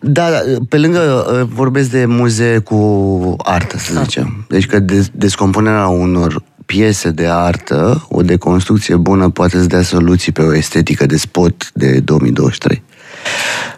Da, 0.00 0.30
da, 0.30 0.38
pe 0.68 0.78
lângă 0.78 1.26
uh, 1.32 1.48
vorbesc 1.52 1.90
de 1.90 2.04
muzee 2.04 2.58
cu 2.58 3.36
artă, 3.38 3.78
să 3.78 3.92
ah. 3.94 4.02
zicem. 4.02 4.46
Deci 4.48 4.66
că 4.66 4.82
descompunerea 5.12 5.86
unor 5.86 6.42
piese 6.66 7.10
de 7.10 7.26
artă, 7.26 8.06
o 8.08 8.22
deconstrucție 8.22 8.96
bună 8.96 9.28
poate 9.28 9.58
să 9.58 9.66
dea 9.66 9.82
soluții 9.82 10.32
pe 10.32 10.42
o 10.42 10.54
estetică 10.54 11.06
de 11.06 11.16
spot 11.16 11.70
de 11.72 12.00
2023 12.00 12.82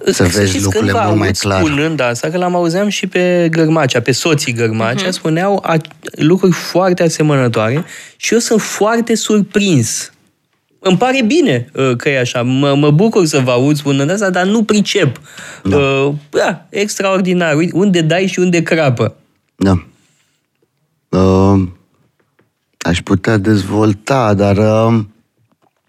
să 0.04 0.24
vezi 0.24 0.62
lucrurile 0.62 0.92
mult 1.04 1.18
mai 1.18 1.30
clar. 1.30 1.60
spunând 1.60 2.00
asta, 2.00 2.28
că 2.28 2.36
l-am 2.36 2.54
auzeam 2.54 2.88
și 2.88 3.06
pe 3.06 3.48
Gărmacea, 3.50 4.00
pe 4.00 4.12
soții 4.12 4.52
Gărmacea, 4.52 5.06
uh-huh. 5.06 5.12
spuneau 5.12 5.62
a, 5.66 5.76
lucruri 6.10 6.52
foarte 6.52 7.02
asemănătoare 7.02 7.84
și 8.16 8.32
eu 8.32 8.38
sunt 8.38 8.60
foarte 8.60 9.14
surprins 9.14 10.12
îmi 10.78 10.96
pare 10.96 11.22
bine 11.26 11.70
uh, 11.74 11.96
că 11.96 12.08
e 12.08 12.20
așa. 12.20 12.42
Mă, 12.42 12.74
mă 12.74 12.90
bucur 12.90 13.26
să 13.26 13.38
vă 13.38 13.50
aud 13.50 13.76
spunând 13.76 14.10
asta, 14.10 14.30
dar 14.30 14.46
nu 14.46 14.62
pricep. 14.62 15.20
Da. 15.62 15.76
Uh, 15.76 16.14
da, 16.30 16.66
extraordinar. 16.68 17.54
Unde 17.72 18.00
dai 18.00 18.26
și 18.26 18.38
unde 18.38 18.62
crapă. 18.62 19.16
Da. 19.56 19.86
Uh, 21.08 21.62
aș 22.78 23.02
putea 23.02 23.36
dezvolta, 23.36 24.34
dar 24.34 24.56
uh, 24.56 25.04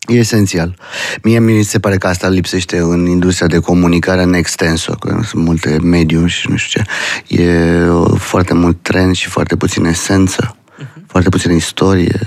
e 0.08 0.14
esențial. 0.14 0.76
Mie 1.24 1.40
mi 1.40 1.64
se 1.64 1.80
pare 1.80 1.98
că 1.98 2.08
asta 2.08 2.30
lipsește 2.30 2.78
în 2.78 3.06
industria 3.06 3.48
de 3.48 3.60
comunicare 3.60 4.22
în 4.22 4.34
extenso, 4.34 4.94
că 4.94 5.20
sunt 5.26 5.44
multe 5.44 5.78
medium 5.82 6.26
și 6.26 6.50
nu 6.50 6.56
știu 6.56 6.82
ce. 6.82 7.42
E 7.42 7.88
uh, 7.90 8.20
foarte 8.20 8.54
mult 8.54 8.78
trend 8.82 9.16
și 9.16 9.28
foarte 9.28 9.56
puțin 9.56 9.86
esență, 9.86 10.56
uh-huh. 10.56 11.06
foarte 11.08 11.30
puțină 11.30 11.54
istorie, 11.54 12.20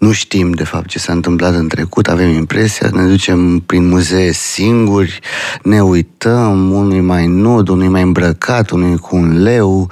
nu 0.00 0.12
știm, 0.12 0.50
de 0.50 0.64
fapt, 0.64 0.86
ce 0.86 0.98
s-a 0.98 1.12
întâmplat 1.12 1.54
în 1.54 1.68
trecut, 1.68 2.08
avem 2.08 2.28
impresia, 2.28 2.90
ne 2.92 3.06
ducem 3.06 3.58
prin 3.58 3.88
muzee 3.88 4.32
singuri, 4.32 5.20
ne 5.62 5.82
uităm, 5.82 6.72
unul 6.72 7.02
mai 7.02 7.26
nud, 7.26 7.68
unul 7.68 7.88
mai 7.88 8.02
îmbrăcat, 8.02 8.70
unul 8.70 8.96
cu 8.96 9.16
un 9.16 9.42
leu. 9.42 9.90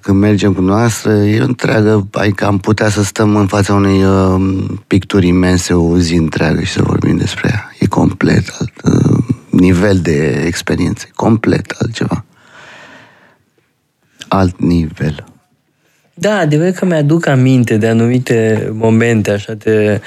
Când 0.00 0.18
mergem 0.18 0.52
cu 0.52 0.60
noastră, 0.60 1.12
e 1.12 1.40
întreagă, 1.40 2.08
adică 2.12 2.46
am 2.46 2.58
putea 2.58 2.88
să 2.88 3.02
stăm 3.02 3.36
în 3.36 3.46
fața 3.46 3.74
unei 3.74 4.04
uh, 4.04 4.64
picturi 4.86 5.26
imense 5.26 5.74
o 5.74 5.98
zi 5.98 6.14
întreagă 6.14 6.62
și 6.62 6.72
să 6.72 6.82
vorbim 6.82 7.16
despre 7.16 7.48
ea. 7.52 7.72
E 7.78 7.86
complet 7.86 8.56
alt 8.58 8.72
uh, 8.84 9.18
nivel 9.50 9.98
de 9.98 10.42
experiență, 10.46 11.06
complet 11.14 11.76
altceva. 11.78 12.24
Alt 14.28 14.60
nivel. 14.60 15.24
Da, 16.20 16.38
adevărat 16.38 16.74
că 16.74 16.84
mi-aduc 16.84 17.26
aminte 17.26 17.76
de 17.76 17.88
anumite 17.88 18.68
momente, 18.72 19.30
așa, 19.30 19.54
de 19.54 20.00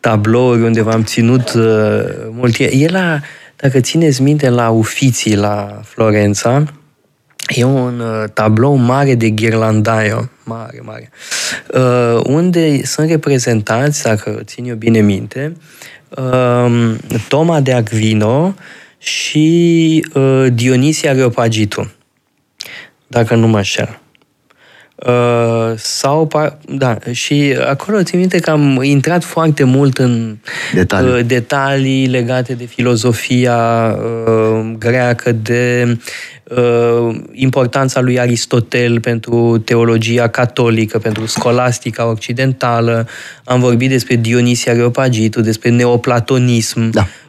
tablouri 0.00 0.62
unde 0.62 0.82
v-am 0.82 1.02
ținut 1.02 1.52
uh, 1.52 2.02
mult. 2.30 2.58
E 2.58 2.88
la, 2.88 3.20
dacă 3.56 3.80
țineți 3.80 4.22
minte, 4.22 4.48
la 4.48 4.68
Ufiții, 4.68 5.36
la 5.36 5.80
Florența, 5.84 6.64
e 7.48 7.64
un 7.64 8.00
uh, 8.00 8.24
tablou 8.34 8.74
mare 8.74 9.14
de 9.14 9.30
ghirlandaio, 9.30 10.28
mare, 10.44 10.80
mare, 10.82 11.10
uh, 11.74 12.20
unde 12.24 12.84
sunt 12.84 13.08
reprezentați, 13.08 14.02
dacă 14.02 14.40
țin 14.44 14.64
eu 14.64 14.74
bine 14.74 15.00
minte, 15.00 15.56
uh, 16.08 16.94
Toma 17.28 17.60
de 17.60 17.72
Aquino 17.72 18.54
și 18.98 20.06
uh, 20.14 20.46
Dionisia 20.52 21.10
Areopagitu, 21.10 21.90
dacă 23.06 23.34
nu 23.34 23.46
mă 23.46 23.56
înșel. 23.56 24.00
Uh, 25.06 25.72
sau, 25.76 26.28
da, 26.68 26.98
și 27.10 27.56
acolo 27.68 28.02
țin 28.02 28.18
minte 28.18 28.38
că 28.38 28.50
am 28.50 28.82
intrat 28.82 29.24
foarte 29.24 29.64
mult 29.64 29.98
în 29.98 30.36
detalii, 30.74 31.12
uh, 31.12 31.26
detalii 31.26 32.06
legate 32.06 32.54
de 32.54 32.64
filozofia 32.64 33.56
uh, 34.26 34.74
greacă, 34.78 35.32
de 35.32 35.96
uh, 36.44 37.16
importanța 37.32 38.00
lui 38.00 38.20
Aristotel 38.20 39.00
pentru 39.00 39.58
teologia 39.64 40.28
catolică, 40.28 40.98
pentru 40.98 41.26
scolastica 41.26 42.06
occidentală. 42.06 43.08
Am 43.44 43.60
vorbit 43.60 43.88
despre 43.88 44.16
Dionisia 44.16 44.72
Areopagitu, 44.72 45.40
despre 45.40 45.70
neoplatonism. 45.70 46.90
Da 46.90 47.00
uh, 47.00 47.27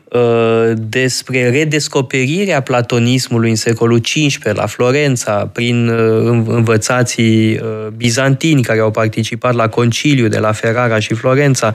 despre 0.75 1.49
redescoperirea 1.49 2.61
platonismului 2.61 3.49
în 3.49 3.55
secolul 3.55 3.99
XV 3.99 4.41
la 4.53 4.65
Florența, 4.65 5.49
prin 5.53 5.87
uh, 5.87 6.43
învățații 6.47 7.59
bizantini 7.95 8.61
care 8.61 8.79
au 8.79 8.91
participat 8.91 9.53
la 9.53 9.67
conciliu 9.67 10.27
de 10.27 10.37
la 10.37 10.51
Ferrara 10.51 10.99
și 10.99 11.13
Florența. 11.13 11.73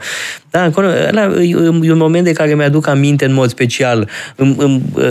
Da, 0.51 0.71
e 1.41 1.91
un 1.91 1.97
moment 1.97 2.23
de 2.23 2.31
care 2.31 2.55
mi-aduc 2.55 2.87
aminte 2.87 3.25
în 3.25 3.33
mod 3.33 3.49
special. 3.49 4.09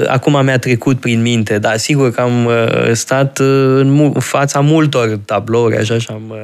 Acum 0.06 0.44
mi-a 0.44 0.58
trecut 0.58 1.00
prin 1.00 1.22
minte, 1.22 1.58
dar 1.58 1.76
sigur 1.76 2.10
că 2.12 2.20
am 2.20 2.50
stat 2.92 3.38
în 3.78 4.12
fața 4.18 4.60
multor 4.60 5.18
tablouri, 5.24 5.76
așa, 5.76 5.98
și 5.98 6.08
am, 6.10 6.34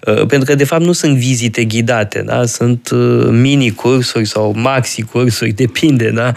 pentru 0.00 0.44
că 0.44 0.54
de 0.54 0.64
fapt 0.64 0.84
nu 0.84 0.92
sunt 0.92 1.16
vizite 1.16 1.64
ghidate, 1.64 2.22
da? 2.26 2.46
sunt 2.46 2.90
mini-cursuri 3.30 4.24
sau 4.24 4.54
maxi-cursuri, 4.56 5.52
depinde, 5.64 6.11
da? 6.14 6.32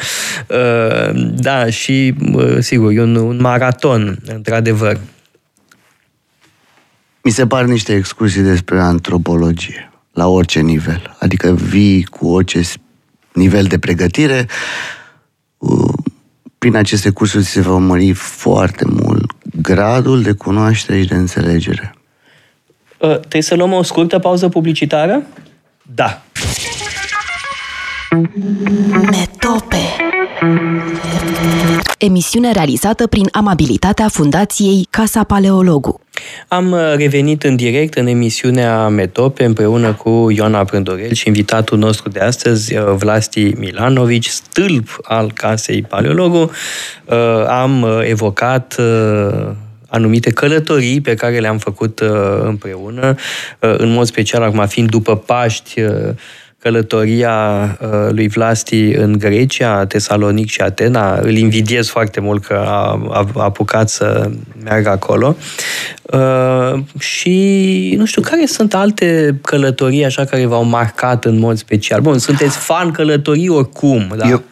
Da, 1.35 1.69
și 1.69 2.13
sigur, 2.59 2.91
e 2.91 3.01
un, 3.01 3.15
un 3.15 3.41
maraton, 3.41 4.19
într-adevăr. 4.25 4.99
Mi 7.23 7.31
se 7.31 7.47
par 7.47 7.63
niște 7.63 7.93
excursii 7.93 8.41
despre 8.41 8.79
antropologie, 8.79 9.91
la 10.11 10.27
orice 10.27 10.59
nivel. 10.59 11.15
Adică 11.19 11.51
vii 11.53 12.03
cu 12.03 12.27
orice 12.27 12.61
nivel 13.33 13.63
de 13.63 13.79
pregătire, 13.79 14.47
prin 16.57 16.75
aceste 16.75 17.09
cursuri 17.09 17.43
se 17.43 17.61
va 17.61 17.77
mări 17.77 18.11
foarte 18.13 18.85
mult 18.87 19.31
gradul 19.61 20.21
de 20.21 20.31
cunoaștere 20.31 21.01
și 21.01 21.07
de 21.07 21.15
înțelegere. 21.15 21.95
Uh, 22.97 23.19
trebuie 23.19 23.41
să 23.41 23.55
luăm 23.55 23.73
o 23.73 23.83
scurtă 23.83 24.19
pauză 24.19 24.49
publicitară? 24.49 25.23
Da. 25.81 26.21
Metope 32.05 32.19
Emisiune 32.19 32.51
realizată 32.51 33.07
prin 33.07 33.27
amabilitatea 33.31 34.07
Fundației 34.07 34.87
Casa 34.89 35.23
Paleologu. 35.23 36.01
Am 36.47 36.71
uh, 36.71 36.79
revenit 36.97 37.43
în 37.43 37.55
direct 37.55 37.97
în 37.97 38.07
emisiunea 38.07 38.87
Metope 38.87 39.43
împreună 39.43 39.93
cu 39.93 40.31
Ioana 40.31 40.63
Prândorel 40.63 41.13
și 41.13 41.27
invitatul 41.27 41.77
nostru 41.77 42.09
de 42.09 42.19
astăzi, 42.19 42.75
uh, 42.75 42.83
Vlasti 42.97 43.53
Milanovici, 43.57 44.27
stâlp 44.27 44.99
al 45.01 45.31
Casei 45.31 45.81
Paleologu. 45.81 46.51
Am 47.47 47.85
evocat 48.03 48.79
anumite 49.95 50.31
călătorii 50.31 51.01
pe 51.01 51.13
care 51.13 51.39
le-am 51.39 51.57
făcut 51.57 51.99
uh, 51.99 52.09
împreună, 52.43 53.15
uh, 53.59 53.75
în 53.77 53.89
mod 53.89 54.05
special 54.05 54.43
acum 54.43 54.67
fiind 54.67 54.89
după 54.89 55.15
Paști, 55.15 55.81
uh, 55.81 56.09
călătoria 56.65 57.77
lui 58.09 58.27
Vlasti 58.27 58.91
în 58.91 59.17
Grecia, 59.17 59.85
Tesalonic 59.85 60.49
și 60.49 60.61
Atena. 60.61 61.15
Îl 61.15 61.35
invidiez 61.35 61.87
foarte 61.87 62.19
mult 62.19 62.45
că 62.45 62.53
a, 62.53 63.07
a, 63.09 63.27
a 63.35 63.43
apucat 63.43 63.89
să 63.89 64.29
meargă 64.63 64.89
acolo. 64.89 65.35
Uh, 66.01 66.83
și 66.99 67.95
nu 67.97 68.05
știu, 68.05 68.21
care 68.21 68.45
sunt 68.45 68.73
alte 68.73 69.39
călătorii 69.41 70.05
așa 70.05 70.25
care 70.25 70.45
v-au 70.45 70.63
marcat 70.63 71.25
în 71.25 71.39
mod 71.39 71.57
special? 71.57 72.01
Bun, 72.01 72.17
sunteți 72.17 72.57
fan 72.57 72.91
călătorii 72.91 73.49
oricum, 73.49 74.13
da? 74.17 74.27
Eu, 74.27 74.43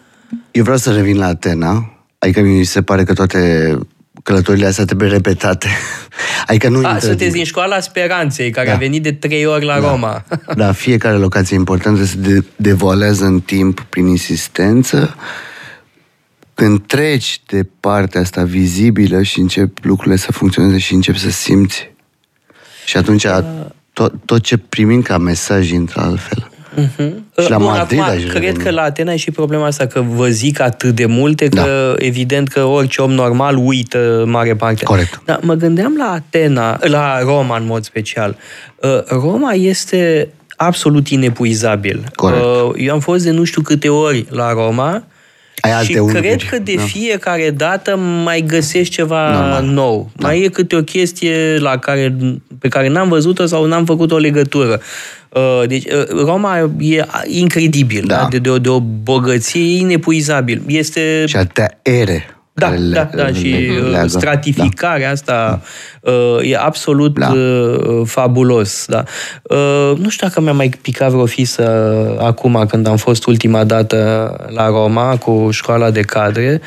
eu 0.51 0.64
vreau 0.64 0.78
să 0.78 0.91
revin 0.91 1.18
la 1.18 1.26
Atena. 1.26 1.93
Adică 2.20 2.41
mi 2.41 2.64
se 2.64 2.82
pare 2.82 3.03
că 3.03 3.14
toate 3.14 3.78
călătorile 4.24 4.65
astea 4.65 4.86
trebuie 4.86 5.09
repetate. 5.09 5.67
adică 6.47 6.69
nu 6.69 6.86
a, 6.86 6.99
sunteți 6.99 7.34
din 7.34 7.43
școala 7.43 7.80
Speranței, 7.80 8.51
care 8.51 8.67
da. 8.67 8.74
a 8.74 8.78
venit 8.78 9.03
de 9.03 9.11
trei 9.11 9.45
ori 9.45 9.65
la 9.65 9.80
da. 9.80 9.89
Roma. 9.89 10.26
da, 10.55 10.71
fiecare 10.71 11.15
locație 11.15 11.55
importantă 11.55 12.05
se 12.05 12.17
de- 12.17 12.45
devoalează 12.55 13.26
în 13.26 13.39
timp 13.39 13.80
prin 13.89 14.07
insistență. 14.07 15.15
Când 16.53 16.86
treci 16.88 17.41
de 17.45 17.67
partea 17.80 18.21
asta 18.21 18.43
vizibilă 18.43 19.21
și 19.21 19.39
încep 19.39 19.78
lucrurile 19.82 20.15
să 20.15 20.32
funcționeze 20.32 20.78
și 20.78 20.93
încep 20.93 21.15
să 21.15 21.30
simți. 21.30 21.91
Și 22.86 22.97
atunci 22.97 23.26
tot, 23.93 24.13
tot 24.26 24.41
ce 24.41 24.57
primim 24.57 25.01
ca 25.01 25.17
mesaj 25.17 25.69
intră 25.71 26.01
altfel. 26.01 26.51
Uh-huh. 26.76 27.43
Și 27.43 27.49
la 27.49 27.57
Bun, 27.57 27.65
Madrid 27.65 27.99
acum, 27.99 28.28
cred 28.28 28.57
că 28.57 28.71
la 28.71 28.82
Atena 28.82 29.13
e 29.13 29.15
și 29.15 29.32
problema 29.32 29.65
asta, 29.65 29.86
că 29.86 30.03
vă 30.07 30.28
zic 30.28 30.59
atât 30.59 30.95
de 30.95 31.05
multe, 31.05 31.49
că 31.49 31.93
da. 31.97 32.05
evident 32.05 32.47
că 32.47 32.63
orice 32.63 33.01
om 33.01 33.11
normal 33.11 33.57
uită 33.57 34.24
mare 34.28 34.55
parte. 34.55 34.84
Corect. 34.84 35.21
Dar 35.26 35.39
mă 35.41 35.53
gândeam 35.53 35.95
la 35.97 36.11
Atena, 36.11 36.80
la 36.82 37.19
Roma 37.21 37.57
în 37.57 37.65
mod 37.65 37.84
special. 37.84 38.36
Uh, 38.82 39.03
Roma 39.07 39.51
este 39.51 40.30
absolut 40.55 41.07
inepuizabil. 41.07 42.03
Corect. 42.15 42.43
Uh, 42.43 42.71
eu 42.76 42.93
am 42.93 42.99
fost 42.99 43.24
de 43.24 43.32
nu 43.32 43.43
știu 43.43 43.61
câte 43.61 43.89
ori 43.89 44.26
la 44.30 44.51
Roma 44.51 45.03
ai 45.62 45.72
alte 45.72 45.91
și 45.91 45.97
unghiuri. 45.97 46.22
cred 46.22 46.43
că 46.43 46.58
de 46.60 46.74
da. 46.76 46.82
fiecare 46.82 47.49
dată 47.49 47.95
mai 48.24 48.43
găsești 48.47 48.93
ceva 48.93 49.32
Normal. 49.32 49.64
nou. 49.64 50.10
Da. 50.16 50.28
Mai 50.28 50.41
e 50.41 50.47
câte 50.47 50.76
o 50.76 50.84
chestie 50.84 51.58
la 51.58 51.78
care, 51.78 52.16
pe 52.60 52.68
care 52.68 52.88
n-am 52.88 53.10
văzut-o 53.10 53.45
sau 53.45 53.66
n-am 53.66 53.86
făcut 53.86 54.12
o 54.12 54.18
legătură. 54.18 54.82
Uh, 55.30 55.64
deci, 55.68 55.86
uh, 55.86 56.08
Roma 56.26 56.72
e 56.80 57.06
incredibil, 57.26 58.04
da. 58.06 58.16
Da? 58.16 58.28
De, 58.30 58.38
de, 58.38 58.49
o, 58.49 58.58
de 58.58 58.70
o 58.70 58.80
bogăție 58.80 59.78
inepuizabil. 59.78 60.64
Este... 60.68 61.24
Și 61.28 61.36
atâtea 61.36 61.80
ere 61.82 62.26
da, 62.56 62.68
le, 62.70 62.93
da, 62.93 63.10
da, 63.16 63.28
și 63.34 63.70
uh, 63.70 63.89
leagă. 63.89 64.08
stratificarea 64.08 65.06
da. 65.06 65.12
asta 65.12 65.62
uh, 66.01 66.49
e 66.49 66.58
absolut 66.58 67.20
da. 67.20 67.32
uh, 67.32 68.01
fabulos. 68.06 68.86
Da. 68.88 69.04
Uh, 69.43 69.97
nu 69.97 70.10
știu 70.10 70.28
dacă 70.28 70.41
mi-a 70.41 70.54
mai 70.54 70.70
picat 70.82 71.12
vreo 71.12 71.26
fisă 71.26 71.66
acum 72.20 72.66
când 72.70 72.88
am 72.88 72.97
fost 72.97 73.26
ultima 73.26 73.64
dată 73.64 74.36
la 74.49 74.68
Roma 74.68 75.18
cu 75.18 75.49
școala 75.51 75.91
de 75.91 76.01
cadre. 76.01 76.62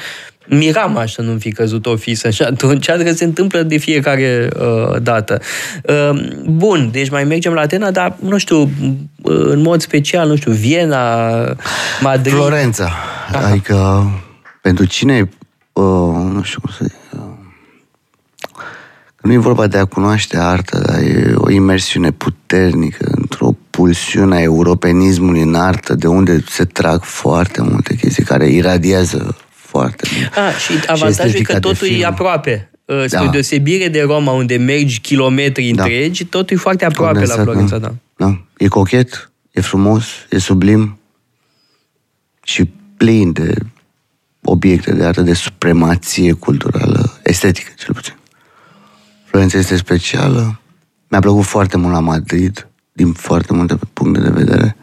Miram 0.49 0.97
așa 0.97 1.23
nu 1.23 1.39
fi 1.39 1.53
căzut 1.53 1.87
o 1.87 1.97
fisă 1.97 2.31
și 2.31 2.43
atunci, 2.43 2.87
că 2.87 3.13
se 3.15 3.25
întâmplă 3.25 3.63
de 3.63 3.77
fiecare 3.77 4.49
uh, 4.61 5.03
dată. 5.03 5.41
Uh, 5.83 6.21
bun, 6.45 6.89
deci 6.93 7.11
mai 7.11 7.25
mergem 7.25 7.53
la 7.53 7.61
Atena, 7.61 7.91
dar, 7.91 8.17
nu 8.21 8.39
știu, 8.39 8.61
uh, 8.61 8.71
în 9.23 9.63
mod 9.63 9.81
special, 9.81 10.29
nu 10.29 10.37
știu, 10.37 10.53
Viena, 10.53 11.31
Madrid... 12.01 12.33
Florența. 12.33 12.91
Aha. 13.33 13.47
Adică, 13.47 14.11
pentru 14.63 14.85
cine 14.85 15.29
uh, 15.81 16.33
nu 16.33 16.43
știu 16.43 16.61
cum 16.61 16.71
să 16.79 16.85
zic, 16.85 17.21
uh, 17.21 17.21
nu 19.23 19.33
e 19.33 19.37
vorba 19.37 19.67
de 19.67 19.79
a 19.79 19.85
cunoaște 19.85 20.39
artă, 20.39 20.83
dar 20.87 21.01
e 21.01 21.33
o 21.35 21.51
imersiune 21.51 22.11
puternică 22.11 23.11
într-o 23.15 23.57
pulsiune 23.71 24.37
a 24.37 24.43
europenismului 24.43 25.41
în 25.41 25.55
artă, 25.55 25.95
de 25.95 26.07
unde 26.07 26.45
se 26.49 26.65
trag 26.65 27.03
foarte 27.03 27.63
multe 27.63 27.95
chestii 27.95 28.25
care 28.25 28.49
iradiază 28.49 29.37
foarte 29.51 30.09
mult. 30.17 30.37
Ah, 30.37 30.57
și 30.59 30.73
avantajul 30.87 31.31
și 31.31 31.41
e 31.41 31.43
că 31.43 31.59
totul 31.59 31.89
e 31.89 32.05
aproape. 32.05 32.71
Uh, 32.85 33.05
spre 33.07 33.25
da. 33.25 33.31
deosebire 33.31 33.89
de 33.89 34.03
Roma, 34.03 34.33
unde 34.33 34.57
mergi 34.57 35.01
kilometri 35.01 35.71
da. 35.71 35.83
întregi, 35.83 36.25
totul 36.25 36.57
e 36.57 36.61
foarte 36.61 36.85
aproape 36.85 37.13
Condensat, 37.13 37.37
la 37.37 37.43
Florența. 37.43 37.79
Da. 37.79 37.95
da. 38.17 38.41
E 38.57 38.69
cochet, 38.69 39.31
e 39.51 39.61
frumos, 39.61 40.05
e 40.31 40.39
sublim 40.39 40.99
și 42.43 42.71
plin 42.97 43.33
de 43.33 43.55
obiecte 44.57 44.93
de 44.93 45.05
artă 45.05 45.23
de 45.23 45.33
supremație 45.33 46.33
culturală, 46.33 47.19
estetică 47.23 47.71
cel 47.77 47.95
puțin. 47.95 48.15
Florența 49.25 49.59
este 49.59 49.77
specială. 49.77 50.61
Mi-a 51.09 51.21
plăcut 51.21 51.45
foarte 51.45 51.77
mult 51.77 51.93
la 51.93 52.01
Madrid, 52.01 52.69
din 52.93 53.13
foarte 53.13 53.53
multe 53.53 53.79
puncte 53.93 54.21
de 54.21 54.31
vedere. 54.31 54.77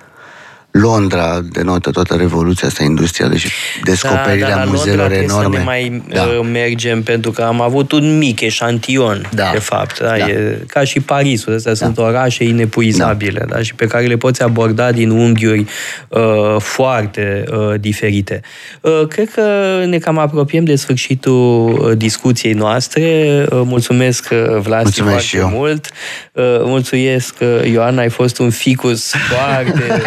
Londra 0.73 1.39
denotă 1.51 1.89
toată 1.89 2.15
revoluția 2.15 2.67
asta 2.67 2.83
industrială 2.83 3.35
și 3.35 3.47
descoperirea 3.83 4.49
da, 4.49 4.55
da, 4.55 4.63
muzeelor 4.63 5.11
enorme. 5.11 5.55
Să 5.55 5.57
ne 5.57 5.63
mai 5.63 6.03
da. 6.09 6.23
Uh, 6.23 6.47
mergem 6.51 7.03
pentru 7.03 7.31
că 7.31 7.41
am 7.41 7.61
avut 7.61 7.91
un 7.91 8.17
mic 8.17 8.41
eșantion, 8.41 9.29
da. 9.33 9.49
de 9.53 9.59
fapt. 9.59 9.99
Da? 9.99 10.05
Da. 10.17 10.27
E 10.27 10.59
ca 10.67 10.83
și 10.83 10.99
Parisul. 10.99 11.53
Astea 11.55 11.71
da. 11.71 11.77
sunt 11.77 11.97
orașe 11.97 12.43
inepuizabile 12.43 13.45
da. 13.47 13.55
Da? 13.55 13.61
și 13.61 13.75
pe 13.75 13.87
care 13.87 14.05
le 14.05 14.15
poți 14.15 14.41
aborda 14.41 14.91
din 14.91 15.09
unghiuri 15.09 15.65
uh, 16.07 16.21
foarte 16.59 17.43
uh, 17.51 17.79
diferite. 17.79 18.41
Uh, 18.81 19.07
cred 19.07 19.29
că 19.29 19.41
ne 19.85 19.97
cam 19.97 20.17
apropiem 20.17 20.63
de 20.63 20.75
sfârșitul 20.75 21.69
uh, 21.69 21.97
discuției 21.97 22.53
noastre. 22.53 23.45
Uh, 23.49 23.61
mulțumesc, 23.65 24.27
uh, 24.31 24.37
Vlasti, 24.37 25.01
mulțumesc 25.01 25.29
foarte 25.29 25.37
eu. 25.37 25.59
mult. 25.59 25.89
Uh, 26.31 26.43
mulțumesc, 26.63 27.35
uh, 27.39 27.71
Ioana, 27.71 28.01
ai 28.01 28.09
fost 28.09 28.39
un 28.39 28.49
ficus 28.49 29.13
foarte... 29.31 30.01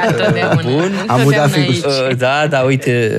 Bun. 0.65 1.05
Am 1.07 1.25
udat 1.25 1.51
ficus. 1.51 1.85
Uh, 1.85 2.17
da, 2.17 2.47
da, 2.51 2.59
uite, 2.59 3.11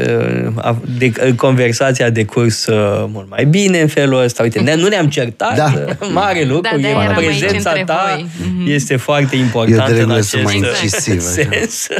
uh, 0.55 0.75
de, 0.97 1.11
conversația 1.35 2.09
de 2.09 2.25
curs 2.25 2.65
uh, 2.65 3.05
mult 3.07 3.29
mai 3.29 3.45
bine 3.45 3.79
în 3.79 3.88
felul 3.88 4.23
ăsta. 4.23 4.43
Uite, 4.43 4.59
ne, 4.59 4.75
nu 4.75 4.88
ne-am 4.88 5.07
certat, 5.07 5.55
da. 5.55 5.73
mare 6.11 6.43
lucru. 6.43 6.79
Da, 6.79 6.88
e, 6.88 7.13
prezența 7.15 7.73
ta 7.85 8.13
voi. 8.13 8.27
Mhm. 8.41 8.71
este 8.71 8.95
foarte 8.95 9.35
importantă 9.35 9.99
Eu 9.99 10.03
în 10.03 10.11
acest 10.11 10.43
mai 10.43 10.55
incisiv, 10.55 11.21
sens. 11.21 11.88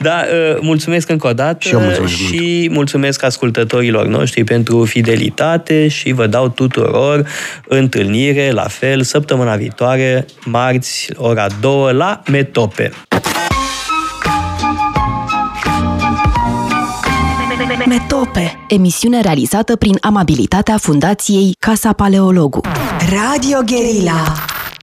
Da, 0.00 0.24
mulțumesc 0.60 1.08
încă 1.08 1.26
o 1.26 1.32
dată 1.32 1.68
și, 1.68 1.76
mulțumesc 1.76 2.14
și 2.14 2.58
mult. 2.60 2.74
mulțumesc 2.74 3.22
ascultătorilor 3.22 4.06
noștri 4.06 4.44
pentru 4.44 4.84
fidelitate 4.84 5.88
și 5.88 6.12
vă 6.12 6.26
dau 6.26 6.48
tuturor 6.48 7.26
întâlnire, 7.68 8.50
la 8.50 8.66
fel, 8.68 9.02
săptămâna 9.02 9.56
viitoare, 9.56 10.24
marți, 10.44 11.08
ora 11.16 11.46
2 11.60 11.92
la 11.92 12.22
Metope. 12.30 12.90
Metope, 17.90 18.64
emisiune 18.68 19.20
realizată 19.20 19.76
prin 19.76 19.96
amabilitatea 20.00 20.76
Fundației 20.76 21.56
Casa 21.58 21.92
Paleologu. 21.92 22.60
Radio 22.98 23.58
Guerilla 23.66 24.49